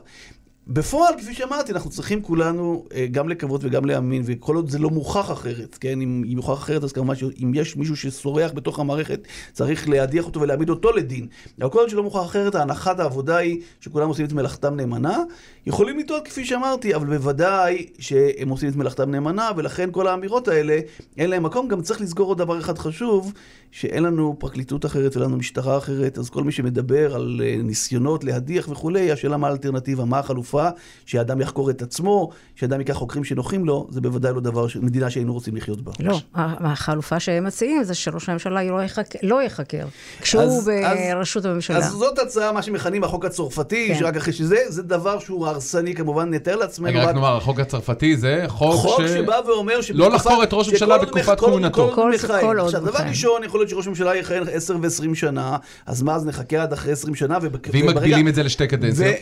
בפועל, 0.72 1.14
כפי 1.18 1.34
שאמרתי, 1.34 1.72
אנחנו 1.72 1.90
צריכים 1.90 2.22
כולנו 2.22 2.84
אה, 2.94 3.06
גם 3.10 3.28
לקוות 3.28 3.60
וגם 3.64 3.84
להאמין, 3.84 4.22
וכל 4.26 4.56
עוד 4.56 4.70
זה 4.70 4.78
לא 4.78 4.90
מוכח 4.90 5.32
אחרת, 5.32 5.78
כן? 5.80 6.00
אם, 6.00 6.24
אם 6.26 6.36
מוכח 6.36 6.52
אחרת, 6.52 6.84
אז 6.84 6.92
כמובן 6.92 7.14
שאם 7.16 7.52
יש 7.54 7.76
מישהו 7.76 7.96
שסורח 7.96 8.50
בתוך 8.54 8.78
המערכת, 8.78 9.20
צריך 9.52 9.88
להדיח 9.88 10.26
אותו 10.26 10.40
ולהעמיד 10.40 10.70
אותו 10.70 10.92
לדין. 10.92 11.26
אבל 11.60 11.70
כל 11.70 11.78
עוד 11.78 11.88
שלא 11.88 12.02
מוכח 12.02 12.24
אחרת, 12.24 12.54
ההנחת 12.54 13.00
העבודה 13.00 13.36
היא 13.36 13.60
שכולם 13.80 14.08
עושים 14.08 14.26
את 14.26 14.32
מלאכתם 14.32 14.76
נאמנה. 14.76 15.18
יכולים 15.66 15.98
לטעות, 15.98 16.24
כפי 16.24 16.44
שאמרתי, 16.44 16.94
אבל 16.94 17.06
בוודאי 17.06 17.86
שהם 17.98 18.48
עושים 18.48 18.68
את 18.68 18.76
מלאכתם 18.76 19.10
נאמנה, 19.10 19.50
ולכן 19.56 19.88
כל 19.92 20.06
האמירות 20.06 20.48
האלה, 20.48 20.78
אין 21.18 21.30
להם 21.30 21.42
מקום. 21.42 21.68
גם 21.68 21.82
צריך 21.82 22.00
לזכור 22.00 22.28
עוד 22.28 22.38
דבר 22.38 22.58
אחד 22.58 22.78
חשוב, 22.78 23.32
שאין 23.70 24.02
לנו 24.02 24.36
פרקליטות 24.38 24.86
אחרת 24.86 25.16
ואין 25.16 25.28
לנו 25.28 25.36
משטרה 25.36 25.78
אחרת, 25.78 26.18
אז 26.18 26.30
כל 26.30 26.44
מי 26.44 26.52
שמדבר 26.52 27.14
על 27.14 27.40
אה, 27.44 27.56
ניסיונות 27.62 28.24
להדיח 28.24 28.68
וכולי, 28.68 29.12
השאלה 29.12 29.36
מה 29.36 29.48
האלטרנטיבה, 29.48 30.04
מה 30.04 30.18
החלופה, 30.18 30.59
שאדם 31.06 31.40
יחקור 31.40 31.70
את 31.70 31.82
עצמו, 31.82 32.30
שאדם 32.54 32.80
ייקח 32.80 32.94
חוקרים 32.94 33.24
שנוחים 33.24 33.64
לו, 33.64 33.88
זה 33.90 34.00
בוודאי 34.00 34.32
לא 34.32 34.40
דבר, 34.40 34.66
מדינה 34.80 35.10
שהיינו 35.10 35.32
רוצים 35.32 35.56
לחיות 35.56 35.80
בה. 35.80 35.92
לא, 36.00 36.18
החלופה 36.34 37.20
שהם 37.20 37.44
מציעים 37.44 37.84
זה 37.84 37.94
שראש 37.94 38.28
הממשלה 38.28 38.62
לא, 38.64 38.82
יחק, 38.82 39.06
לא 39.22 39.42
יחקר, 39.42 39.86
כשהוא 40.20 40.42
אז, 40.42 40.70
בראשות 41.14 41.46
אז, 41.46 41.52
הממשלה. 41.52 41.76
אז 41.76 41.90
זאת 41.90 42.18
הצעה, 42.18 42.52
מה 42.52 42.62
שמכנים 42.62 43.04
החוק 43.04 43.24
הצרפתי, 43.24 43.88
כן. 43.88 43.98
שרק 43.98 44.16
אחרי 44.16 44.32
שזה, 44.32 44.56
זה 44.68 44.82
דבר 44.82 45.18
שהוא 45.18 45.46
הרסני 45.46 45.94
כמובן, 45.94 46.34
נתאר 46.34 46.56
לעצמנו. 46.56 46.88
רגע, 46.88 47.04
רק 47.08 47.14
נאמר, 47.14 47.36
החוק 47.36 47.60
הצרפתי 47.60 48.16
זה 48.16 48.44
חוק, 48.48 48.74
חוק 48.74 49.00
ש... 49.06 49.10
שבא 49.10 49.40
ואומר 49.46 49.78
לא 49.94 50.10
לחקור 50.10 50.42
את 50.42 50.48
ראש 50.52 50.68
הממשלה 50.68 50.98
בתקופת 50.98 51.40
כהונתו. 51.40 51.88
כל, 51.94 51.94
כל, 51.94 52.12
כל, 52.26 52.40
כל 52.40 52.60
עכשיו, 52.60 52.80
דבר 52.80 52.98
ראשון, 53.08 53.44
יכול 53.44 53.60
להיות 53.60 53.70
שראש 53.70 53.86
הממשלה 53.86 54.16
יכהן 54.16 54.42
10 54.52 54.76
ו-20 54.82 55.14
שנה, 55.14 55.56
אז 55.86 56.02
מה, 56.02 56.14
אז 56.14 56.26
נחכה 56.26 56.62
עד 56.62 56.72
אחרי 56.72 56.92
20 56.92 57.14
שנה, 57.14 57.38
ואם 57.72 57.86
מגבילים 57.86 58.28
את 58.28 58.34
זה 58.34 58.42
לשתי 58.42 58.66
קדנציות? 58.66 59.14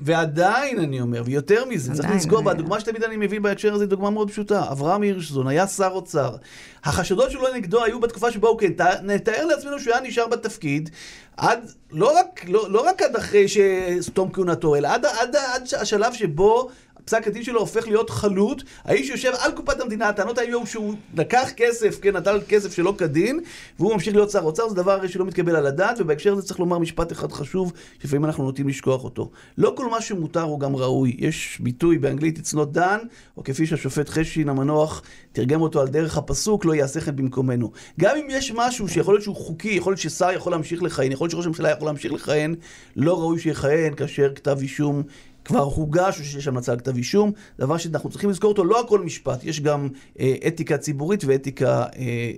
ועדיין, 0.00 0.83
אני 0.84 1.00
אומר, 1.00 1.22
ויותר 1.24 1.64
מזה, 1.64 1.94
צריך 1.94 2.10
לזכור, 2.10 2.46
והדוגמה 2.46 2.80
שתמיד 2.80 3.02
אני 3.02 3.16
מביא 3.16 3.40
בהקשר 3.40 3.74
הזה 3.74 3.84
היא 3.84 3.90
דוגמה 3.90 4.10
מאוד 4.10 4.30
פשוטה. 4.30 4.70
אברהם 4.72 5.02
הירשזון 5.02 5.48
היה 5.48 5.66
שר 5.66 5.90
אוצר. 5.92 6.36
החשדות 6.84 7.30
שלו 7.30 7.54
נגדו 7.54 7.84
היו 7.84 8.00
בתקופה 8.00 8.30
שבה 8.30 8.48
הוא 8.48 8.58
כן, 8.58 8.72
נתאר 9.02 9.44
לעצמנו 9.46 9.80
שהוא 9.80 9.94
היה 9.94 10.02
נשאר 10.02 10.26
בתפקיד, 10.26 10.90
עד, 11.36 11.70
לא 11.92 12.18
רק, 12.18 12.44
לא, 12.48 12.70
לא 12.70 12.86
רק 12.86 13.02
עד 13.02 13.16
אחרי 13.16 13.46
שתום 13.48 14.30
כהונתו, 14.32 14.76
אלא 14.76 14.88
עד, 14.88 15.06
עד, 15.06 15.36
עד 15.36 15.62
השלב 15.80 16.12
שבו 16.12 16.70
פסק 17.04 17.26
הדין 17.26 17.42
שלו 17.42 17.60
הופך 17.60 17.88
להיות 17.88 18.10
חלוט, 18.10 18.62
האיש 18.84 19.08
יושב 19.08 19.32
על 19.38 19.52
קופת 19.52 19.80
המדינה, 19.80 20.08
הטענות 20.08 20.38
היו 20.38 20.66
שהוא 20.66 20.94
לקח 21.14 21.50
כסף, 21.56 22.00
כן, 22.00 22.16
נטל 22.16 22.40
כסף 22.48 22.72
שלא 22.72 22.94
כדין, 22.98 23.40
והוא 23.78 23.92
ממשיך 23.92 24.14
להיות 24.14 24.30
שר 24.30 24.40
אוצר, 24.40 24.68
זה 24.68 24.74
דבר 24.74 25.06
שלא 25.06 25.24
מתקבל 25.24 25.56
על 25.56 25.66
הדעת, 25.66 25.96
ובהקשר 26.00 26.32
הזה 26.32 26.42
צריך 26.42 26.60
לומר 26.60 26.78
משפט 26.78 27.12
אחד 27.12 27.32
חשוב, 27.32 27.72
שלפעמים 28.02 28.24
אנחנו 28.24 28.44
נוטים 28.44 28.68
לשכוח 28.68 29.04
אותו. 29.04 29.30
לא 29.58 29.72
כל 29.76 29.86
מה 29.90 30.00
שמותר 30.00 30.42
הוא 30.42 30.60
גם 30.60 30.76
ראוי. 30.76 31.16
יש 31.18 31.58
ביטוי 31.60 31.98
באנגלית 31.98 32.38
it's 32.38 32.54
not 32.54 32.76
done, 32.76 33.06
או 33.36 33.44
כפי 33.44 33.66
שהשופט 33.66 34.08
חשין 34.08 34.48
המנוח 34.48 35.02
תרגם 35.32 35.60
אותו 35.60 35.80
על 35.80 35.88
דרך 35.88 36.18
הפסוק, 36.18 36.64
לא 36.64 36.74
יעשה 36.74 37.00
כן 37.00 37.16
במקומנו. 37.16 37.70
גם 38.00 38.16
אם 38.16 38.26
יש 38.30 38.52
משהו 38.54 38.88
שיכול 38.88 39.14
להיות 39.14 39.24
שהוא 39.24 39.36
חוקי, 39.36 39.68
יכול 39.68 39.90
להיות 39.90 40.00
ששר 40.00 40.30
יכול 40.32 40.52
להמשיך 40.52 40.82
לכהן, 40.82 41.12
יכול 41.12 41.24
להיות 41.24 41.32
שראש 41.32 41.46
הממשלה 41.46 41.70
יכול 41.70 41.88
להמשיך 41.88 42.12
לכהן, 42.12 42.54
לא 42.96 43.20
ראוי 43.20 43.38
שיכהן 43.38 43.94
כאשר 43.94 44.32
כתב 44.34 44.58
אישום 44.60 45.02
כבר 45.44 45.60
הוגש 45.60 46.20
או 46.20 46.24
שיש 46.24 46.48
המלצה 46.48 46.72
על 46.72 46.78
כתב 46.78 46.96
אישום, 46.96 47.32
דבר 47.58 47.76
שאנחנו 47.76 48.10
צריכים 48.10 48.30
לזכור 48.30 48.50
אותו, 48.50 48.64
לא 48.64 48.80
הכל 48.80 49.00
משפט, 49.00 49.44
יש 49.44 49.60
גם 49.60 49.88
אה, 50.20 50.34
אתיקה 50.46 50.78
ציבורית 50.78 51.24
ואתיקה 51.26 51.82
אה, 51.82 51.86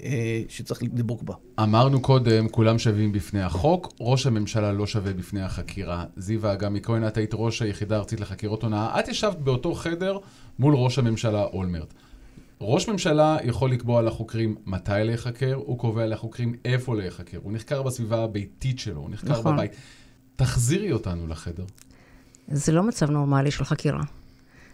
אה, 0.05 0.43
שצריך 0.49 0.83
לדבוק 0.83 1.23
בה. 1.23 1.35
אמרנו 1.63 2.01
קודם, 2.01 2.49
כולם 2.49 2.79
שווים 2.79 3.13
בפני 3.13 3.43
החוק, 3.43 3.93
ראש 4.01 4.27
הממשלה 4.27 4.73
לא 4.73 4.87
שווה 4.87 5.13
בפני 5.13 5.43
החקירה. 5.43 6.05
זיווה 6.17 6.53
אגמי 6.53 6.81
כהן, 6.83 7.07
את 7.07 7.17
היית 7.17 7.31
ראש 7.35 7.63
היחידה 7.63 7.97
הארצית 7.97 8.21
לחקירות 8.21 8.63
הונאה, 8.63 9.01
את 9.01 9.09
ישבת 9.09 9.39
באותו 9.39 9.75
חדר 9.75 10.19
מול 10.59 10.75
ראש 10.75 10.99
הממשלה 10.99 11.45
אולמרט. 11.45 11.95
ראש 12.61 12.89
ממשלה 12.89 13.37
יכול 13.45 13.73
לקבוע 13.73 14.03
לחוקרים 14.03 14.55
מתי 14.67 14.93
להיחקר, 15.05 15.55
הוא 15.55 15.79
קובע 15.79 16.07
לחוקרים 16.07 16.55
איפה 16.65 16.97
להיחקר. 16.97 17.39
הוא 17.43 17.53
נחקר 17.53 17.83
בסביבה 17.83 18.25
הביתית 18.25 18.79
שלו, 18.79 19.01
הוא 19.01 19.11
נחקר 19.11 19.31
נכון. 19.33 19.55
בבית. 19.55 19.77
תחזירי 20.37 20.93
אותנו 20.93 21.27
לחדר. 21.27 21.65
זה 22.49 22.73
לא 22.73 22.83
מצב 22.83 23.11
נורמלי 23.11 23.51
של 23.51 23.65
חקירה. 23.65 24.03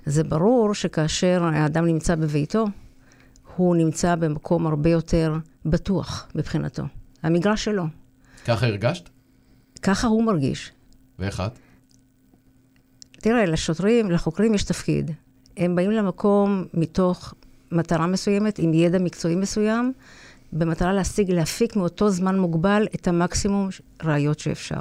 זה 0.06 0.24
ברור 0.24 0.74
שכאשר 0.74 1.44
האדם 1.44 1.86
נמצא 1.86 2.14
בביתו, 2.14 2.64
הוא 3.56 3.76
נמצא 3.76 4.14
במקום 4.14 4.66
הרבה 4.66 4.90
יותר 4.90 5.36
בטוח 5.66 6.28
מבחינתו. 6.34 6.82
המגרש 7.22 7.64
שלו. 7.64 7.84
ככה 8.44 8.66
הרגשת? 8.66 9.08
ככה 9.82 10.06
הוא 10.06 10.24
מרגיש. 10.24 10.72
ואיך 11.18 11.40
את? 11.40 11.58
תראה, 13.12 13.46
לשוטרים, 13.46 14.10
לחוקרים 14.10 14.54
יש 14.54 14.64
תפקיד. 14.64 15.10
הם 15.56 15.76
באים 15.76 15.90
למקום 15.90 16.64
מתוך 16.74 17.34
מטרה 17.72 18.06
מסוימת, 18.06 18.58
עם 18.58 18.74
ידע 18.74 18.98
מקצועי 18.98 19.36
מסוים, 19.36 19.92
במטרה 20.52 20.92
להשיג, 20.92 21.30
להפיק 21.30 21.76
מאותו 21.76 22.10
זמן 22.10 22.38
מוגבל 22.38 22.86
את 22.94 23.08
המקסימום 23.08 23.68
ראיות 24.02 24.38
שאפשר. 24.38 24.80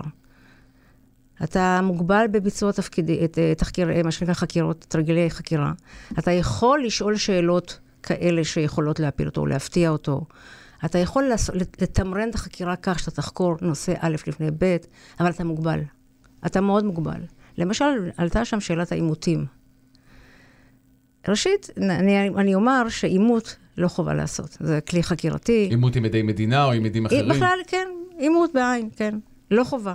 אתה 1.44 1.80
מוגבל 1.84 2.26
בביצוע 2.32 2.72
תפקידי, 2.72 3.26
את 3.26 3.40
אה, 3.40 3.54
תחקיר, 3.58 3.92
אה, 3.92 4.04
מה 4.04 4.12
שנקרא 4.12 4.34
חקירות, 4.34 4.86
תרגילי 4.90 5.30
חקירה. 5.30 5.72
אתה 6.20 6.32
יכול 6.32 6.84
לשאול 6.86 7.16
שאלות 7.16 7.80
כאלה 8.04 8.44
שיכולות 8.44 9.00
להפיל 9.00 9.28
אותו, 9.28 9.46
להפתיע 9.46 9.90
אותו. 9.90 10.22
אתה 10.86 10.98
יכול 10.98 11.32
לתמרן 11.82 12.30
את 12.30 12.36
החקירה 12.36 12.76
כך 12.76 13.00
שאתה 13.00 13.12
תחקור 13.12 13.56
נושא 13.62 13.94
א' 14.00 14.16
לפני 14.28 14.52
ב', 14.58 14.78
אבל 15.20 15.30
אתה 15.30 15.44
מוגבל. 15.44 15.80
אתה 16.46 16.62
מאוד 16.62 16.86
מוגבל. 16.86 17.22
למשל, 17.58 18.10
עלתה 18.18 18.46
שם 18.46 18.60
שאלת 18.60 18.92
העימותים. 18.92 19.46
ראשית, 21.28 21.70
אני, 21.78 22.30
אני 22.30 22.56
אומר 22.56 22.90
שעימות 22.90 23.56
לא 23.78 23.88
חובה 23.88 24.14
לעשות. 24.14 24.58
זה 24.60 24.80
כלי 24.82 25.04
חקירתי. 25.04 25.68
עימות 25.70 25.96
עם 25.96 26.06
עדי 26.06 26.22
מדינה 26.22 26.66
או 26.66 26.72
עם 26.72 26.86
עדים 26.86 27.06
אחרים? 27.06 27.30
בכלל, 27.30 27.60
כן. 27.68 27.88
עימות 28.18 28.54
בעין, 28.54 28.90
כן. 28.96 29.20
לא 29.52 29.64
חובה. 29.64 29.94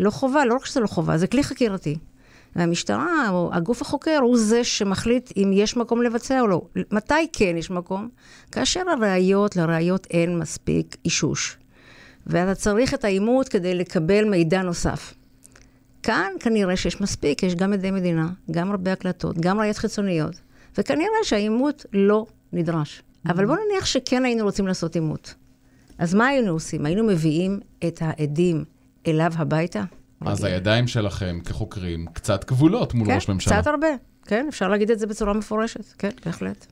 לא 0.00 0.10
חובה, 0.10 0.44
לא 0.44 0.54
רק 0.54 0.66
שזה 0.66 0.80
לא 0.80 0.86
חובה, 0.86 1.18
זה 1.18 1.26
כלי 1.26 1.44
חקירתי. 1.44 1.96
והמשטרה, 2.56 3.30
או 3.30 3.50
הגוף 3.52 3.82
החוקר, 3.82 4.18
הוא 4.22 4.38
זה 4.38 4.64
שמחליט 4.64 5.32
אם 5.36 5.50
יש 5.54 5.76
מקום 5.76 6.02
לבצע 6.02 6.40
או 6.40 6.46
לא. 6.46 6.62
מתי 6.92 7.28
כן 7.32 7.54
יש 7.56 7.70
מקום? 7.70 8.08
כאשר 8.52 8.82
הראיות, 8.90 9.56
לראיות 9.56 10.06
אין 10.10 10.38
מספיק 10.38 10.96
אישוש. 11.04 11.56
ואתה 12.26 12.54
צריך 12.54 12.94
את 12.94 13.04
העימות 13.04 13.48
כדי 13.48 13.74
לקבל 13.74 14.24
מידע 14.24 14.62
נוסף. 14.62 15.14
כאן 16.02 16.32
כנראה 16.40 16.76
שיש 16.76 17.00
מספיק, 17.00 17.42
יש 17.42 17.54
גם 17.54 17.72
עדי 17.72 17.90
מדינה, 17.90 18.28
גם 18.50 18.70
הרבה 18.70 18.92
הקלטות, 18.92 19.38
גם 19.38 19.60
ראיות 19.60 19.76
חיצוניות, 19.76 20.34
וכנראה 20.78 21.18
שהעימות 21.22 21.86
לא 21.92 22.26
נדרש. 22.52 23.02
אבל 23.26 23.46
בואו 23.46 23.58
נניח 23.68 23.86
שכן 23.86 24.24
היינו 24.24 24.44
רוצים 24.44 24.66
לעשות 24.66 24.94
עימות. 24.94 25.34
אז 25.98 26.14
מה 26.14 26.26
היינו 26.26 26.52
עושים? 26.52 26.86
היינו 26.86 27.04
מביאים 27.04 27.60
את 27.86 28.02
העדים 28.02 28.64
אליו 29.06 29.32
הביתה? 29.36 29.82
אז 30.26 30.44
הידיים 30.44 30.86
שלכם 30.86 31.38
כחוקרים 31.44 32.06
קצת 32.12 32.44
כבולות 32.44 32.94
מול 32.94 33.06
כן, 33.08 33.14
ראש 33.14 33.28
ממשלה. 33.28 33.54
כן, 33.54 33.60
קצת 33.60 33.70
הרבה. 33.70 33.88
כן, 34.26 34.46
אפשר 34.48 34.68
להגיד 34.68 34.90
את 34.90 34.98
זה 34.98 35.06
בצורה 35.06 35.32
מפורשת. 35.32 35.92
כן, 35.98 36.10
בהחלט. 36.24 36.66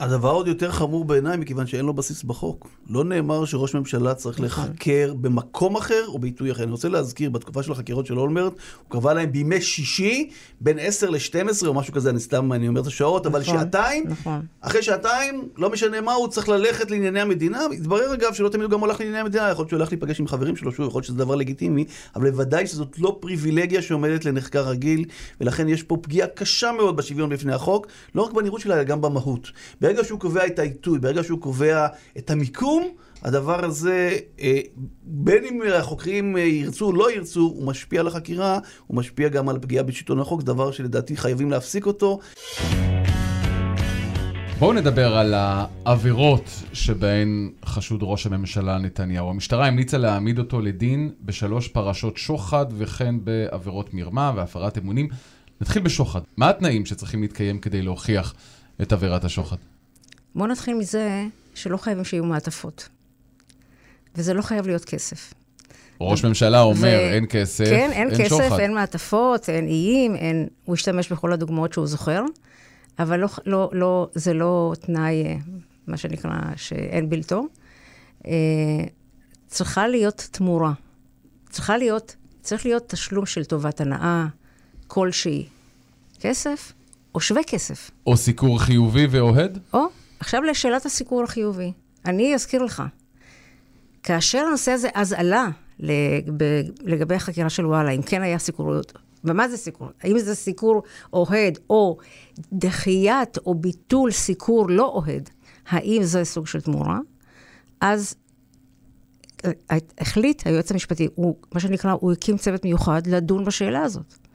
הדבר 0.00 0.30
עוד 0.30 0.48
יותר 0.48 0.70
חמור 0.70 1.04
בעיניי, 1.04 1.36
מכיוון 1.36 1.66
שאין 1.66 1.84
לו 1.84 1.94
בסיס 1.94 2.22
בחוק. 2.22 2.68
לא 2.90 3.04
נאמר 3.04 3.44
שראש 3.44 3.74
ממשלה 3.74 4.14
צריך 4.14 4.40
נכון. 4.40 4.64
לחקר 4.64 5.14
במקום 5.20 5.76
אחר 5.76 6.04
או 6.06 6.18
בעיתוי 6.18 6.52
אחר. 6.52 6.62
אני 6.62 6.72
רוצה 6.72 6.88
להזכיר, 6.88 7.30
בתקופה 7.30 7.62
של 7.62 7.72
החקירות 7.72 8.06
של 8.06 8.18
אולמרט, 8.18 8.52
הוא 8.52 8.90
קבע 9.00 9.14
להם 9.14 9.32
בימי 9.32 9.60
שישי, 9.60 10.30
בין 10.60 10.78
10 10.78 11.10
ל-12 11.10 11.66
או 11.66 11.74
משהו 11.74 11.94
כזה, 11.94 12.10
אני 12.10 12.20
סתם, 12.20 12.52
אני 12.52 12.68
אומר 12.68 12.80
את 12.80 12.86
השעות, 12.86 13.26
אבל 13.26 13.40
נכון, 13.40 13.58
שעתיים, 13.58 14.04
נכון. 14.08 14.40
אחרי 14.60 14.82
שעתיים, 14.82 15.48
לא 15.56 15.70
משנה 15.70 16.00
מה, 16.00 16.12
הוא 16.12 16.28
צריך 16.28 16.48
ללכת 16.48 16.90
לענייני 16.90 17.20
המדינה. 17.20 17.66
התברר 17.72 18.14
אגב 18.14 18.34
שלא 18.34 18.48
תמיד 18.48 18.64
הוא 18.64 18.70
גם 18.70 18.80
הולך 18.80 19.00
לענייני 19.00 19.18
המדינה, 19.18 19.48
יכול 19.48 19.62
להיות 19.62 19.68
שהוא 19.68 19.78
הולך 19.78 19.92
להיפגש 19.92 20.20
עם 20.20 20.26
חברים 20.26 20.56
שלו, 20.56 20.72
שוב, 20.72 20.86
יכול 20.86 20.98
להיות 20.98 21.06
שזה 21.06 21.16
דבר 21.16 21.34
לגיטימי, 21.34 21.84
אבל 22.16 22.30
בוודאי 22.30 22.66
שזאת 22.66 22.98
לא 22.98 23.18
פריבילגיה 23.20 23.82
שעומדת 23.82 24.24
לנחקר 24.24 24.68
רגיל, 24.68 25.04
ולכן 25.40 25.68
יש 25.68 25.82
פה 25.82 25.96
פגיעה 26.02 26.28
קשה 26.28 26.72
מאוד 26.72 26.96
בשוויון 26.96 27.30
בפני 27.30 27.52
החוק, 27.52 27.86
לא 28.14 28.22
רק 28.22 28.32
בנראות 28.32 28.60
שלה, 28.60 28.74
אלא 28.74 28.82
גם 28.82 29.00
במהות. 29.00 29.50
ברגע 29.88 30.04
שהוא 30.04 30.20
קובע 30.20 30.46
את 30.46 30.58
העיתוי, 30.58 30.98
ברגע 30.98 31.22
שהוא 31.22 31.40
קובע 31.40 31.86
את 32.18 32.30
המיקום, 32.30 32.88
הדבר 33.22 33.64
הזה, 33.64 34.16
אה, 34.40 34.60
בין 35.02 35.44
אם 35.44 35.60
החוקרים 35.74 36.36
אה, 36.36 36.42
ירצו 36.42 36.86
או 36.86 36.92
לא 36.92 37.12
ירצו, 37.12 37.40
הוא 37.40 37.66
משפיע 37.66 38.00
על 38.00 38.06
החקירה, 38.06 38.58
הוא 38.86 38.96
משפיע 38.96 39.28
גם 39.28 39.48
על 39.48 39.58
פגיעה 39.58 39.82
בשלטון 39.82 40.20
החוק, 40.20 40.42
דבר 40.42 40.70
שלדעתי 40.70 41.16
חייבים 41.16 41.50
להפסיק 41.50 41.86
אותו. 41.86 42.20
בואו 44.58 44.72
נדבר 44.72 45.16
על 45.16 45.34
העבירות 45.36 46.50
שבהן 46.72 47.50
חשוד 47.64 48.00
ראש 48.02 48.26
הממשלה 48.26 48.78
נתניהו. 48.78 49.30
המשטרה 49.30 49.66
המליצה 49.66 49.98
להעמיד 49.98 50.38
אותו 50.38 50.60
לדין 50.60 51.10
בשלוש 51.22 51.68
פרשות 51.68 52.16
שוחד 52.16 52.66
וכן 52.78 53.14
בעבירות 53.24 53.94
מרמה 53.94 54.32
והפרת 54.36 54.78
אמונים. 54.78 55.08
נתחיל 55.60 55.82
בשוחד. 55.82 56.20
מה 56.36 56.50
התנאים 56.50 56.86
שצריכים 56.86 57.22
להתקיים 57.22 57.58
כדי 57.58 57.82
להוכיח 57.82 58.34
את 58.82 58.92
עבירת 58.92 59.24
השוחד? 59.24 59.56
בואו 60.38 60.48
נתחיל 60.48 60.74
מזה 60.74 61.26
שלא 61.54 61.76
חייבים 61.76 62.04
שיהיו 62.04 62.24
מעטפות. 62.24 62.88
וזה 64.14 64.34
לא 64.34 64.42
חייב 64.42 64.66
להיות 64.66 64.84
כסף. 64.84 65.34
ראש 66.00 66.24
ממשלה 66.24 66.60
אומר, 66.60 66.98
ו... 67.02 67.14
אין 67.14 67.26
כסף, 67.28 67.64
כן, 67.64 67.90
אין, 67.92 68.10
אין 68.10 68.18
כסף, 68.18 68.28
שוחד. 68.28 68.60
אין 68.60 68.74
מעטפות, 68.74 69.48
אין 69.48 69.66
איים, 69.66 70.16
אין... 70.16 70.48
הוא 70.64 70.74
השתמש 70.74 71.12
בכל 71.12 71.32
הדוגמאות 71.32 71.72
שהוא 71.72 71.86
זוכר, 71.86 72.24
אבל 72.98 73.20
לא, 73.20 73.28
לא, 73.46 73.70
לא, 73.72 74.08
זה 74.14 74.34
לא 74.34 74.72
תנאי, 74.80 75.24
אה, 75.24 75.36
מה 75.86 75.96
שנקרא, 75.96 76.38
שאין 76.56 77.08
בלתו. 77.08 77.44
אה, 78.26 78.32
צריכה 79.46 79.88
להיות 79.88 80.28
תמורה. 80.30 80.72
צריכה 81.50 81.76
להיות, 81.76 82.16
צריך 82.42 82.66
להיות 82.66 82.88
תשלום 82.88 83.26
של 83.26 83.44
טובת 83.44 83.80
הנאה 83.80 84.26
כלשהי. 84.86 85.46
כסף 86.20 86.72
או 87.14 87.20
שווה 87.20 87.42
כסף. 87.46 87.90
או 88.06 88.16
סיקור 88.16 88.60
חיובי 88.60 89.06
ואוהד? 89.10 89.58
או 89.72 89.86
עכשיו 90.20 90.42
לשאלת 90.42 90.86
הסיקור 90.86 91.22
החיובי. 91.22 91.72
אני 92.06 92.34
אזכיר 92.34 92.62
לך, 92.62 92.82
כאשר 94.02 94.38
הנושא 94.38 94.72
הזה 94.72 94.88
אז 94.94 95.12
עלה 95.12 95.48
לגבי 96.80 97.14
החקירה 97.14 97.50
של 97.50 97.66
וואלה, 97.66 97.90
אם 97.90 98.02
כן 98.02 98.22
היה 98.22 98.38
סיקוריות, 98.38 98.92
ומה 99.24 99.48
זה 99.48 99.56
סיקור? 99.56 99.88
האם 100.02 100.18
זה 100.18 100.34
סיקור 100.34 100.82
אוהד 101.12 101.58
או 101.70 101.98
דחיית 102.52 103.38
או 103.38 103.54
ביטול 103.54 104.10
סיקור 104.10 104.70
לא 104.70 104.86
אוהד, 104.86 105.30
האם 105.68 106.02
זה 106.02 106.24
סוג 106.24 106.46
של 106.46 106.60
תמורה? 106.60 106.98
אז 107.80 108.14
אה, 109.44 109.50
החליט 109.98 110.46
היועץ 110.46 110.72
המשפטי, 110.72 111.08
הוא, 111.14 111.36
מה 111.54 111.60
שנקרא, 111.60 111.92
הוא 112.00 112.12
הקים 112.12 112.36
צוות 112.36 112.64
מיוחד 112.64 113.06
לדון 113.06 113.44
בשאלה 113.44 113.82
הזאת. 113.82 114.27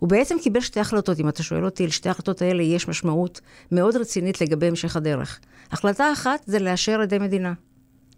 הוא 0.00 0.08
בעצם 0.08 0.36
קיבל 0.42 0.60
שתי 0.60 0.80
החלטות, 0.80 1.20
אם 1.20 1.28
אתה 1.28 1.42
שואל 1.42 1.64
אותי, 1.64 1.86
לשתי 1.86 2.08
ההחלטות 2.08 2.42
האלה 2.42 2.62
יש 2.62 2.88
משמעות 2.88 3.40
מאוד 3.72 3.96
רצינית 3.96 4.40
לגבי 4.40 4.66
המשך 4.66 4.96
הדרך. 4.96 5.40
החלטה 5.70 6.12
אחת 6.12 6.40
זה 6.46 6.58
לאשר 6.58 7.00
עדי 7.00 7.18
מדינה. 7.18 7.52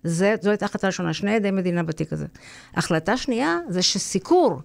זה, 0.04 0.34
זו 0.40 0.50
הייתה 0.50 0.64
החלטה 0.64 0.86
ראשונה, 0.86 1.14
שני 1.14 1.34
עדי 1.34 1.50
מדינה 1.50 1.82
בתיק 1.82 2.12
הזה. 2.12 2.26
החלטה 2.74 3.16
שנייה 3.16 3.58
זה 3.68 3.82
שסיקור 3.82 4.60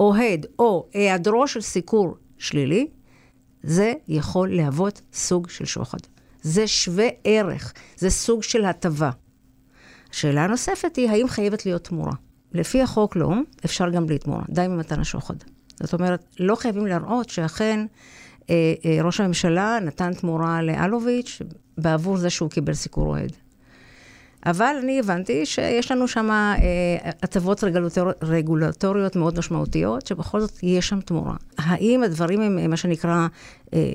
אוהד 0.00 0.46
או 0.58 0.88
היעדרו 0.92 1.48
של 1.48 1.60
סיקור 1.60 2.16
שלילי, 2.38 2.86
זה 3.62 3.92
יכול 4.08 4.56
להוות 4.56 5.00
סוג 5.12 5.48
של 5.48 5.64
שוחד. 5.64 5.98
זה 6.42 6.66
שווה 6.66 7.08
ערך, 7.24 7.72
זה 7.96 8.10
סוג 8.10 8.42
של 8.42 8.64
הטבה. 8.64 9.10
השאלה 10.10 10.44
הנוספת 10.44 10.96
היא, 10.96 11.10
האם 11.10 11.28
חייבת 11.28 11.66
להיות 11.66 11.84
תמורה? 11.84 12.12
לפי 12.52 12.82
החוק 12.82 13.16
לא, 13.16 13.32
אפשר 13.64 13.90
גם 13.90 14.06
בלי 14.06 14.18
תמורה, 14.18 14.42
די 14.48 14.68
ממתן 14.68 15.00
השוחד. 15.00 15.34
זאת 15.80 15.92
אומרת, 15.92 16.24
לא 16.40 16.54
חייבים 16.54 16.86
להראות 16.86 17.28
שאכן 17.28 17.86
אה, 18.50 18.74
אה, 18.84 18.98
ראש 19.02 19.20
הממשלה 19.20 19.78
נתן 19.82 20.14
תמורה 20.14 20.62
לאלוביץ' 20.62 21.42
בעבור 21.78 22.16
זה 22.16 22.30
שהוא 22.30 22.50
קיבל 22.50 22.74
סיקור 22.74 23.06
אוהד. 23.06 23.32
אבל 24.46 24.76
אני 24.82 24.98
הבנתי 24.98 25.46
שיש 25.46 25.92
לנו 25.92 26.08
שם 26.08 26.30
אה, 26.30 26.56
הטבות 27.22 27.64
רגולטור, 27.64 28.10
רגולטוריות 28.22 29.16
מאוד 29.16 29.38
משמעותיות, 29.38 30.06
שבכל 30.06 30.40
זאת 30.40 30.62
יש 30.62 30.88
שם 30.88 31.00
תמורה. 31.00 31.34
האם 31.58 32.02
הדברים 32.02 32.40
הם 32.40 32.70
מה 32.70 32.76
שנקרא 32.76 33.26
אה, 33.74 33.88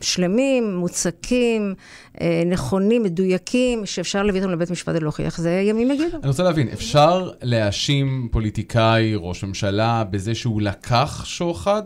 שלמים, 0.00 0.76
מוצקים, 0.76 1.74
אה, 2.20 2.42
נכונים, 2.46 3.02
מדויקים, 3.02 3.86
שאפשר 3.86 4.22
להביא 4.22 4.40
אותם 4.40 4.52
לבית 4.52 4.70
משפט 4.70 4.94
ולהוכיח, 4.96 5.38
זה 5.38 5.50
ימים 5.50 5.90
יגידו. 5.90 6.16
אני 6.22 6.28
רוצה 6.28 6.42
להבין, 6.42 6.68
אפשר 6.68 7.30
להאשים 7.42 8.28
פוליטיקאי, 8.32 9.12
ראש 9.16 9.44
ממשלה, 9.44 10.04
בזה 10.04 10.34
שהוא 10.34 10.62
לקח 10.62 11.24
שוחד? 11.24 11.82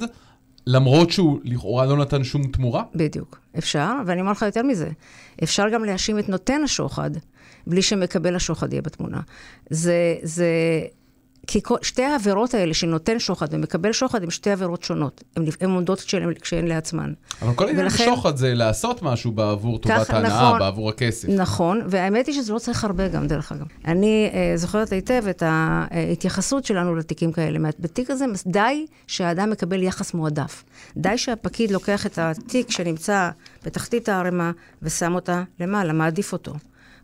למרות 0.66 1.10
שהוא 1.10 1.38
לכאורה 1.44 1.86
לא 1.86 1.96
נתן 1.96 2.24
שום 2.24 2.46
תמורה? 2.46 2.82
בדיוק, 2.94 3.38
אפשר, 3.58 3.92
ואני 4.06 4.20
אומר 4.20 4.32
לך 4.32 4.42
יותר 4.42 4.62
מזה. 4.62 4.88
אפשר 5.42 5.68
גם 5.68 5.85
להאשים 5.85 6.18
את 6.18 6.29
נותן 6.29 6.61
השוחד, 6.64 7.11
בלי 7.66 7.83
שמקבל 7.83 8.37
השוחד 8.37 8.72
יהיה 8.72 8.83
בתמונה. 8.83 9.20
זה, 9.70 10.16
זה... 10.22 10.46
כי 11.50 11.61
שתי 11.82 12.02
העבירות 12.02 12.54
האלה, 12.54 12.74
שנותן 12.74 13.18
שוחד 13.18 13.46
ומקבל 13.50 13.92
שוחד, 13.92 14.22
הן 14.22 14.30
שתי 14.30 14.50
עבירות 14.50 14.82
שונות. 14.82 15.24
הן 15.61 15.70
עומדות 15.70 16.04
כשהן 16.42 16.66
לעצמן. 16.66 17.12
אבל 17.42 17.54
כל 17.54 17.66
העניין 17.66 17.84
ולכן... 17.84 18.04
בשוחד 18.04 18.37
זה 18.37 18.54
לעשות 18.54 19.02
משהו 19.02 19.32
בעבור 19.32 19.78
טובת 19.78 20.11
ההנאה, 20.11 20.28
נכון, 20.28 20.58
בעבור 20.58 20.88
הכסף. 20.88 21.28
נכון, 21.28 21.82
והאמת 21.87 22.26
היא 22.26 22.34
שזה 22.34 22.52
לא 22.52 22.58
צריך 22.58 22.84
הרבה 22.84 23.08
גם, 23.08 23.26
דרך 23.26 23.52
אגב. 23.52 23.66
אני 23.84 24.30
uh, 24.32 24.58
זוכרת 24.58 24.92
היטב 24.92 25.24
את 25.30 25.42
ההתייחסות 25.46 26.64
שלנו 26.64 26.96
לתיקים 26.96 27.32
כאלה. 27.32 27.58
בתיק 27.78 28.11
הזה 28.11 28.24
די 28.46 28.87
שהאדם 29.06 29.50
מקבל 29.50 29.82
יחס 29.82 30.14
מועדף. 30.14 30.64
די 30.96 31.18
שהפקיד 31.18 31.70
לוקח 31.70 32.06
את 32.06 32.18
התיק 32.18 32.70
שנמצא 32.70 33.30
בתחתית 33.64 34.08
הערימה 34.08 34.50
ושם 34.82 35.14
אותה 35.14 35.42
למעלה, 35.61 35.92
מעדיף 35.92 36.32
אותו, 36.32 36.54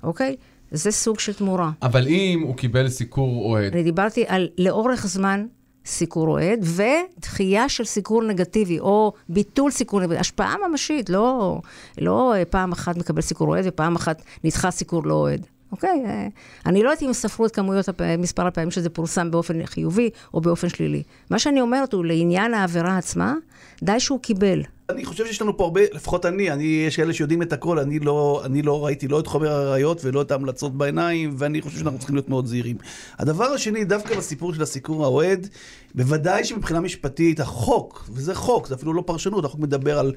אוקיי? 0.03 0.37
זה 0.75 0.91
סוג 0.91 1.21
של 1.21 1.33
תמורה. 1.33 1.71
אבל 1.83 2.07
אם 2.07 2.43
הוא 2.43 2.57
קיבל 2.57 2.89
סיקור 2.89 3.45
אוהד... 3.45 3.73
אני 3.73 3.83
דיברתי 3.83 4.25
על 4.29 4.49
לאורך 4.59 5.07
זמן 5.07 5.47
סיקור 5.87 6.29
אוהד, 6.29 6.59
ודחייה 6.63 7.69
של 7.69 7.85
סיקור 7.85 8.23
נגטיבי, 8.23 8.81
או 8.81 9.13
ביטול 9.29 9.71
סיקור 9.71 10.01
נגטיבי, 10.01 10.21
השפעה 10.21 10.55
ממשית, 10.69 11.11
לא, 11.11 11.61
לא 11.99 12.35
אה, 12.35 12.45
פעם 12.45 12.73
אחת 12.73 12.97
מקבל 12.97 13.23
סיקור 13.23 13.49
אוהד 13.49 13.65
ופעם 13.69 13.97
אחת 13.97 14.23
נדחה 14.45 14.71
סיקור 14.71 15.07
לא 15.07 15.15
אוהד. 15.15 15.47
אוקיי? 15.75 16.03
אה, 16.07 16.27
אני 16.67 16.83
לא 16.83 16.89
יודעת 16.89 17.03
אם 17.03 17.13
ספרו 17.13 17.47
את 17.47 17.55
כמויות, 17.55 17.89
מספר 18.19 18.47
הפעמים 18.47 18.71
שזה 18.71 18.91
פורסם 18.91 19.31
באופן 19.31 19.67
חיובי 19.67 20.11
או 20.35 20.41
באופן 20.41 20.69
שלילי. 20.69 21.03
מה 21.31 21.39
שאני 21.39 21.61
אומרת 21.61 21.93
הוא, 21.93 22.05
לעניין 22.05 22.55
העבירה 22.55 22.99
עצמה, 22.99 23.35
די 23.83 24.01
שהוא 24.01 24.21
קיבל. 24.21 24.63
אני 24.91 25.05
חושב 25.05 25.27
שיש 25.27 25.43
לנו 25.43 25.57
פה 25.57 25.65
הרבה, 25.65 25.81
לפחות 25.93 26.27
אני, 26.27 26.51
אני, 26.51 26.85
יש 26.87 26.97
כאלה 26.97 27.13
שיודעים 27.13 27.43
את 27.43 27.53
הכל, 27.53 27.79
אני 27.79 27.99
לא, 27.99 28.43
אני 28.45 28.63
לא 28.63 28.85
ראיתי 28.85 29.09
לא 29.09 29.21
את 29.21 29.27
חומר 29.27 29.51
הראיות 29.51 30.05
ולא 30.05 30.23
את 30.23 30.31
ההמלצות 30.31 30.79
בעיניים, 30.79 31.35
ואני 31.39 31.61
חושב 31.61 31.79
שאנחנו 31.79 31.99
צריכים 31.99 32.17
להיות 32.17 32.29
מאוד 32.29 32.47
זהירים. 32.47 32.77
הדבר 33.19 33.45
השני, 33.45 33.85
דווקא 33.85 34.17
בסיפור 34.17 34.55
של 34.55 34.63
הסיקור 34.63 35.05
האוהד, 35.05 35.49
בוודאי 35.95 36.45
שמבחינה 36.45 36.81
משפטית, 36.81 37.41
החוק, 37.41 38.09
וזה 38.13 38.35
חוק, 38.35 38.67
זה 38.67 38.75
אפילו 38.75 38.93
לא 38.93 39.03
פרשנות, 39.07 39.45
החוק 39.45 39.61
מדבר 39.61 39.99
על 39.99 40.13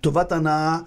טובת 0.00 0.32
הנאה. 0.32 0.78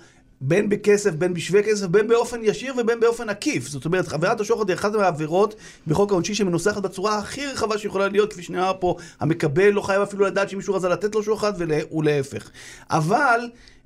בין 0.42 0.70
בכסף, 0.70 1.12
בין 1.12 1.34
בשווה 1.34 1.64
כסף, 1.64 1.88
בין 1.88 2.08
באופן 2.08 2.40
ישיר 2.44 2.74
ובין 2.78 3.00
באופן 3.00 3.30
עקיף. 3.30 3.68
זאת 3.68 3.86
אומרת, 3.86 4.14
עבירת 4.14 4.42
השוחד 4.42 4.70
היא 4.70 4.76
אחת 4.76 4.94
מהעבירות 4.94 5.56
בחוק 5.88 6.12
העונשי 6.12 6.36
שמנוסחת 6.36 6.82
בצורה 6.82 7.18
הכי 7.18 7.46
רחבה 7.46 7.78
שיכולה 7.78 8.08
להיות, 8.08 8.34
כפי 8.34 8.44
שנאמר 8.44 8.74
פה, 8.80 8.96
המקבל 9.20 9.70
לא 9.70 9.82
חייב 9.82 10.02
אפילו 10.02 10.26
לדעת 10.26 10.50
שמישהו 10.50 10.74
רצה 10.74 10.90
לתת 10.90 11.16
לו 11.16 11.24
שוחד 11.24 11.54
ולהפך. 11.92 12.50
אבל... 12.90 13.40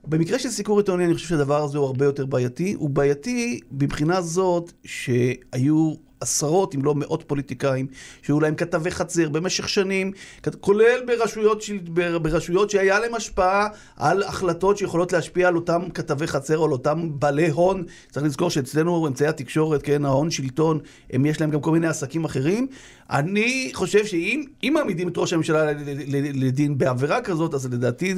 במקרה 0.08 0.40
של 0.40 0.50
סיקור 0.50 0.78
עיתונאי, 0.78 1.06
אני 1.06 1.14
חושב 1.14 1.28
שהדבר 1.28 1.64
הזה 1.64 1.78
הוא 1.78 1.86
הרבה 1.86 2.06
יותר 2.06 2.26
בעייתי. 2.26 2.74
הוא 2.74 2.90
בעייתי 2.90 3.60
מבחינה 3.72 4.22
זאת 4.22 4.72
שהיו 4.86 5.94
עשרות 6.22 6.76
אם 6.76 6.84
לא 6.86 6.96
מאות 6.96 7.24
פוליטיקאים 7.28 7.88
שהיו 8.22 8.40
להם 8.40 8.56
כתבי 8.56 8.92
חצר 8.92 9.30
במשך 9.30 9.70
שנים, 9.70 10.12
כולל 10.60 11.06
ברשויות, 11.08 11.62
של, 11.62 11.78
ברשויות 12.22 12.70
שהיה 12.70 13.00
להם 13.00 13.16
השפעה 13.16 13.68
על 13.98 14.24
החלטות 14.24 14.78
שיכולות 14.78 15.14
להשפיע 15.14 15.48
על 15.48 15.56
אותם 15.56 15.82
כתבי 15.94 16.28
חצר 16.28 16.58
או 16.58 16.66
על 16.66 16.72
אותם 16.72 17.10
בעלי 17.20 17.50
הון. 17.50 17.84
צריך 18.12 18.26
לזכור 18.26 18.50
שאצלנו 18.50 19.08
אמצעי 19.08 19.28
התקשורת, 19.28 19.82
כן, 19.84 20.06
ההון 20.06 20.32
שלטון, 20.32 20.80
הם 21.14 21.26
יש 21.26 21.42
להם 21.42 21.52
גם 21.52 21.62
כל 21.62 21.72
מיני 21.72 21.88
עסקים 21.88 22.26
אחרים. 22.26 22.68
אני 23.12 23.70
חושב 23.74 24.06
שאם 24.06 24.74
מעמידים 24.74 25.08
את 25.08 25.18
ראש 25.18 25.34
הממשלה 25.34 25.72
לדין 26.34 26.78
בעבירה 26.78 27.22
כזאת, 27.22 27.54
אז 27.54 27.66
לדעתי, 27.66 28.14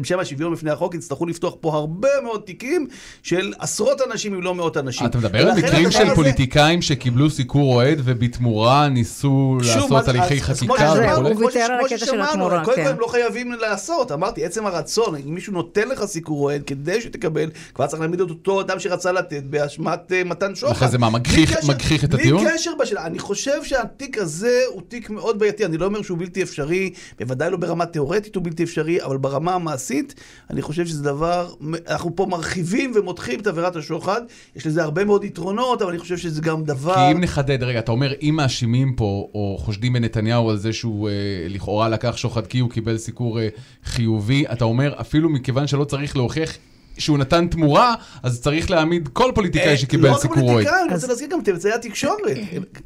בשם 0.00 0.18
השוויון 0.18 0.52
בפני 0.52 0.70
החוק, 0.70 0.94
יצטרכו 0.94 1.26
לפתוח 1.26 1.54
פה 1.60 1.74
הרבה 1.74 2.08
מאוד 2.24 2.40
תיקים 2.40 2.86
של 3.22 3.52
עשרות 3.58 4.00
אנשים 4.10 4.34
אם 4.34 4.42
לא 4.42 4.54
מאות 4.54 4.76
אנשים. 4.76 5.06
אתה 5.06 5.18
מדבר 5.18 5.50
על 5.50 5.58
מקרים 5.58 5.90
של 5.90 6.14
פוליטיקאים 6.14 6.82
שקיבלו 6.82 7.30
סיקור 7.30 7.74
אוהד 7.74 7.98
ובתמורה 8.04 8.88
ניסו 8.88 9.58
לעשות 9.64 10.08
הליכי 10.08 10.40
חקיקה 10.40 10.72
וכולי? 10.72 11.10
הוא 11.10 11.46
ויתר 11.46 11.60
על 11.60 11.84
הקטע 11.84 12.06
של 12.06 12.20
התמורה, 12.20 12.64
קודם 12.64 12.76
כל 12.76 12.82
כן. 12.82 12.90
הם 12.90 13.00
לא 13.00 13.06
חייבים 13.06 13.52
לעשות, 13.52 14.12
אמרתי, 14.12 14.44
עצם 14.44 14.66
הרצון, 14.66 15.16
אם 15.16 15.34
מישהו 15.34 15.52
נותן 15.52 15.88
לך 15.88 16.04
סיקור 16.04 16.44
אוהד 16.44 16.62
כדי 16.62 17.00
שתקבל, 17.00 17.50
כבר 17.74 17.86
צריך 17.86 18.00
להעמיד 18.00 18.20
את 18.20 18.30
אותו 18.30 18.60
אדם 18.60 18.78
שרצה 18.78 19.12
לתת 19.12 19.42
באשמת 19.42 20.12
אה, 20.12 20.24
מתן 20.24 20.54
שוחד. 20.54 20.72
אחרי 20.72 20.88
זה 20.88 20.98
מה, 20.98 21.10
מגחיך 21.10 22.04
את 22.04 22.14
הטיעון? 22.14 22.44
בלי 22.44 22.52
קשר 22.54 22.70
בשאלה, 22.80 23.06
אני 23.06 23.18
חושב 23.18 23.64
שהתיק 23.64 24.18
הזה 24.18 24.35
הוא 24.72 24.82
תיק 24.88 25.10
מאוד 25.10 25.38
בעייתי, 25.38 25.64
אני 25.64 25.78
לא 25.78 25.86
אומר 25.86 26.02
שהוא 26.02 26.18
בלתי 26.18 26.42
אפשרי, 26.42 26.90
בוודאי 27.18 27.50
לא 27.50 27.56
ברמה 27.56 27.86
תיאורטית 27.86 28.34
הוא 28.34 28.44
בלתי 28.44 28.62
אפשרי, 28.62 29.02
אבל 29.02 29.16
ברמה 29.16 29.54
המעשית, 29.54 30.14
אני 30.50 30.62
חושב 30.62 30.86
שזה 30.86 31.02
דבר, 31.02 31.54
אנחנו 31.88 32.16
פה 32.16 32.26
מרחיבים 32.26 32.92
ומותחים 32.94 33.40
את 33.40 33.46
עבירת 33.46 33.76
השוחד, 33.76 34.20
יש 34.56 34.66
לזה 34.66 34.82
הרבה 34.82 35.04
מאוד 35.04 35.24
יתרונות, 35.24 35.82
אבל 35.82 35.90
אני 35.90 35.98
חושב 35.98 36.16
שזה 36.16 36.40
גם 36.40 36.64
דבר... 36.64 36.94
כי 36.94 37.12
אם 37.12 37.20
נחדד, 37.20 37.62
רגע, 37.62 37.78
אתה 37.78 37.92
אומר, 37.92 38.12
אם 38.22 38.34
מאשימים 38.36 38.94
פה, 38.94 39.28
או 39.34 39.56
חושדים 39.60 39.92
בנתניהו 39.92 40.50
על 40.50 40.56
זה 40.56 40.72
שהוא 40.72 41.08
אה, 41.08 41.14
לכאורה 41.48 41.88
לקח 41.88 42.16
שוחד 42.16 42.46
כי 42.46 42.58
הוא 42.58 42.70
קיבל 42.70 42.98
סיקור 42.98 43.40
אה, 43.40 43.48
חיובי, 43.84 44.44
אתה 44.52 44.64
אומר, 44.64 44.94
אפילו 45.00 45.28
מכיוון 45.28 45.66
שלא 45.66 45.84
צריך 45.84 46.16
להוכיח 46.16 46.56
שהוא 46.98 47.18
נתן 47.18 47.48
תמורה, 47.48 47.94
אז 48.22 48.40
צריך 48.40 48.70
להעמיד 48.70 49.08
כל 49.12 49.32
פוליטיקאי 49.34 49.68
אה, 49.68 49.76
שקיבל 49.76 50.14
סיקור 50.14 50.36
אוהד. 50.36 50.46
לא 50.46 50.50
רק 50.50 50.52
פוליטיקאי, 50.52 50.82
אני 50.82 50.94
רוצה 50.94 51.06
להזכיר 51.06 51.28
גם 51.28 51.40
את 51.40 51.48
אמצעי 51.48 51.72
התקשורת. 51.72 52.36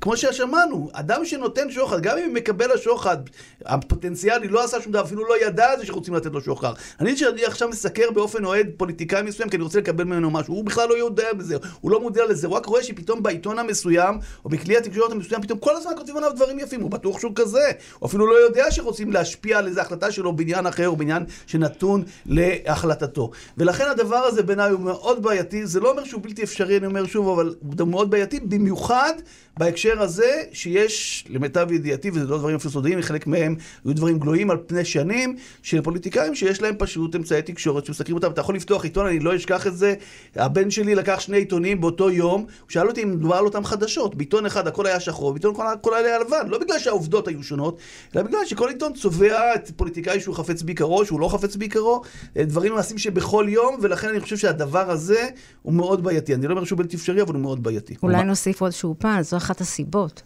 כמו 0.01 0.17
ששמענו, 0.17 0.91
אדם 0.93 1.25
שנותן 1.25 1.71
שוחד, 1.71 2.01
גם 2.01 2.19
אם 2.19 2.35
מקבל 2.35 2.73
השוחד, 2.73 3.17
הפוטנציאלי 3.65 4.49
לא 4.49 4.65
עשה 4.65 4.81
שום 4.81 4.93
דבר, 4.93 5.03
אפילו 5.03 5.25
לא 5.29 5.47
ידע 5.47 5.71
על 5.71 5.79
זה 5.79 5.87
שרוצים 5.87 6.15
לתת 6.15 6.33
לו 6.33 6.41
שוחד. 6.41 6.73
אני 7.01 7.17
שאני 7.17 7.45
עכשיו 7.45 7.69
מסקר 7.69 8.11
באופן 8.15 8.45
אוהד 8.45 8.67
פוליטיקאי 8.77 9.23
מסוים, 9.23 9.49
כי 9.49 9.57
אני 9.57 9.65
רוצה 9.65 9.79
לקבל 9.79 10.05
ממנו 10.05 10.31
משהו. 10.31 10.55
הוא 10.55 10.65
בכלל 10.65 10.89
לא 10.89 10.99
יודע 10.99 11.33
בזה, 11.33 11.57
הוא 11.81 11.91
לא 11.91 12.01
מודע 12.01 12.27
לזה, 12.27 12.47
הוא 12.47 12.57
רק 12.57 12.67
רואה 12.67 12.83
שפתאום 12.83 13.23
בעיתון 13.23 13.59
המסוים, 13.59 14.19
או 14.45 14.51
בכלי 14.51 14.77
התקשורת 14.77 15.13
המסוים, 15.13 15.43
פתאום 15.43 15.59
כל 15.59 15.77
הזמן 15.77 15.93
כותבים 15.97 16.17
עליו 16.17 16.33
דברים 16.37 16.59
יפים, 16.59 16.81
הוא 16.81 16.91
בטוח 16.91 17.21
שהוא 17.21 17.33
כזה. 17.35 17.71
הוא 17.99 18.07
אפילו 18.07 18.27
לא 18.27 18.35
יודע 18.35 18.71
שרוצים 18.71 19.13
להשפיע 19.13 19.59
על 19.59 19.67
איזו 19.67 19.81
החלטה 19.81 20.13
שלו 20.13 20.33
בעניין 20.33 20.67
אחר, 20.67 20.89
או 20.89 20.97
בעניין 20.97 21.25
שנתון 21.47 22.03
להחלטתו. 22.27 23.31
ולכן 23.59 23.91
הדבר 24.01 24.17
הזה 24.17 24.43
בעיניי 24.43 24.71
הוא 24.71 24.81
מאוד 24.81 25.23
בעייתי, 25.23 25.67
זה 25.67 25.81
לא 25.81 25.91
אומר 25.91 26.05
שהוא 26.05 26.23
בלתי 26.23 26.43
אפשרי, 26.43 26.77
אני 26.77 26.87
אומר 26.87 27.07
שוב, 27.07 27.29
אבל 27.29 27.55
הוא 27.79 27.89
מאוד 27.89 28.11
בעייתי, 28.11 28.41
במיוחד 28.41 29.13
בהקשר 29.61 30.03
הזה, 30.03 30.43
שיש, 30.53 31.25
למיטב 31.29 31.73
ידיעתי, 31.73 32.11
וזה 32.11 32.27
לא 32.27 32.39
דברים 32.39 32.57
אפילו 32.57 32.71
סודיים, 32.71 33.03
חלק 33.03 33.27
מהם 33.27 33.57
היו 33.85 33.95
דברים 33.95 34.19
גלויים 34.19 34.51
על 34.51 34.57
פני 34.67 34.85
שנים, 34.85 35.37
של 35.63 35.81
פוליטיקאים 35.81 36.35
שיש 36.35 36.63
להם 36.63 36.75
פשוט 36.79 37.17
אמצעי 37.17 37.43
תקשורת 37.43 37.87
שמסתכלים 37.87 38.17
אותם. 38.17 38.31
אתה 38.31 38.41
יכול 38.41 38.55
לפתוח 38.55 38.85
עיתון, 38.85 39.07
אני 39.07 39.19
לא 39.19 39.37
אשכח 39.37 39.67
את 39.67 39.77
זה. 39.77 39.95
הבן 40.37 40.71
שלי 40.71 40.95
לקח 40.95 41.21
שני 41.21 41.37
עיתונים 41.37 41.81
באותו 41.81 42.11
יום, 42.11 42.41
הוא 42.41 42.47
שאל 42.69 42.89
אותי 42.89 43.03
אם 43.03 43.11
מדובר 43.11 43.37
על 43.37 43.45
אותם 43.45 43.65
חדשות. 43.65 44.15
בעיתון 44.15 44.47
אחד 44.47 44.67
הכל 44.67 44.87
היה 44.87 45.01
שחור, 45.01 45.33
בעיתון 45.33 45.55
הכל, 45.59 45.95
היה 45.95 46.19
לבן. 46.19 46.47
לא 46.49 46.59
בגלל 46.59 46.79
שהעובדות 46.79 47.29
היו 47.29 47.43
שונות, 47.43 47.79
אלא 48.17 48.23
בגלל 48.23 48.41
שכל 48.47 48.69
עיתון 48.69 48.93
צובע 48.93 49.55
את 49.55 49.71
פוליטיקאי 49.77 50.21
שהוא 50.21 50.35
חפץ 50.35 50.63
בעיקרו, 50.63 51.05
שהוא 51.05 51.21
לא 51.21 51.29
חפץ 51.29 51.57
בעיקרו, 51.57 52.03
דברים 52.37 52.75
מעשים 52.75 52.99
שבכל 52.99 53.47
יום, 53.49 53.77
ולכן 53.81 54.09
אני 54.09 54.21
חושב 54.21 54.37
שהדבר 54.37 54.91
הזה 54.91 55.29
הוא 55.63 55.75
מאוד 55.75 56.05
בעייתי. 56.05 56.35
אני 56.35 56.47
לא 56.47 56.53
אומר 56.53 56.65
שהוא 56.65 56.79
בלתי 56.79 56.97
אפשרי, 56.97 57.23
אבל 57.23 57.35
הוא 57.35 57.43
מאוד 57.43 57.63
בעייתי. 57.63 57.95
אולי 58.03 58.25
נוסיף 58.25 58.63
עוד 58.63 58.71
שהוא 58.71 58.95
פן, 58.99 59.23
זו 59.23 59.41
אחת 59.51 59.61
הסיבות 59.61 60.23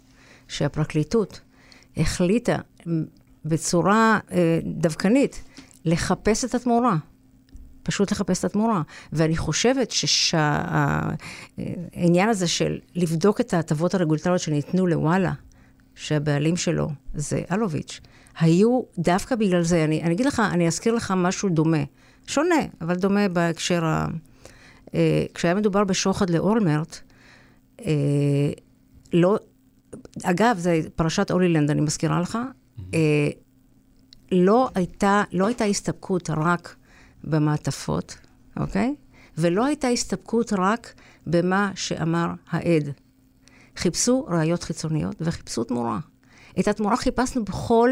שהפרקליטות 0.49 1.41
החליטה 1.97 2.59
בצורה 3.45 4.19
אה, 4.33 4.59
דווקנית 4.65 5.43
לחפש 5.85 6.45
את 6.45 6.55
התמורה. 6.55 6.97
פשוט 7.83 8.13
לחפש 8.13 8.39
את 8.39 8.45
התמורה. 8.45 8.83
ואני 9.13 9.37
חושבת 9.37 9.91
שהעניין 9.91 11.19
הזה 12.29 12.49
של 12.49 12.79
לבדוק 12.95 13.41
את 13.41 13.55
ההטבות 13.55 13.95
הרגולטוריות 13.95 14.41
שניתנו 14.41 14.87
לוואלה, 14.87 15.33
שהבעלים 15.95 16.57
שלו 16.57 16.89
זה 17.15 17.43
אלוביץ', 17.53 18.01
היו 18.39 18.81
דווקא 18.99 19.37
בגלל 19.37 19.63
זה. 19.63 19.85
אני, 19.85 20.03
אני 20.03 20.15
אגיד 20.15 20.27
לך, 20.27 20.43
אני 20.53 20.67
אזכיר 20.67 20.95
לך 20.95 21.15
משהו 21.17 21.49
דומה. 21.49 21.85
שונה, 22.27 22.61
אבל 22.81 22.95
דומה 22.95 23.29
בהקשר 23.29 23.85
ה... 23.85 24.07
אה, 24.95 25.25
כשהיה 25.35 25.55
מדובר 25.55 25.85
בשוחד 25.85 26.31
לאולמרט, 26.31 27.01
אה, 27.81 27.93
לא... 29.15 29.39
אגב, 30.23 30.59
זה 30.59 30.81
פרשת 30.97 31.31
הולילנד, 31.31 31.71
אני 31.71 31.81
מזכירה 31.81 32.21
לך. 32.21 32.39
אה, 32.95 33.29
לא 34.33 34.69
הייתה, 34.75 35.23
לא 35.33 35.47
הייתה 35.47 35.65
הסתפקות 35.65 36.31
רק 36.31 36.77
במעטפות, 37.25 38.19
אוקיי? 38.57 38.95
ולא 39.39 39.65
הייתה 39.65 39.89
הסתפקות 39.89 40.53
רק 40.53 40.95
במה 41.27 41.73
שאמר 41.75 42.27
העד. 42.51 42.91
חיפשו 43.77 44.27
ראיות 44.29 44.63
חיצוניות 44.63 45.17
וחיפשו 45.21 45.65
תמורה. 45.65 45.99
את 46.61 46.69
התמורה 46.69 46.97
חיפשנו 46.97 47.45
בכל 47.45 47.91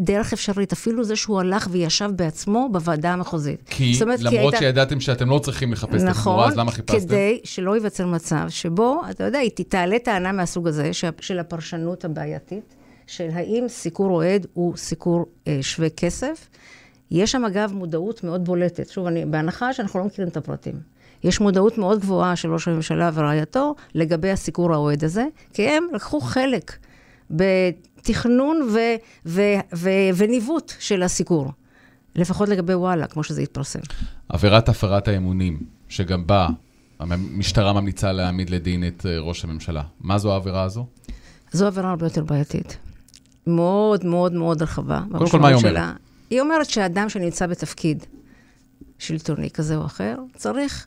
דרך 0.00 0.32
אפשרית, 0.32 0.72
אפילו 0.72 1.04
זה 1.04 1.16
שהוא 1.16 1.40
הלך 1.40 1.68
וישב 1.70 2.10
בעצמו 2.16 2.68
בוועדה 2.72 3.12
המחוזית. 3.12 3.62
כי 3.70 3.98
אומרת, 4.02 4.20
למרות 4.20 4.54
כי 4.54 4.60
שידעתם 4.60 5.00
שאתם 5.00 5.30
לא 5.30 5.38
צריכים 5.38 5.72
לחפש 5.72 6.02
נכון, 6.02 6.10
את 6.10 6.16
התמורה, 6.18 6.48
אז 6.48 6.56
למה 6.56 6.70
חיפשתם? 6.70 6.96
נכון, 6.96 7.08
כדי 7.08 7.40
שלא 7.44 7.74
ייווצר 7.74 8.06
מצב 8.06 8.46
שבו, 8.48 9.00
אתה 9.10 9.24
יודע, 9.24 9.38
היא 9.38 9.50
תעלה 9.68 9.98
טענה 9.98 10.32
מהסוג 10.32 10.68
הזה, 10.68 10.90
של 11.20 11.38
הפרשנות 11.38 12.04
הבעייתית, 12.04 12.74
של 13.06 13.28
האם 13.32 13.64
סיקור 13.68 14.10
אוהד 14.10 14.46
הוא 14.52 14.76
סיקור 14.76 15.26
אה, 15.48 15.58
שווה 15.62 15.90
כסף. 15.90 16.48
יש 17.10 17.32
שם 17.32 17.44
אגב 17.44 17.72
מודעות 17.72 18.24
מאוד 18.24 18.44
בולטת. 18.44 18.88
שוב, 18.88 19.06
אני, 19.06 19.24
בהנחה 19.24 19.72
שאנחנו 19.72 20.00
לא 20.00 20.06
מכירים 20.06 20.28
את 20.28 20.36
הפרטים. 20.36 20.74
יש 21.24 21.40
מודעות 21.40 21.78
מאוד 21.78 22.00
גבוהה 22.00 22.36
של 22.36 22.52
ראש 22.52 22.68
הממשלה 22.68 23.10
ורעייתו 23.14 23.74
לגבי 23.94 24.30
הסיקור 24.30 24.72
האוהד 24.72 25.04
הזה, 25.04 25.24
כי 25.52 25.68
הם 25.68 25.84
לקחו 25.94 26.20
חלק 26.20 26.72
בתכנון 28.04 28.62
ו, 28.72 28.78
ו, 29.26 29.42
ו, 29.74 29.90
וניווט 30.16 30.72
של 30.78 31.02
הסיקור. 31.02 31.52
לפחות 32.16 32.48
לגבי 32.48 32.74
וואלה, 32.74 33.06
כמו 33.06 33.24
שזה 33.24 33.42
התפרסם. 33.42 33.78
עבירת 34.28 34.68
הפרת 34.68 35.08
האמונים, 35.08 35.60
שגם 35.88 36.26
בה 36.26 36.48
המשטרה 37.00 37.72
ממליצה 37.72 38.12
להעמיד 38.12 38.50
לדין 38.50 38.86
את 38.86 39.06
אה, 39.06 39.18
ראש 39.18 39.44
הממשלה. 39.44 39.82
מה 40.00 40.18
זו 40.18 40.32
העבירה 40.32 40.62
הזו? 40.62 40.86
זו 41.52 41.66
עבירה 41.66 41.90
הרבה 41.90 42.06
יותר 42.06 42.24
בעייתית. 42.24 42.76
מאוד 43.46 44.04
מאוד 44.04 44.32
מאוד 44.32 44.62
רחבה. 44.62 45.02
קודם 45.12 45.30
כל, 45.30 45.38
מה 45.38 45.48
היא 45.48 45.56
אומרת? 45.56 45.96
היא 46.30 46.40
אומרת 46.40 46.70
שאדם 46.70 47.08
שנמצא 47.08 47.46
בתפקיד 47.46 48.04
שלטוני 48.98 49.50
כזה 49.50 49.76
או 49.76 49.86
אחר, 49.86 50.18
צריך 50.36 50.86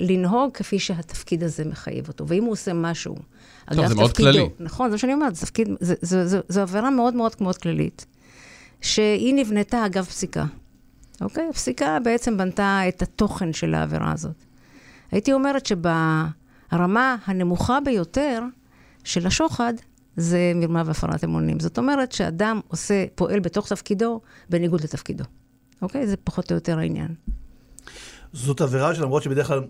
לנהוג 0.00 0.52
כפי 0.54 0.78
שהתפקיד 0.78 1.42
הזה 1.44 1.64
מחייב 1.64 2.08
אותו. 2.08 2.28
ואם 2.28 2.44
הוא 2.44 2.52
עושה 2.52 2.72
משהו, 2.72 3.16
טוב, 3.74 3.86
זה 3.86 3.94
מאוד 3.94 4.10
תפקידו, 4.10 4.32
כללי. 4.32 4.48
נכון, 4.60 4.88
זה 4.88 4.94
מה 4.94 4.98
שאני 4.98 5.14
אומרת, 5.14 5.34
זה 5.34 5.46
תפקיד, 5.46 5.68
זה, 5.80 5.94
זה, 6.00 6.26
זה, 6.26 6.40
זו 6.48 6.60
עבירה 6.60 6.90
מאוד 6.90 7.14
מאוד 7.14 7.32
מאוד 7.40 7.56
כללית, 7.56 8.06
שהיא 8.80 9.34
נבנתה 9.34 9.86
אגב 9.86 10.04
פסיקה. 10.04 10.44
אוקיי? 11.20 11.48
הפסיקה 11.50 11.98
בעצם 12.04 12.36
בנתה 12.36 12.80
את 12.88 13.02
התוכן 13.02 13.52
של 13.52 13.74
העבירה 13.74 14.12
הזאת. 14.12 14.44
הייתי 15.10 15.32
אומרת 15.32 15.66
שברמה 15.66 17.16
הנמוכה 17.26 17.78
ביותר 17.84 18.42
של 19.04 19.26
השוחד, 19.26 19.74
זה 20.16 20.52
מרמה 20.54 20.82
והפרת 20.86 21.24
אמונים. 21.24 21.60
זאת 21.60 21.78
אומרת 21.78 22.12
שאדם 22.12 22.60
עושה, 22.68 23.04
פועל 23.14 23.40
בתוך 23.40 23.68
תפקידו, 23.68 24.20
בניגוד 24.50 24.80
לתפקידו. 24.84 25.24
אוקיי? 25.82 26.06
זה 26.06 26.16
פחות 26.16 26.50
או 26.50 26.54
יותר 26.54 26.78
העניין. 26.78 27.14
זאת 28.36 28.60
עבירה 28.60 28.94
שלמרות 28.94 29.22
שבדרך 29.22 29.46
כלל 29.46 29.60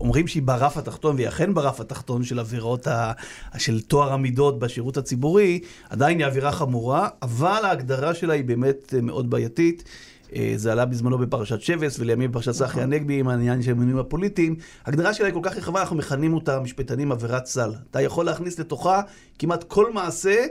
אומרים 0.00 0.26
שהיא 0.26 0.42
ברף 0.42 0.76
התחתון, 0.76 1.16
והיא 1.16 1.28
אכן 1.28 1.54
ברף 1.54 1.80
התחתון 1.80 2.24
של 2.24 2.38
עבירות 2.38 2.86
ה... 2.86 3.12
של 3.58 3.80
טוהר 3.80 4.12
המידות 4.12 4.58
בשירות 4.58 4.96
הציבורי, 4.96 5.60
עדיין 5.90 6.18
היא 6.18 6.26
עבירה 6.26 6.52
חמורה, 6.52 7.08
אבל 7.22 7.60
ההגדרה 7.64 8.14
שלה 8.14 8.34
היא 8.34 8.44
באמת 8.44 8.94
מאוד 9.02 9.30
בעייתית. 9.30 9.84
אה, 10.36 10.52
זה 10.56 10.72
עלה 10.72 10.84
בזמנו 10.84 11.18
בפרשת 11.18 11.60
שבס, 11.60 11.96
ולימים 12.00 12.30
בפרשת 12.30 12.52
צחי 12.52 12.64
נכון. 12.64 12.82
הנגבי 12.82 13.20
עם 13.20 13.28
העניין 13.28 13.62
של 13.62 13.70
המינויים 13.70 13.98
הפוליטיים. 13.98 14.56
ההגדרה 14.84 15.14
שלה 15.14 15.26
היא 15.26 15.34
כל 15.34 15.40
כך 15.42 15.56
רחבה, 15.56 15.80
אנחנו 15.80 15.96
מכנים 15.96 16.34
אותה, 16.34 16.60
משפטנים, 16.60 17.12
עבירת 17.12 17.46
סל. 17.46 17.72
אתה 17.90 18.00
יכול 18.00 18.26
להכניס 18.26 18.58
לתוכה 18.58 19.00
כמעט 19.38 19.64
כל 19.64 19.92
מעשה. 19.92 20.44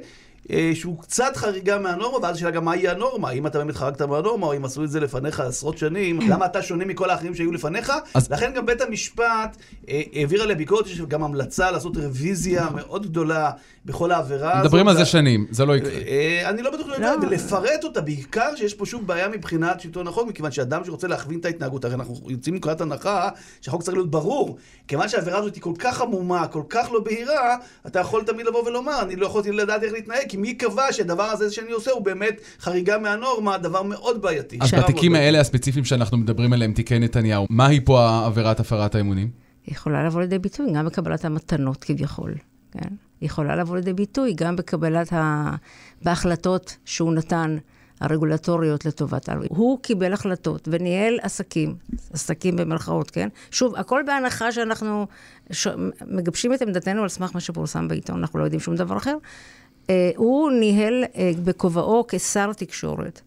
אה, 0.52 0.71
שהוא 0.73 1.02
קצת 1.02 1.32
חריגה 1.36 1.80
מהנורמה, 1.80 2.28
ואז 2.28 2.36
השאלה 2.36 2.52
גם 2.52 2.65
מהי 2.65 2.88
הנורמה, 2.88 3.30
האם 3.30 3.47
אתה 3.47 3.58
באמת 3.58 3.75
חרגת 3.75 4.02
מהנורמה, 4.02 4.45
או 4.47 4.58
אם 4.58 4.65
עשו 4.65 4.84
את 4.84 4.89
זה 4.91 4.99
לפניך 4.99 5.39
עשרות 5.39 5.78
שנים, 5.78 6.19
למה 6.32 6.45
אתה 6.45 6.62
שונה 6.62 6.86
מכל 6.86 7.10
האחרים 7.10 7.36
שהיו 7.36 7.52
לפניך? 7.52 7.93
אז- 8.13 8.32
לכן 8.32 8.52
גם 8.56 8.65
בית 8.65 8.82
המשפט 8.82 9.58
אה, 9.89 10.02
העביר 10.13 10.43
עליה 10.43 10.56
ביקורת, 10.56 10.88
יש 10.88 11.02
גם 11.02 11.23
המלצה 11.23 11.71
לעשות 11.71 11.97
רוויזיה 11.97 12.67
מאוד 12.75 13.06
גדולה 13.06 13.52
בכל 13.86 14.12
העבירה 14.12 14.52
הזאת. 14.52 14.65
מדברים 14.65 14.88
על 14.88 14.97
זה 14.97 15.06
שנים, 15.06 15.47
זה 15.52 15.65
לא 15.65 15.75
יקרה. 15.78 15.91
אה, 15.91 16.49
אני 16.49 16.62
לא 16.62 16.71
בטוח 16.71 16.88
לא. 16.88 17.08
ולפרט 17.21 17.84
אותה, 17.84 18.02
בעיקר 18.02 18.56
שיש 18.56 18.73
פה 18.73 18.86
שוב 18.86 19.08
בעיה 19.08 19.28
מבחינת 19.28 19.80
שלטון 19.80 20.08
החוק, 20.08 20.28
מכיוון 20.28 20.52
שאדם 20.52 20.86
שרוצה 20.86 21.08
להכווין 21.08 21.39
את 21.39 21.45
ההתנהגות, 21.45 21.86
הרי 21.86 21.95
אנחנו 21.95 22.15
יוצאים 22.28 22.56
מנקודת 22.56 22.82
הנחה 22.82 23.30
שהחוק 23.62 23.84
צריך 23.84 23.97
להיות 23.97 24.12
ברור. 24.12 24.58
כיוון 24.88 25.10
שהעבירה 25.10 25.38
הזאת 25.39 25.56
היא 25.56 25.62
כל 25.62 25.73
כך 25.80 26.02
עמומה, 26.02 26.47
כל 26.47 26.63
כך 26.69 26.91
לא 26.91 26.99
בהירה, 26.99 27.56
אתה 27.88 27.99
יכול 27.99 28.23
תמיד 28.23 28.45
לבוא 28.45 28.63
ולומר, 28.67 29.02
אני 29.02 29.15
לא 29.15 29.25
יכולתי 29.25 29.52
לדעת 29.52 29.84
איך 29.84 29.93
להתנהג, 29.93 30.28
כי 30.29 30.37
מי 30.37 30.53
קבע 30.53 30.83
שהדבר 30.91 31.23
הזה 31.23 31.51
שאני 31.51 31.71
עושה 31.71 31.91
הוא 31.91 32.01
באמת 32.01 32.41
חריגה 32.59 32.97
מהנורמה, 32.97 33.57
דבר 33.57 33.83
מאוד 33.83 34.21
בעייתי. 34.21 34.57
אז 34.61 34.73
בתיקים 34.73 35.15
האלה 35.15 35.39
הספציפיים 35.39 35.85
שאנחנו 35.85 36.17
מדברים 36.17 36.53
עליהם, 36.53 36.73
תיקי 36.73 36.99
נתניהו, 36.99 37.47
מהי 37.49 37.79
פה 37.85 38.25
עבירת 38.25 38.59
הפרת 38.59 38.95
האמונים? 38.95 39.29
היא 39.65 39.75
יכולה 39.75 40.05
לבוא 40.05 40.21
לידי 40.21 40.39
ביטוי 40.39 40.73
גם 40.73 40.85
בקבלת 40.85 41.25
המתנות 41.25 41.83
כביכול, 41.83 42.35
כן? 42.71 42.89
היא 43.21 43.27
יכולה 43.27 43.55
לבוא 43.55 43.75
לידי 43.75 43.93
ביטוי 43.93 44.33
גם 44.33 44.55
בקבלת 44.55 45.13
ה... 45.13 45.55
בהחלטות 46.03 46.77
שהוא 46.85 47.13
נתן, 47.13 47.57
הרגולטוריות 48.01 48.85
לטובת 48.85 49.29
ה... 49.29 49.33
הוא 49.49 49.79
קיבל 49.81 50.13
החלטות 50.13 50.67
וניהל 50.71 51.19
עסקים, 51.21 51.75
עסקים 52.13 52.55
במרכאות, 52.55 53.11
כן? 53.11 53.29
שוב, 53.51 53.75
הכל 53.75 54.01
בהנחה 54.05 54.51
שאנחנו 54.51 55.07
ש... 55.51 55.67
מגבשים 56.07 56.53
את 56.53 56.61
עמדתנו 56.61 57.03
על 57.03 57.09
סמך 57.09 57.31
מה 57.33 57.39
שפורסם 57.39 57.87
בעיתון, 57.87 58.19
אנחנו 58.19 58.39
לא 58.39 58.43
יודעים 58.43 58.59
שום 58.59 58.75
דבר 58.75 58.97
אחר. 58.97 59.17
אה, 59.89 60.12
הוא 60.15 60.52
ניהל 60.52 61.04
אה, 61.15 61.32
בכובעו 61.43 62.06
כשר 62.08 62.54
תקשורת. 62.54 63.21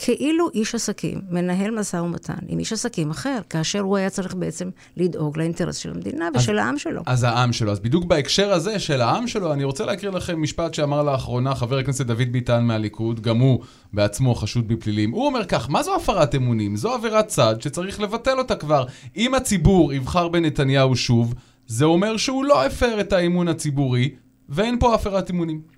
כאילו 0.00 0.48
איש 0.54 0.74
עסקים 0.74 1.20
מנהל 1.30 1.70
משא 1.70 1.96
ומתן 1.96 2.38
עם 2.48 2.58
איש 2.58 2.72
עסקים 2.72 3.10
אחר, 3.10 3.38
כאשר 3.50 3.80
הוא 3.80 3.96
היה 3.96 4.10
צריך 4.10 4.34
בעצם 4.34 4.68
לדאוג 4.96 5.38
לאינטרס 5.38 5.76
של 5.76 5.90
המדינה 5.90 6.28
ושל 6.34 6.58
העם 6.58 6.78
שלו. 6.78 7.02
אז 7.06 7.24
העם 7.24 7.52
שלו. 7.52 7.72
אז 7.72 7.80
בדיוק 7.80 8.04
בהקשר 8.04 8.52
הזה 8.52 8.78
של 8.78 9.00
העם 9.00 9.26
שלו, 9.26 9.52
אני 9.52 9.64
רוצה 9.64 9.84
להקריא 9.84 10.12
לכם 10.12 10.42
משפט 10.42 10.74
שאמר 10.74 11.02
לאחרונה 11.02 11.54
חבר 11.54 11.78
הכנסת 11.78 12.06
דוד 12.06 12.32
ביטן 12.32 12.64
מהליכוד, 12.64 13.20
גם 13.20 13.38
הוא 13.38 13.60
בעצמו 13.92 14.34
חשוד 14.34 14.68
בפלילים. 14.68 15.10
הוא 15.10 15.26
אומר 15.26 15.44
כך, 15.44 15.70
מה 15.70 15.82
זו 15.82 15.96
הפרת 15.96 16.34
אמונים? 16.34 16.76
זו 16.76 16.94
עבירת 16.94 17.26
צד 17.26 17.56
שצריך 17.60 18.00
לבטל 18.00 18.38
אותה 18.38 18.56
כבר. 18.56 18.84
אם 19.16 19.34
הציבור 19.34 19.92
יבחר 19.92 20.28
בנתניהו 20.28 20.96
שוב, 20.96 21.34
זה 21.66 21.84
אומר 21.84 22.16
שהוא 22.16 22.44
לא 22.44 22.66
הפר 22.66 23.00
את 23.00 23.12
האמון 23.12 23.48
הציבורי, 23.48 24.10
ואין 24.48 24.78
פה 24.78 24.94
הפרת 24.94 25.30
אמונים. 25.30 25.77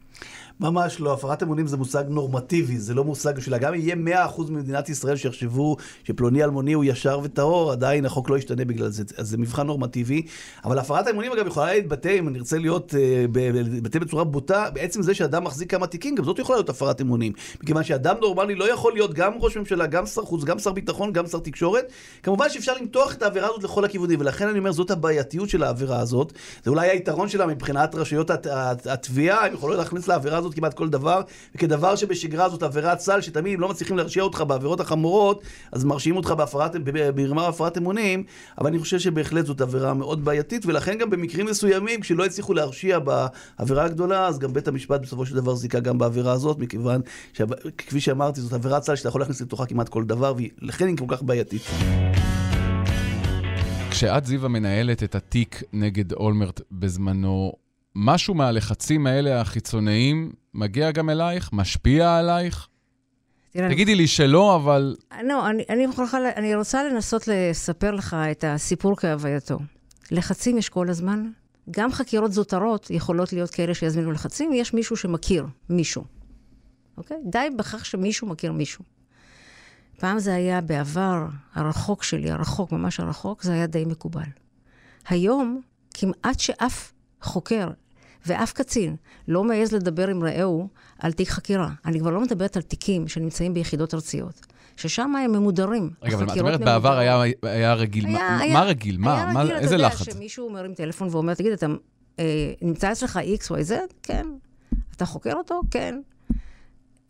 ממש 0.61 1.01
לא, 1.01 1.13
הפרת 1.13 1.43
אמונים 1.43 1.67
זה 1.67 1.77
מושג 1.77 2.05
נורמטיבי, 2.09 2.79
זה 2.79 2.95
לא 2.95 3.05
מושג 3.05 3.39
שלה. 3.41 3.59
גם 3.59 3.75
אם 3.75 3.81
יהיה 3.81 4.27
100% 4.37 4.51
ממדינת 4.51 4.89
ישראל 4.89 5.17
שיחשבו 5.17 5.77
שפלוני 6.05 6.45
אלמוני 6.45 6.73
הוא 6.73 6.85
ישר 6.85 7.21
וטהור, 7.23 7.73
עדיין 7.73 8.05
החוק 8.07 8.31
לא 8.31 8.39
ישתנה 8.39 8.65
בגלל 8.65 8.89
זה. 8.89 9.03
אז 9.17 9.29
זה 9.29 9.39
מבחן 9.39 9.67
נורמטיבי. 9.67 10.23
אבל 10.65 10.79
הפרת 10.79 11.07
האמונים 11.07 11.33
אגב 11.33 11.47
יכולה 11.47 11.75
להתבטא, 11.75 12.17
אם 12.19 12.29
נרצה 12.29 12.59
להיות, 12.59 12.95
אה, 12.95 13.25
להתבטא 13.53 13.99
בצורה 13.99 14.25
בוטה, 14.25 14.71
בעצם 14.75 15.03
זה 15.03 15.15
שאדם 15.15 15.45
מחזיק 15.45 15.71
כמה 15.71 15.87
תיקים, 15.87 16.15
גם 16.15 16.25
זאת 16.25 16.39
יכולה 16.39 16.59
להיות 16.59 16.69
הפרת 16.69 17.01
אמונים. 17.01 17.33
מכיוון 17.63 17.85
שאדם 17.85 18.17
נורמלי 18.21 18.55
לא 18.55 18.73
יכול 18.73 18.93
להיות 18.93 19.15
גם 19.15 19.33
ראש 19.41 19.57
ממשלה, 19.57 19.87
גם 19.87 20.07
שר 20.07 20.23
חוץ, 20.23 20.45
גם 20.45 20.59
שר 20.59 20.73
ביטחון, 20.73 21.13
גם 21.13 21.27
שר 21.27 21.39
תקשורת. 21.39 21.93
כמובן 22.23 22.51
שאפשר 22.51 22.73
למתוח 22.81 23.15
את 23.15 23.23
העבירה 23.23 23.49
הזאת 23.49 23.65
לכל 23.65 23.85
הכיוונים, 23.85 24.21
ולכן 24.21 24.49
אני 24.49 24.59
אומר, 24.59 24.73
זאת 24.73 24.91
הבעייתיות 24.91 25.49
של 25.49 25.63
העבירה 25.63 26.01
הזאת. 26.01 26.33
זה 26.65 26.71
אולי 26.71 26.89
היתרון 26.89 27.29
שלה 27.29 27.47
מבחינת 27.47 27.95
רשויות 27.95 28.31
הת- 28.31 28.47
הת- 28.51 28.87
התביעה, 28.87 29.47
הם 29.47 29.55
יכולות 29.55 29.79
להכניס 29.79 30.09
לעבירה 30.09 30.39
הזאת 30.39 30.50
כמעט 30.55 30.75
כל 30.75 30.89
דבר, 30.89 31.21
וכדבר 31.55 31.97
שבשגרה 31.97 32.49
זאת 32.49 32.63
עבירת 32.63 33.01
סל, 33.01 33.21
שתמיד 33.21 33.55
אם 33.55 33.61
לא 33.61 33.69
מצליחים 33.69 33.97
להרשיע 33.97 34.23
אותך 34.23 34.45
בעבירות 34.47 34.81
החמורות, 34.81 35.43
אז 35.73 35.85
מרשיעים 35.85 36.17
אותך 36.17 36.31
בהפרת, 36.31 36.77
במרמה 36.85 37.43
והפרת 37.43 37.79
אמונים, 37.79 38.25
אבל 38.59 38.67
אני 38.67 38.79
חושב 38.79 38.99
שבהחלט 38.99 39.47
זאת 39.47 39.61
עבירה 39.61 39.95
מאוד 39.95 40.25
בעייתית, 40.25 40.67
ולכן 40.67 40.99
גם 40.99 41.11
במקרים 41.11 41.47
מסוימים, 41.47 42.01
כשלא 42.01 42.25
הצליחו 42.25 42.55
להרשיע 42.55 42.99
בעבירה 42.99 43.85
הגדולה, 43.85 44.27
אז 44.27 44.39
גם 44.39 44.53
בית 44.53 44.69
המשפט 44.69 45.01
בסופו 45.01 45.27
של 45.27 45.35
דבר 45.37 45.55
זיכה 45.55 45.81
גם 45.81 45.99
בעבירה 45.99 46.33
הזאת, 46.33 46.59
מכיוון 46.59 47.01
שכפי 47.33 48.01
שאמרתי, 48.01 48.41
זאת 48.41 48.53
עבירת 48.53 48.83
סל 48.83 48.97
שאתה 48.97 49.09
יכול 49.09 49.21
להכניס 49.21 49.41
לתוכה 49.41 49.67
כמעט 49.67 49.89
כל 49.89 50.05
דבר, 50.05 50.35
ולכן 50.63 50.87
היא 50.87 50.97
כל 50.97 51.05
כך 51.09 51.23
בעייתית. 51.23 51.63
כשאת, 53.91 54.27
זיווה, 54.27 54.49
מנהלת 54.49 55.03
את 55.03 55.15
התיק 55.15 55.63
נגד 55.73 56.13
אולמרט 56.13 56.61
בזמנו, 56.73 57.53
משהו 57.95 58.35
מהלחצים 58.35 59.07
האלה 59.07 59.41
החיצוניים 59.41 60.33
מגיע 60.55 60.91
גם 60.91 61.11
אלייך? 61.11 61.53
משפיע 61.53 62.17
עלייך? 62.17 62.69
תגידי 63.53 63.95
לי 63.95 64.07
שלא, 64.07 64.57
אבל... 64.57 64.97
לא, 65.23 65.51
אני, 65.51 65.65
אני, 65.69 65.87
מוכרחה, 65.87 66.19
אני 66.37 66.55
רוצה 66.55 66.85
לנסות 66.85 67.29
לספר 67.29 67.91
לך 67.91 68.17
את 68.31 68.45
הסיפור 68.49 68.97
כהווייתו. 68.97 69.59
לחצים 70.11 70.59
יש 70.59 70.69
כל 70.69 70.91
הזמן. 70.91 71.31
גם 71.71 71.93
חקירות 71.93 72.33
זוטרות 72.33 72.91
יכולות 72.91 73.33
להיות 73.33 73.51
כאלה 73.51 73.75
שיזמינו 73.75 74.13
לחצים, 74.13 74.53
יש 74.53 74.75
מישהו 74.75 74.97
שמכיר 74.97 75.47
מישהו. 75.71 76.05
אוקיי? 76.97 77.17
די 77.25 77.49
בכך 77.59 77.87
שמישהו 77.87 78.27
מכיר 78.29 78.53
מישהו. 78.53 78.85
פעם 79.99 80.19
זה 80.19 80.35
היה 80.35 80.61
בעבר 80.61 81.27
הרחוק 81.55 82.03
שלי, 82.03 82.31
הרחוק, 82.31 82.73
ממש 82.73 83.01
הרחוק, 83.01 83.43
זה 83.43 83.53
היה 83.53 83.67
די 83.67 83.85
מקובל. 83.85 84.29
היום, 85.09 85.61
כמעט 85.95 86.41
שאף 86.41 86.93
חוקר 87.23 87.69
ואף 88.27 88.53
קצין 88.53 88.97
לא 89.29 89.45
מעז 89.45 89.73
לדבר 89.73 90.09
עם 90.09 90.25
רעהו 90.25 90.69
על 90.99 91.13
תיק 91.13 91.29
חקירה. 91.29 91.71
אני 91.87 92.01
כבר 92.01 92.11
לא 92.11 92.21
מדברת 92.21 92.57
על 92.57 92.63
תיקים 92.63 93.09
שנמצאים 93.09 93.55
ביחידות 93.55 93.95
ארציות, 93.95 94.47
ששם 94.77 95.17
הם 95.17 95.33
ממודרים. 95.33 95.91
רגע, 96.03 96.17
אבל 96.17 96.27
את 96.33 96.39
אומרת 96.41 96.61
בעבר. 96.61 96.99
היה, 96.99 97.23
היה 97.43 97.75
רגיל. 97.75 98.07
היה- 98.07 98.19
מה, 98.19 98.39
היה- 98.39 98.53
מה 98.55 98.63
רגיל? 98.63 98.97
מה? 98.99 99.15
היה 99.23 99.33
מה 99.33 99.43
רגיל, 99.43 99.57
איזה 99.57 99.77
אתה 99.77 99.87
לחץ? 99.87 100.01
יודע 100.01 100.13
שמישהו 100.13 100.51
מרים 100.51 100.75
טלפון 100.75 101.09
ואומר, 101.11 101.35
תגיד, 101.35 101.53
אתה 101.53 101.67
אה, 102.19 102.53
נמצא 102.63 102.93
אצלך 102.93 103.21
XYZ? 103.41 103.73
כן. 104.03 104.27
אתה 104.97 105.07
חוקר 105.07 105.35
אותו? 105.35 105.61
כן. 105.71 106.01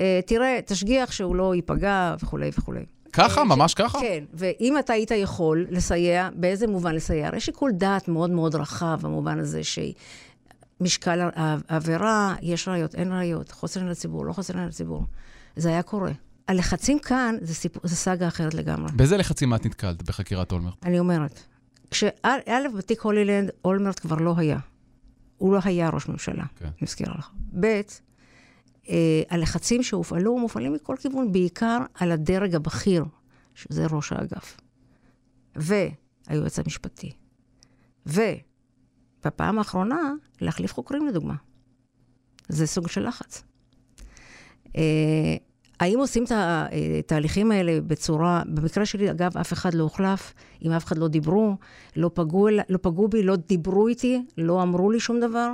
אה, 0.01 0.21
תראה, 0.27 0.59
תשגיח 0.67 1.13
שהוא 1.13 1.37
לא 1.37 1.55
ייפגע 1.55 2.15
וכולי 2.23 2.51
וכולי. 2.59 2.85
ככה? 3.13 3.41
אה, 3.41 3.45
ממש 3.45 3.75
ככה? 3.75 4.01
כן, 4.01 4.25
ואם 4.35 4.79
אתה 4.79 4.93
היית 4.93 5.11
יכול 5.11 5.67
לסייע, 5.71 6.29
באיזה 6.35 6.67
מובן 6.67 6.95
לסייע? 6.95 7.31
יש 7.37 7.45
שיקול 7.47 7.73
דעת 7.73 8.09
מאוד 8.09 8.31
מאוד 8.31 8.55
רחב 8.55 8.99
במובן 9.03 9.39
הזה 9.39 9.61
שמשקל 10.81 11.21
העבירה, 11.37 12.35
יש 12.43 12.69
ראיות, 12.69 12.95
אין 12.95 13.13
ראיות, 13.13 13.53
חוסר 13.53 13.81
עניין 13.81 13.93
לציבור, 13.93 14.27
לא 14.27 14.33
חוסר 14.33 14.55
עניין 14.55 14.69
לציבור. 14.69 15.05
זה 15.57 15.69
היה 15.69 15.83
קורה. 15.83 16.13
הלחצים 16.49 16.99
כאן 16.99 17.37
זה, 17.41 17.55
סיפור, 17.55 17.83
זה 17.85 17.97
סאגה 17.97 18.29
אחרת 18.29 18.55
לגמרי. 18.55 18.93
באיזה 18.93 19.17
לחצים 19.17 19.55
את 19.55 19.67
נתקלת 19.67 20.03
בחקירת 20.03 20.53
אולמרט? 20.53 20.75
אני 20.83 20.99
אומרת, 20.99 21.41
כשא' 21.91 22.69
בתיק 22.77 23.01
הולילנד, 23.01 23.51
אולמרט 23.65 24.01
כבר 24.01 24.17
לא 24.17 24.35
היה. 24.37 24.59
הוא 25.37 25.55
לא 25.55 25.61
היה 25.65 25.89
ראש 25.89 26.09
ממשלה, 26.09 26.45
כן. 26.57 26.65
אני 26.65 26.73
מזכירה 26.83 27.15
לך. 27.19 27.31
ב', 27.61 27.81
הלחצים 29.29 29.83
שהופעלו 29.83 30.39
מופעלים 30.39 30.73
מכל 30.73 30.97
כיוון, 31.01 31.33
בעיקר 31.33 31.79
על 31.95 32.13
הדרג 32.13 32.55
הבכיר, 32.55 33.05
שזה 33.55 33.87
ראש 33.91 34.13
האגף. 34.13 34.57
והיועץ 35.57 36.59
המשפטי. 36.59 37.13
ובפעם 38.07 39.59
האחרונה, 39.59 40.13
להחליף 40.41 40.73
חוקרים 40.73 41.07
לדוגמה. 41.07 41.35
זה 42.49 42.67
סוג 42.67 42.89
של 42.89 43.09
לחץ. 43.09 43.43
אה, 44.77 45.37
האם 45.81 45.99
עושים 45.99 46.25
את 46.25 46.33
התהליכים 46.35 47.51
האלה 47.51 47.81
בצורה, 47.81 48.43
במקרה 48.47 48.87
שלי, 48.87 49.11
אגב, 49.11 49.37
אף 49.37 49.53
אחד 49.53 49.75
לא 49.75 49.83
הוחלף, 49.83 50.35
עם 50.61 50.73
אף 50.73 50.85
אחד 50.85 50.99
לא 50.99 51.09
דיברו, 51.09 51.57
לא 51.97 52.11
פגעו, 52.15 52.49
לא 52.69 52.79
פגעו 52.83 53.09
בי, 53.09 53.23
לא 53.23 53.37
דיברו 53.37 53.89
איתי, 53.89 54.23
לא 54.39 54.63
אמרו 54.63 54.91
לי 54.91 55.01
שום 55.01 55.21
דבר. 55.21 55.53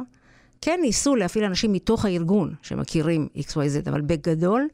כן 0.61 0.79
ניסו 0.83 1.17
להפעיל 1.17 1.45
אנשים 1.45 1.73
מתוך 1.73 2.05
הארגון 2.05 2.55
שמכירים 2.63 3.29
XYZ, 3.37 3.91
אבל 3.91 4.01
בגדול 4.01 4.69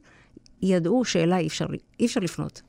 ידעו 0.62 1.04
שאליי 1.04 1.42
אי 1.42 1.46
אפשר, 1.46 1.66
אי 2.00 2.06
אפשר 2.06 2.20
לפנות. 2.20 2.62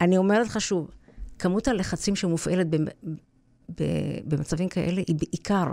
אני 0.00 0.16
אומרת 0.16 0.46
לך 0.46 0.60
שוב, 0.60 0.90
כמות 1.38 1.68
הלחצים 1.68 2.16
שמופעלת 2.16 2.66
במצבים 4.24 4.68
כאלה 4.68 5.02
היא 5.06 5.16
בעיקר 5.16 5.72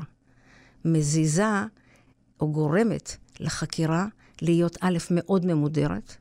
מזיזה 0.85 1.63
או 2.39 2.51
גורמת 2.51 3.17
לחקירה 3.39 4.07
להיות 4.41 4.77
א', 4.81 4.97
מאוד 5.11 5.45
ממודרת, 5.45 6.15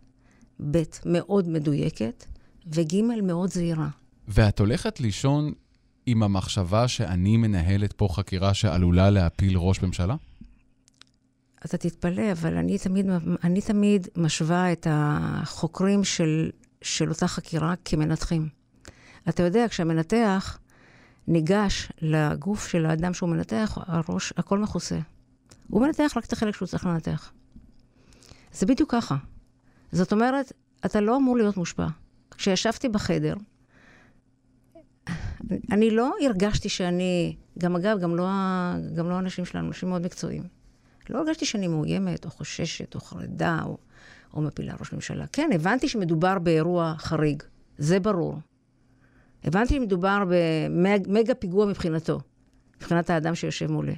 ב', 0.70 0.82
מאוד 1.06 1.48
מדויקת, 1.48 2.24
וג', 2.66 2.94
מאוד 3.22 3.50
זהירה. 3.50 3.88
ואת 4.28 4.60
הולכת 4.60 5.00
לישון 5.00 5.52
עם 6.06 6.22
המחשבה 6.22 6.88
שאני 6.88 7.36
מנהלת 7.36 7.92
פה 7.92 8.08
חקירה 8.10 8.54
שעלולה 8.54 9.10
להפיל 9.10 9.56
ראש 9.56 9.82
ממשלה? 9.82 10.16
אתה 11.64 11.78
תתפלא, 11.78 12.32
אבל 12.32 12.56
אני 12.56 12.78
תמיד, 12.78 13.06
אני 13.44 13.60
תמיד 13.60 14.08
משווה 14.16 14.72
את 14.72 14.86
החוקרים 14.90 16.04
של, 16.04 16.50
של 16.82 17.08
אותה 17.08 17.28
חקירה 17.28 17.74
כמנתחים. 17.84 18.48
אתה 19.28 19.42
יודע, 19.42 19.68
כשהמנתח 19.68 20.58
ניגש 21.28 21.92
לגוף 22.00 22.68
של 22.68 22.86
האדם 22.86 23.14
שהוא 23.14 23.28
מנתח, 23.28 23.78
הראש, 23.86 24.32
הכל 24.36 24.58
מכוסה. 24.58 24.98
הוא 25.68 25.82
מנתח 25.82 26.12
רק 26.16 26.24
את 26.24 26.32
החלק 26.32 26.56
שהוא 26.56 26.68
צריך 26.68 26.86
לנתח. 26.86 27.32
זה 28.52 28.66
בדיוק 28.66 28.90
ככה. 28.90 29.16
זאת 29.92 30.12
אומרת, 30.12 30.52
אתה 30.86 31.00
לא 31.00 31.16
אמור 31.16 31.36
להיות 31.36 31.56
מושפע. 31.56 31.86
כשישבתי 32.30 32.88
בחדר, 32.88 33.34
אני 35.70 35.90
לא 35.90 36.12
הרגשתי 36.24 36.68
שאני, 36.68 37.36
גם 37.58 37.76
אגב, 37.76 37.98
גם 38.00 38.16
לא, 38.16 38.28
גם 38.94 39.08
לא 39.08 39.14
האנשים 39.14 39.44
שלנו, 39.44 39.68
אנשים 39.68 39.88
מאוד 39.88 40.02
מקצועיים. 40.02 40.61
לא 41.10 41.18
הרגשתי 41.18 41.46
שאני 41.46 41.68
מאוימת, 41.68 42.24
או 42.24 42.30
חוששת, 42.30 42.94
או 42.94 43.00
חרדה, 43.00 43.60
או, 43.64 43.78
או 44.34 44.42
מפילה 44.42 44.74
ראש 44.80 44.92
ממשלה. 44.92 45.26
כן, 45.32 45.50
הבנתי 45.54 45.88
שמדובר 45.88 46.38
באירוע 46.38 46.94
חריג, 46.98 47.42
זה 47.78 48.00
ברור. 48.00 48.38
הבנתי 49.44 49.74
שמדובר 49.74 50.24
במגה 50.28 51.34
פיגוע 51.34 51.66
מבחינתו, 51.66 52.20
מבחינת 52.76 53.10
האדם 53.10 53.34
שיושב 53.34 53.70
מולי. 53.70 53.96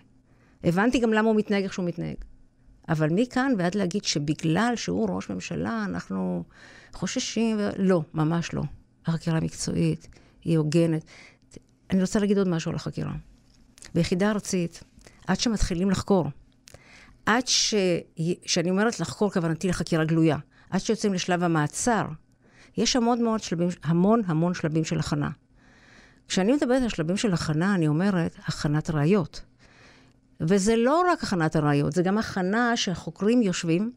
הבנתי 0.64 0.98
גם 0.98 1.12
למה 1.12 1.28
הוא 1.28 1.36
מתנהג 1.36 1.62
איך 1.62 1.72
שהוא 1.72 1.84
מתנהג. 1.84 2.16
אבל 2.88 3.09
מכאן 3.11 3.52
ועד 3.59 3.74
להגיד 3.74 4.05
שבגלל 4.05 4.72
שהוא 4.76 5.09
ראש 5.11 5.30
ממשלה, 5.30 5.84
אנחנו 5.88 6.44
חוששים, 6.92 7.57
ו... 7.59 7.70
לא, 7.76 8.02
ממש 8.14 8.55
לא. 8.55 8.62
החקירה 9.07 9.40
מקצועית, 9.40 10.09
היא 10.44 10.59
הוגנת. 10.59 11.05
אני 11.90 12.00
רוצה 12.00 12.18
להגיד 12.18 12.38
עוד 12.38 12.48
משהו 12.48 12.70
על 12.70 12.76
החקירה. 12.76 13.12
ביחידה 13.94 14.30
ארצית, 14.30 14.82
עד 15.26 15.40
שמתחילים 15.40 15.90
לחקור, 15.90 16.26
עד 17.27 17.47
ש... 17.47 17.75
שאני 18.47 18.70
אומרת 18.70 19.01
לחקור, 19.01 19.31
כוונתי 19.31 19.68
לחקירה 19.68 20.05
גלויה, 20.05 20.37
עד 20.70 20.81
שיוצאים 20.81 21.14
לשלב 21.14 21.43
המעצר, 21.43 22.07
יש 22.77 22.97
המון 22.97 23.22
מאוד 23.22 23.43
שלבים, 23.43 23.68
המון 23.83 24.22
המון 24.27 24.55
שלבים 24.55 24.85
של 24.85 24.99
הכנה. 24.99 25.31
כשאני 26.29 26.53
מדברת 26.53 26.83
על 26.83 26.89
שלבים 26.89 27.16
של 27.16 27.33
הכנה, 27.33 27.75
אני 27.75 27.89
אומרת 27.89 28.37
הכנת 28.39 28.91
ראיות. 28.91 29.41
וזה 30.41 30.77
לא 30.77 31.03
רק 31.12 31.22
הכנת 31.22 31.57
הראיות, 31.57 31.93
זה 31.93 32.03
גם 32.03 32.18
הכנה 32.18 32.77
שהחוקרים 32.77 33.43
יושבים 33.43 33.93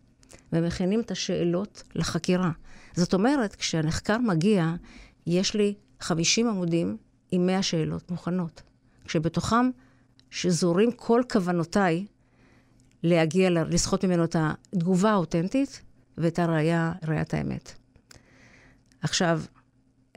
ומכינים 0.54 1.00
את 1.00 1.12
השאלות 1.12 1.84
לחקירה. 1.96 2.52
זאת 2.96 3.14
אומרת, 3.14 3.56
כשהנחקר 3.56 4.18
מגיע, 4.18 4.74
יש 5.28 5.54
לי 5.54 5.74
50 6.00 6.48
עמודים 6.48 6.98
עם 7.32 7.46
100 7.46 7.64
שאלות 7.64 8.12
מוכנות, 8.12 8.62
כשבתוכם 9.06 9.70
שזורים 10.30 10.92
כל 10.92 11.22
כוונותיי 11.32 12.06
להגיע, 13.04 13.50
לסחוט 13.50 14.06
ממנו 14.06 14.24
את 14.24 14.36
התגובה 14.40 15.12
האותנטית 15.12 15.82
ואת 16.18 16.40
הראייה, 16.40 16.94
ראיית 17.08 17.34
האמת. 17.34 17.74
עכשיו, 19.02 19.42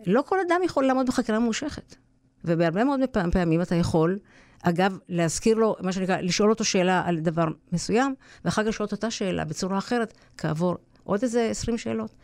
לא 0.06 0.22
כל 0.26 0.38
אדם 0.48 0.60
יכול 0.64 0.84
לעמוד 0.84 1.06
בחקירה 1.06 1.38
ממושכת, 1.38 1.96
ובהרבה 2.44 2.84
מאוד 2.84 3.00
פעמים 3.32 3.62
אתה 3.62 3.74
יכול 3.74 4.18
אגב, 4.62 4.98
להזכיר 5.08 5.56
לו, 5.56 5.76
מה 5.80 5.92
שנקרא, 5.92 6.20
לשאול 6.20 6.50
אותו 6.50 6.64
שאלה 6.64 7.02
על 7.06 7.20
דבר 7.20 7.48
מסוים, 7.72 8.14
ואחר 8.44 8.62
כך 8.62 8.68
לשאול 8.68 8.86
את 8.86 8.92
אותה 8.92 9.10
שאלה 9.10 9.44
בצורה 9.44 9.78
אחרת, 9.78 10.14
כעבור 10.38 10.76
עוד 11.04 11.22
איזה 11.22 11.48
20 11.50 11.78
שאלות. 11.78 12.14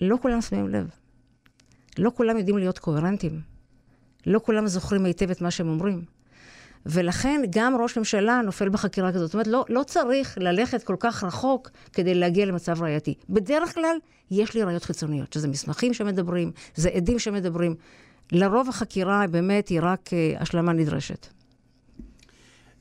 לא 0.00 0.16
כולם 0.22 0.40
שמים 0.40 0.68
לב. 0.68 0.90
לא 1.98 2.12
כולם 2.14 2.38
יודעים 2.38 2.58
להיות 2.58 2.78
קוהרנטים. 2.78 3.40
לא 4.26 4.40
כולם 4.44 4.66
זוכרים 4.66 5.04
היטב 5.04 5.30
את 5.30 5.40
מה 5.40 5.50
שהם 5.50 5.68
אומרים. 5.68 6.04
ולכן 6.88 7.40
גם 7.50 7.76
ראש 7.80 7.98
ממשלה 7.98 8.40
נופל 8.44 8.68
בחקירה 8.68 9.12
כזאת. 9.12 9.26
זאת 9.26 9.34
אומרת, 9.34 9.46
לא, 9.46 9.64
לא 9.68 9.82
צריך 9.82 10.38
ללכת 10.40 10.82
כל 10.82 10.96
כך 11.00 11.24
רחוק 11.24 11.70
כדי 11.92 12.14
להגיע 12.14 12.46
למצב 12.46 12.82
ראייתי. 12.82 13.14
בדרך 13.28 13.74
כלל, 13.74 13.96
יש 14.30 14.54
לי 14.54 14.62
ראיות 14.62 14.84
חיצוניות, 14.84 15.32
שזה 15.32 15.48
מסמכים 15.48 15.94
שמדברים, 15.94 16.52
זה 16.74 16.88
עדים 16.88 17.18
שמדברים. 17.18 17.74
לרוב 18.32 18.68
החקירה 18.68 19.26
באמת 19.30 19.68
היא 19.68 19.80
רק 19.82 20.08
uh, 20.08 20.42
השלמה 20.42 20.72
נדרשת. 20.72 21.26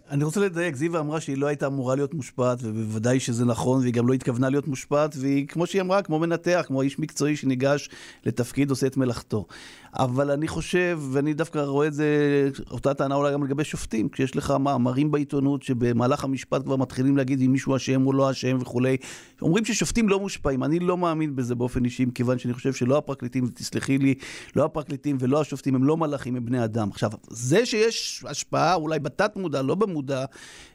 אני 0.10 0.24
רוצה 0.24 0.39
לדייק, 0.39 0.76
זיווה 0.76 0.99
אמרה 0.99 1.22
שהיא 1.22 1.38
לא 1.38 1.47
הייתה 1.47 1.68
אמורה 1.68 1.95
להיות 1.95 2.14
מושפעת, 2.14 2.58
ובוודאי 2.62 3.20
שזה 3.20 3.45
נכון, 3.45 3.82
והיא 3.82 3.93
גם 3.93 4.08
לא 4.08 4.14
התכוונה 4.14 4.49
להיות 4.49 4.68
מושפעת, 4.68 5.16
והיא, 5.20 5.47
כמו 5.47 5.68
שהיא 5.68 5.82
אמרה, 5.82 6.01
כמו 6.01 6.20
מנתח, 6.20 6.64
כמו 6.68 6.82
איש 6.82 6.99
מקצועי 6.99 7.36
שניגש 7.36 7.89
לתפקיד, 8.26 8.70
עושה 8.70 8.88
את 8.88 8.97
מלאכתו. 8.97 9.45
אבל 10.00 10.32
אני 10.32 10.48
חושב, 10.48 11.00
ואני 11.12 11.34
דווקא 11.34 11.60
רואה 11.60 11.88
את 11.88 11.93
זה, 11.93 12.06
אותה 12.72 12.93
טענה 12.93 13.16
אולי 13.16 13.34
גם 13.34 13.43
לגבי 13.43 13.64
שופטים, 13.64 14.10
כשיש 14.10 14.36
לך 14.36 14.52
מאמרים 14.52 15.12
בעיתונות 15.12 15.64
שבמהלך 15.64 16.24
המשפט 16.24 16.64
כבר 16.64 16.76
מתחילים 16.76 17.18
להגיד 17.18 17.41
אם 17.41 17.52
מישהו 17.52 17.76
אשם 17.76 18.08
או 18.08 18.14
לא 18.14 18.32
אשם 18.32 18.58
וכולי. 18.62 18.98
אומרים 19.41 19.66
ששופטים 19.66 20.10
לא 20.10 20.20
מושפעים, 20.20 20.64
אני 20.64 20.80
לא 20.80 20.98
מאמין 20.98 21.36
בזה 21.36 21.56
באופן 21.56 21.86
אישי, 21.86 22.06
מכיוון 22.06 22.39
שאני 22.39 22.54
חושב 22.54 22.74
שלא 22.74 22.98
הפרקליטים, 22.98 23.48
תסלחי 23.48 23.98
לי, 23.98 24.16
לא 24.56 24.66
הפרקליטים 24.66 25.18
ולא 25.20 25.41
השופטים 25.41 25.76
הם 25.76 25.84
לא 25.84 25.98
מלאכים, 25.98 26.36
הם 26.36 26.46
בני 26.46 26.64
אדם. 26.64 26.89
עכשיו, 26.91 27.12
זה 27.30 27.66
שיש 27.66 28.24
השפעה, 28.28 28.76
אולי 28.76 29.00
בתת 29.00 29.36
מודע, 29.36 29.62
לא 29.62 29.76
במודע, 29.76 30.26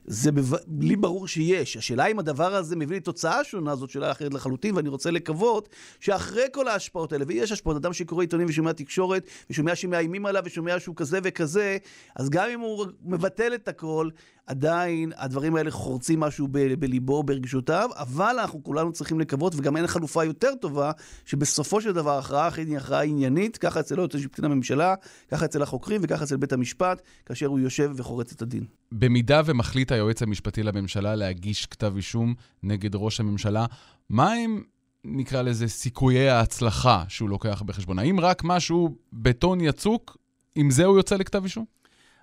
זה 0.05 0.33
בב... 0.33 0.55
לי 0.81 0.97
ברור 0.97 1.29
שיש. 1.29 1.77
השאלה 1.77 2.07
אם 2.07 2.19
הדבר 2.19 2.55
הזה 2.55 2.77
מביא 2.77 2.97
לתוצאה 2.97 3.45
שונה, 3.45 3.77
זאת 3.77 3.91
שאלה 3.91 4.11
אחרת 4.11 4.35
לחלוטין, 4.35 4.77
ואני 4.77 4.89
רוצה 4.89 5.11
לקוות 5.11 5.69
שאחרי 6.01 6.45
כל 6.53 6.69
ההשפעות 6.69 7.13
האלה, 7.13 7.25
ויש 7.29 7.53
השפעות, 7.53 7.77
אדם 7.77 7.93
שקורא 7.93 8.21
עיתונים 8.21 8.47
ושומע 8.49 8.73
תקשורת, 8.73 9.10
ושומע 9.51 9.75
שמאיימים 9.75 10.27
עליו, 10.27 10.43
ושומע 10.47 10.81
שהוא 10.81 10.97
כזה 10.97 11.19
וכזה, 11.23 11.77
אז 12.17 12.31
גם 12.31 12.49
אם 12.55 12.61
הוא 12.61 12.87
מבטל 13.05 13.55
את 13.55 13.69
הכל, 13.69 14.09
עדיין 14.47 15.13
הדברים 15.17 15.57
האלה 15.57 15.71
חורצים 15.71 16.21
משהו 16.21 16.49
ב- 16.51 16.75
בליבו, 16.75 17.23
ברגשותיו, 17.23 17.91
אבל 17.95 18.37
אנחנו 18.41 18.65
כולנו 18.65 18.93
צריכים 18.93 19.21
לקוות, 19.21 19.55
וגם 19.57 19.77
אין 19.77 19.87
חלופה 19.87 20.25
יותר 20.25 20.55
טובה, 20.55 20.91
שבסופו 21.25 21.81
של 21.81 21.93
דבר 21.93 22.19
הכרעה 22.19 22.49
אחרת 22.49 22.67
היא 22.67 22.77
הכרעה 22.77 23.03
עניינית, 23.03 23.57
ככה 23.57 23.81
אצל 23.81 23.95
היועץ 23.95 24.15
המשפטי 24.15 24.43
לממשלה, 24.43 24.95
ככה 25.31 25.45
אצל 25.45 25.63
החוקרים 25.63 26.01
וככה 26.05 26.25
אצל 26.25 26.37
בית 26.37 26.53
המשפט, 26.53 27.03
כאשר 27.27 27.47
הוא 27.47 27.59
יושב 27.59 27.93
וחורץ 27.97 28.33
את 28.33 28.43
הדין. 28.43 28.65
במידה 28.93 29.43
ומחליט 29.45 29.93
היועץ 29.93 30.23
המשפטי 30.23 30.63
לממשלה 30.63 31.15
להגיש 31.15 31.67
כתב 31.67 31.93
אישום 31.97 32.35
נגד 32.63 32.91
ראש 32.95 33.21
הממשלה, 33.21 33.67
מה 34.11 34.33
הם, 34.33 34.63
נקרא 35.05 35.43
לזה, 35.43 35.69
סיכויי 35.69 36.29
ההצלחה 36.29 37.05
שהוא 37.09 37.29
לוקח 37.29 37.63
בחשבון? 37.63 37.99
האם 37.99 38.21
רק 38.21 38.43
משהו 38.45 38.97
בטון 39.13 39.61
יצוק, 39.61 40.17
עם 40.55 40.71
זה 40.71 40.85
הוא 40.85 40.97
יוצא 40.97 41.17
לכתב 41.17 41.45
אישום? 41.45 41.65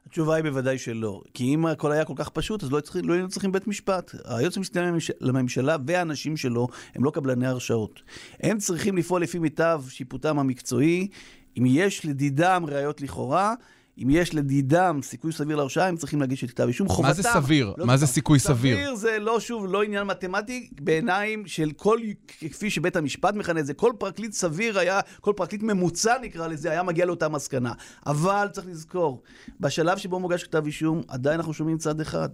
התשובה 0.06 0.36
היא 0.36 0.44
בוודאי 0.44 0.78
שלא. 0.78 1.22
כי 1.34 1.44
אם 1.44 1.66
הכל 1.66 1.92
היה 1.92 2.06
כל 2.06 2.14
כך 2.16 2.30
פשוט, 2.30 2.64
אז 2.64 2.72
לא, 2.72 2.80
צריך, 2.80 3.06
לא 3.06 3.14
היינו 3.14 3.30
צריכים 3.30 3.52
בית 3.52 3.68
משפט. 3.68 4.16
היועץ 4.26 4.58
המשפטי 4.58 4.80
לממשלה 5.22 5.78
והאנשים 5.88 6.38
שלו 6.38 6.68
הם 6.96 7.04
לא 7.04 7.12
קבלני 7.12 7.48
הרשעות. 7.48 8.02
הם 8.40 8.58
צריכים 8.58 8.98
לפעול 8.98 9.22
לפי 9.22 9.40
מיטב 9.40 9.84
שיפוטם 9.90 10.40
המקצועי. 10.40 11.08
אם 11.58 11.64
יש 11.68 12.06
לדידם 12.06 12.64
ראיות 12.68 13.02
לכאורה, 13.02 13.54
אם 14.04 14.10
יש 14.10 14.36
לדידם 14.36 15.00
סיכוי 15.04 15.32
סביר 15.32 15.56
להרשעה, 15.56 15.88
הם 15.88 15.98
צריכים 15.98 16.20
להגיש 16.20 16.43
את 16.43 16.50
כתב 16.50 16.64
אישום. 16.68 16.88
חובתם... 16.88 17.08
מה 17.08 17.14
זה 17.14 17.24
סביר? 17.24 17.74
לא 17.78 17.86
מה 17.86 17.98
זה 17.98 18.08
סיכוי 18.08 18.39
סביר? 18.39 18.78
סביר 18.78 18.95
זה 18.95 19.20
לא, 19.20 19.39
שוב, 19.39 19.66
לא 19.68 19.84
עניין 19.84 20.04
מתמטי 20.04 20.70
בעיניים 20.82 21.48
של 21.48 21.72
כל, 21.72 22.00
כפי 22.28 22.70
שבית 22.70 22.95
המשפט 22.95 23.34
מכנה 23.34 23.60
את 23.60 23.66
זה, 23.66 23.74
כל 23.74 23.91
פרקליט 24.00 24.32
סביר 24.32 24.80
היה, 24.80 25.00
כל 25.22 25.34
פרקליט 25.36 25.64
ממוצע 25.64 26.16
נקרא 26.22 26.48
לזה, 26.48 26.72
היה 26.72 26.84
מגיע 26.84 27.06
לאותה 27.06 27.30
מסקנה. 27.30 27.74
אבל 28.06 28.48
צריך 28.52 28.68
לזכור, 28.68 29.22
בשלב 29.60 29.98
שבו 29.98 30.20
מוגש 30.20 30.43
כתב 30.43 30.66
אישום, 30.66 31.02
עדיין 31.08 31.39
אנחנו 31.39 31.54
שומעים 31.54 31.78
צד 31.78 32.02
אחד. 32.02 32.30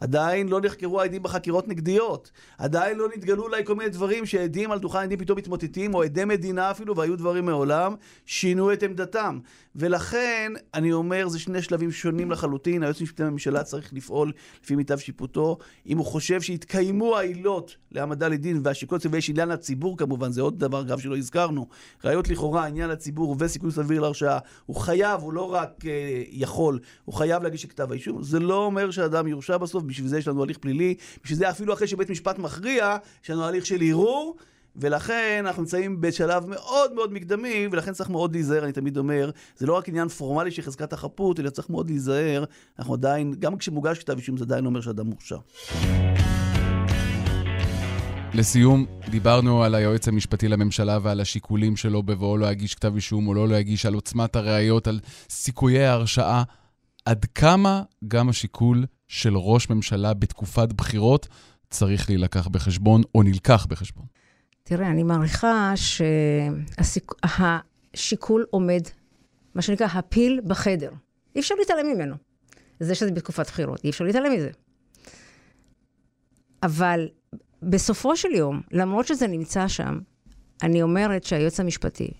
עדיין 0.00 0.48
לא 0.48 0.60
נחקרו 0.60 1.00
העדים 1.00 1.22
בחקירות 1.22 1.68
נגדיות. 1.68 2.30
עדיין 2.58 2.98
לא 2.98 3.08
נתגלו 3.16 3.42
אולי 3.42 3.64
כל 3.64 3.74
מיני 3.74 3.90
דברים 3.90 4.26
שעדים 4.26 4.72
על 4.72 4.78
דוכן 4.78 4.98
עדים 4.98 5.18
פתאום 5.18 5.38
מתמוטטים, 5.38 5.94
או 5.94 6.02
עדי 6.02 6.24
מדינה 6.24 6.70
אפילו, 6.70 6.96
והיו 6.96 7.16
דברים 7.16 7.46
מעולם, 7.46 7.94
שינו 8.26 8.72
את 8.72 8.82
עמדתם. 8.82 9.38
ולכן, 9.76 10.52
אני 10.74 10.92
אומר, 10.92 11.28
זה 11.28 11.38
שני 11.38 11.62
שלבים 11.62 11.92
שונים 11.92 12.30
לחלוטין. 12.30 12.82
היועץ 12.82 13.00
המשפטי 13.00 13.22
לממשלה 13.22 13.62
צריך 13.62 13.92
לפעול 13.92 14.32
לפי 14.62 14.76
מיטב 14.76 14.98
שיפוטו. 14.98 15.58
אם 15.86 15.98
הוא 15.98 16.06
חושב 16.06 16.40
שהתקיימו 16.40 17.16
העילות 17.16 17.76
להעמדה 17.92 18.28
לדין 18.28 18.60
והשיקול 18.64 18.98
צבאי 18.98 19.18
יש 19.18 19.30
עניין 19.30 19.48
לציבור 19.48 19.96
כמובן, 19.96 20.32
זה 20.32 20.42
עוד 20.42 20.58
דבר 20.58 20.84
גם 20.84 20.98
שלא 20.98 21.16
הזכרנו. 21.16 21.66
ראיות 22.04 22.28
לכאורה, 22.28 22.66
עניין 22.66 22.90
לציבור 22.90 23.36
וסיכוי 23.38 23.72
סביר 23.72 24.00
להרשעה, 24.00 24.38
הוא 24.66 24.76
חייב, 24.76 25.20
הוא 25.20 25.32
לא 25.32 25.52
רק 25.52 25.70
uh, 25.80 25.84
יכול, 26.30 26.78
הוא 27.04 27.14
חייב 27.14 27.42
להגיש 27.42 27.64
את 27.64 27.70
כתב 27.70 27.92
האישום. 27.92 28.22
זה 28.22 28.40
לא 28.40 28.64
אומר 28.64 28.90
שאדם 28.90 29.26
יורשע 29.26 29.56
בסוף, 29.56 29.83
בשביל 29.86 30.08
זה 30.08 30.18
יש 30.18 30.28
לנו 30.28 30.42
הליך 30.42 30.58
פלילי, 30.58 30.94
בשביל 31.24 31.38
זה 31.38 31.50
אפילו 31.50 31.74
אחרי 31.74 31.86
שבית 31.86 32.10
משפט 32.10 32.38
מכריע, 32.38 32.96
יש 33.24 33.30
לנו 33.30 33.44
הליך 33.44 33.66
של 33.66 33.82
ערעור. 33.82 34.36
ולכן 34.76 35.44
אנחנו 35.46 35.62
נמצאים 35.62 36.00
בשלב 36.00 36.46
מאוד 36.46 36.92
מאוד 36.94 37.12
מקדמי, 37.12 37.68
ולכן 37.72 37.92
צריך 37.92 38.10
מאוד 38.10 38.32
להיזהר, 38.32 38.64
אני 38.64 38.72
תמיד 38.72 38.98
אומר, 38.98 39.30
זה 39.56 39.66
לא 39.66 39.72
רק 39.76 39.88
עניין 39.88 40.08
פורמלי 40.08 40.50
של 40.50 40.62
חזקת 40.62 40.92
החפות, 40.92 41.40
אלא 41.40 41.50
צריך 41.50 41.70
מאוד 41.70 41.90
להיזהר. 41.90 42.44
אנחנו 42.78 42.94
עדיין, 42.94 43.34
גם 43.38 43.56
כשמוגש 43.56 43.98
כתב 43.98 44.16
אישום, 44.16 44.36
זה 44.36 44.44
עדיין 44.44 44.66
אומר 44.66 44.80
שאדם 44.80 45.06
מורשע. 45.06 45.36
לסיום, 48.34 48.86
דיברנו 49.10 49.62
על 49.62 49.74
היועץ 49.74 50.08
המשפטי 50.08 50.48
לממשלה 50.48 50.98
ועל 51.02 51.20
השיקולים 51.20 51.76
שלו 51.76 52.02
בבואו 52.02 52.38
להגיש 52.38 52.74
כתב 52.74 52.94
אישום 52.94 53.28
או 53.28 53.34
לא 53.34 53.48
להגיש, 53.48 53.86
על 53.86 53.94
עוצמת 53.94 54.36
הראיות, 54.36 54.86
על 54.86 55.00
סיכויי 55.30 55.84
ההרשעה. 55.84 56.42
עד 57.04 57.24
כמה 57.34 57.82
גם 58.08 58.28
השיקול 58.28 58.84
של 59.08 59.36
ראש 59.36 59.70
ממשלה 59.70 60.14
בתקופת 60.14 60.72
בחירות 60.72 61.28
צריך 61.70 62.08
להילקח 62.08 62.48
בחשבון 62.48 63.02
או 63.14 63.22
נלקח 63.22 63.66
בחשבון? 63.66 64.06
תראה, 64.62 64.90
אני 64.90 65.02
מעריכה 65.02 65.72
שהשיקול 67.94 68.46
עומד, 68.50 68.82
מה 69.54 69.62
שנקרא 69.62 69.86
הפיל 69.86 70.40
בחדר. 70.46 70.90
אי 71.34 71.40
אפשר 71.40 71.54
להתעלם 71.54 71.86
ממנו. 71.86 72.14
זה 72.80 72.94
שזה 72.94 73.10
בתקופת 73.10 73.46
בחירות, 73.46 73.84
אי 73.84 73.90
אפשר 73.90 74.04
להתעלם 74.04 74.32
מזה. 74.32 74.50
אבל 76.62 77.08
בסופו 77.62 78.16
של 78.16 78.30
יום, 78.30 78.60
למרות 78.72 79.06
שזה 79.06 79.26
נמצא 79.26 79.68
שם, 79.68 79.98
אני 80.62 80.82
אומרת 80.82 81.24
שהיועץ 81.24 81.60
המשפטי, 81.60 82.10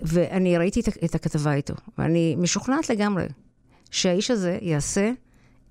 ואני 0.00 0.58
ראיתי 0.58 0.80
את 1.04 1.14
הכתבה 1.14 1.54
איתו, 1.54 1.74
ואני 1.98 2.36
משוכנעת 2.38 2.90
לגמרי 2.90 3.26
שהאיש 3.90 4.30
הזה 4.30 4.58
יעשה 4.62 5.12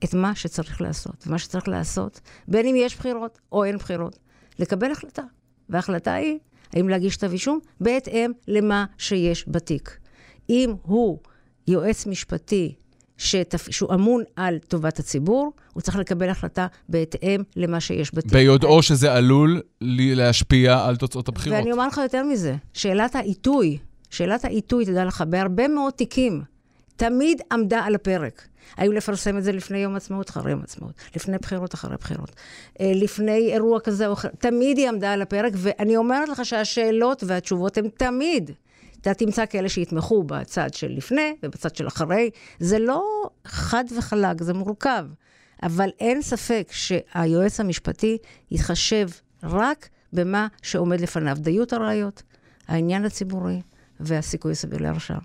את 0.04 0.14
מה 0.14 0.36
שצריך 0.36 0.82
לעשות. 0.82 1.28
ומה 1.28 1.40
שצריך 1.40 1.68
לעשות, 1.68 2.22
בין 2.48 2.68
אם 2.68 2.76
יש 2.78 2.96
בחירות 2.96 3.40
או 3.52 3.64
אין 3.64 3.78
בחירות, 3.78 4.20
לקבל 4.60 4.92
החלטה. 4.92 5.24
וההחלטה 5.70 6.14
היא 6.14 6.38
האם 6.74 6.90
להגיש 6.90 7.18
כתב 7.18 7.32
אישום 7.32 7.60
בהתאם 7.82 8.32
למה 8.48 8.86
שיש 8.98 9.46
בתיק. 9.48 9.98
אם 10.50 10.74
הוא 10.82 11.20
יועץ 11.68 12.06
משפטי 12.06 12.76
שתפ... 13.18 13.72
שהוא 13.72 13.94
אמון 13.94 14.24
על 14.36 14.58
טובת 14.68 15.00
הציבור, 15.00 15.54
הוא 15.74 15.82
צריך 15.82 15.98
לקבל 15.98 16.30
החלטה 16.30 16.68
בהתאם 16.90 17.42
למה 17.56 17.80
שיש 17.80 18.16
בתיק. 18.16 18.34
ביודעו 18.34 18.82
שזה 18.82 19.14
עלול 19.14 19.62
להשפיע 19.82 20.86
על 20.86 20.96
תוצאות 20.96 21.28
הבחירות. 21.28 21.58
ואני 21.60 21.72
אומר 21.72 21.88
לך 21.88 21.98
יותר 21.98 22.24
מזה, 22.24 22.56
שאלת 22.74 23.16
העיתוי, 23.16 23.78
שאלת 24.10 24.46
העיתוי, 24.46 24.86
תדע 24.86 25.06
לך, 25.06 25.24
בהרבה 25.30 25.68
מאוד 25.68 25.94
תיקים, 25.94 26.42
תמיד 26.96 27.42
עמדה 27.52 27.80
על 27.80 27.96
הפרק. 27.96 28.48
האם 28.78 28.92
לפרסם 28.92 29.38
את 29.38 29.44
זה 29.44 29.52
לפני 29.52 29.78
יום 29.78 29.96
עצמאות, 29.96 30.30
אחרי 30.30 30.52
יום 30.52 30.62
עצמאות, 30.62 30.94
לפני 31.16 31.38
בחירות, 31.38 31.74
אחרי 31.74 31.98
בחירות, 31.98 32.32
אה, 32.82 32.92
לפני 32.96 33.54
אירוע 33.54 33.80
כזה 33.80 34.08
או 34.08 34.14
אחר, 34.14 34.30
תמיד 34.40 34.78
היא 34.78 34.90
עמדה 34.90 35.14
על 35.14 35.22
הפרק, 35.22 35.54
ואני 35.56 35.98
אומרת 35.98 36.30
לך 36.30 36.46
שהשאלות 36.46 37.24
והתשובות 37.28 37.78
הן 37.78 37.90
תמיד. 37.90 38.52
אתה 39.02 39.14
תמצא 39.14 39.46
כאלה 39.46 39.70
שיתמכו 39.70 40.24
בצד 40.24 40.74
של 40.74 40.88
לפני 40.88 41.36
ובצד 41.44 41.76
של 41.76 41.88
אחרי. 41.88 42.30
זה 42.60 42.80
לא 42.80 43.30
חד 43.46 43.84
וחלק, 43.98 44.44
זה 44.44 44.54
מורכב. 44.54 45.06
אבל 45.64 45.90
אין 46.00 46.22
ספק 46.22 46.70
שהיועץ 46.72 47.60
המשפטי 47.60 48.18
יתחשב 48.52 49.10
רק 49.44 49.90
במה 50.14 50.48
שעומד 50.62 51.02
לפניו. 51.02 51.38
דיות 51.40 51.74
הראיות, 51.74 52.24
העניין 52.68 53.06
הציבורי 53.06 53.62
והסיכוי 54.00 54.52
הסביר 54.52 54.80
להרשעה. 54.82 55.20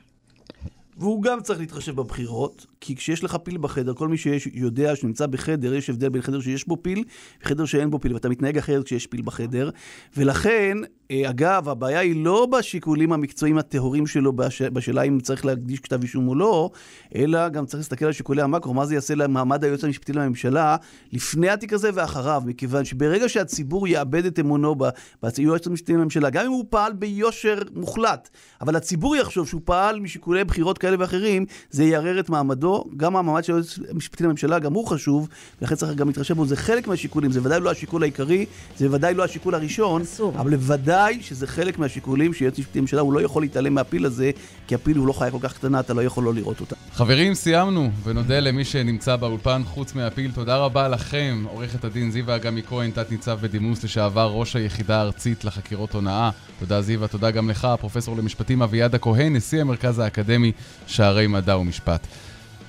והוא 0.96 1.22
גם 1.22 1.42
צריך 1.42 1.60
להתחשב 1.60 1.96
בבחירות, 1.96 2.66
כי 2.84 2.96
כשיש 2.96 3.24
לך 3.24 3.36
פיל 3.42 3.58
בחדר, 3.58 3.94
כל 3.94 4.08
מי 4.08 4.16
שיודע 4.16 4.96
שנמצא 4.96 5.26
בחדר, 5.26 5.74
יש 5.74 5.90
הבדל 5.90 6.08
בין 6.08 6.22
חדר 6.22 6.40
שיש 6.40 6.68
בו 6.68 6.76
פיל 6.82 7.04
וחדר 7.42 7.64
שאין 7.64 7.90
בו 7.90 8.00
פיל, 8.00 8.14
ואתה 8.14 8.28
מתנהג 8.28 8.58
אחרת 8.58 8.84
כשיש 8.84 9.06
פיל 9.06 9.22
בחדר. 9.22 9.70
ולכן, 10.16 10.78
אה, 11.10 11.30
אגב, 11.30 11.68
הבעיה 11.68 12.00
היא 12.00 12.24
לא 12.24 12.46
בשיקולים 12.46 13.12
המקצועיים 13.12 13.58
הטהורים 13.58 14.06
שלו, 14.06 14.32
בש... 14.32 14.62
בשאלה 14.62 15.02
אם 15.02 15.20
צריך 15.20 15.44
להקדיש 15.44 15.80
כתב 15.80 16.02
אישום 16.02 16.28
או 16.28 16.34
לא, 16.34 16.70
אלא 17.14 17.48
גם 17.48 17.66
צריך 17.66 17.78
להסתכל 17.78 18.04
על 18.04 18.12
שיקולי 18.12 18.42
המקרו, 18.42 18.74
מה 18.74 18.86
זה 18.86 18.94
יעשה 18.94 19.14
למעמד 19.14 19.64
היועץ 19.64 19.84
המשפטי 19.84 20.12
לממשלה 20.12 20.76
לפני 21.12 21.48
התיק 21.48 21.72
הזה 21.72 21.90
ואחריו, 21.94 22.42
מכיוון 22.46 22.84
שברגע 22.84 23.28
שהציבור 23.28 23.88
יאבד 23.88 24.26
את 24.26 24.38
אמונו 24.38 24.76
ביועץ 25.22 25.66
המשפטי 25.66 25.92
לממשלה, 25.92 26.30
גם 26.30 26.44
אם 26.44 26.50
הוא 26.50 26.64
פעל 26.70 26.92
ביושר 26.92 27.58
מוחלט, 27.74 28.28
אבל 28.60 28.76
הציבור 28.76 29.16
יחשוב 29.16 29.48
שהוא 29.48 29.60
פעל 29.64 30.00
משיקולי 30.00 30.44
בחירות 30.44 30.78
כאלה 30.78 30.96
ואחרים, 30.98 31.46
זה 31.70 31.84
יערער 31.84 32.20
את 32.20 32.28
מעמדו. 32.28 32.73
גם 32.96 33.16
המעמד 33.16 33.44
של 33.44 33.52
היועץ 33.52 33.78
המשפטי 33.90 34.24
לממשלה, 34.24 34.58
גם 34.58 34.72
הוא 34.72 34.86
חשוב, 34.86 35.28
ולכן 35.62 35.74
צריך 35.74 35.94
גם 35.94 36.06
להתחשב 36.06 36.34
בו. 36.34 36.46
זה 36.46 36.56
חלק 36.56 36.86
מהשיקולים, 36.86 37.32
זה 37.32 37.40
ודאי 37.42 37.60
לא 37.60 37.70
השיקול 37.70 38.02
העיקרי, 38.02 38.46
זה 38.78 38.92
ודאי 38.92 39.14
לא 39.14 39.24
השיקול 39.24 39.54
הראשון, 39.54 40.02
אסור. 40.02 40.32
אבל 40.40 40.56
בוודאי 40.56 41.18
שזה 41.22 41.46
חלק 41.46 41.78
מהשיקולים 41.78 42.34
שיועץ 42.34 42.58
המשפטי 42.58 42.78
לממשלה, 42.78 43.00
הוא 43.00 43.12
לא 43.12 43.20
יכול 43.20 43.42
להתעלם 43.42 43.74
מהפיל 43.74 44.06
הזה, 44.06 44.30
כי 44.66 44.74
הפיל 44.74 44.96
הוא 44.96 45.06
לא 45.06 45.12
חיה 45.12 45.30
כל 45.30 45.38
כך 45.40 45.54
קטנה, 45.54 45.80
אתה 45.80 45.94
לא 45.94 46.02
יכול 46.02 46.24
לא 46.24 46.34
לראות 46.34 46.60
אותה. 46.60 46.76
חברים, 46.92 47.34
סיימנו, 47.34 47.90
ונודה 48.04 48.40
למי 48.40 48.64
שנמצא 48.64 49.16
באולפן 49.16 49.62
חוץ 49.64 49.94
מהפיל. 49.94 50.30
תודה 50.30 50.56
רבה 50.56 50.88
לכם, 50.88 51.44
עורכת 51.48 51.84
הדין 51.84 52.10
זיווה 52.10 52.36
אגמי 52.36 52.62
כהן, 52.62 52.90
תת-ניצב 52.90 53.38
בדימוס 53.40 53.84
לשעבר, 53.84 54.30
ראש 54.30 54.56
היחידה 54.56 54.96
הארצית 54.96 55.44
לחקירות 55.44 55.92
הונאה. 55.92 56.30
תודה 56.60 56.82
זיווה, 56.82 57.08
תודה 57.08 57.30
גם 57.30 57.50
לך, 57.50 57.68
פרופסור 57.80 58.16
למשפטים 58.16 58.62
אביעד 58.62 58.94
הכהן, 58.94 59.36
נשיא 59.36 59.60
המרכז 59.60 59.98
האקדמי 59.98 60.52
שערי 60.86 61.26
מדע 61.26 61.56
ומשפט. 61.56 62.06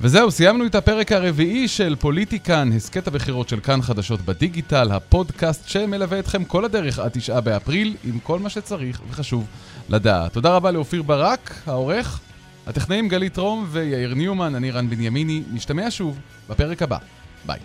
וזהו, 0.02 0.32
סיימנו 0.32 0.66
את 0.66 0.76
הפרק 0.76 1.12
הרביעי 1.12 1.68
של 1.68 1.96
פוליטיקן, 2.00 2.70
הסכת 2.76 3.08
הבחירות 3.08 3.50
של 3.50 3.60
כאן 3.60 3.82
חדשות 3.82 4.22
בדיגיטל, 4.22 4.91
הפודקאסט 4.91 5.70
שמלווה 5.70 6.20
אתכם 6.20 6.43
כל 6.43 6.66
הדרך 6.66 7.00
עד 7.00 7.12
תשעה 7.12 7.41
באפריל, 7.41 7.96
עם 8.04 8.20
כל 8.20 8.39
מה 8.39 8.50
שצריך 8.50 9.02
וחשוב 9.10 9.48
לדעת. 9.89 10.34
תודה 10.34 10.56
רבה 10.56 10.72
לאופיר 10.72 11.02
ברק, 11.02 11.54
העורך, 11.66 12.20
הטכנאים 12.68 13.08
גלית 13.08 13.38
רום 13.38 13.68
ויאיר 13.72 14.14
ניומן, 14.14 14.56
אני 14.56 14.72
רן 14.72 14.89
בנימיני, 14.89 15.43
נשתמע 15.54 15.91
שוב 15.91 16.20
בפרק 16.50 16.82
הבא. 16.82 16.98
ביי. 17.46 17.60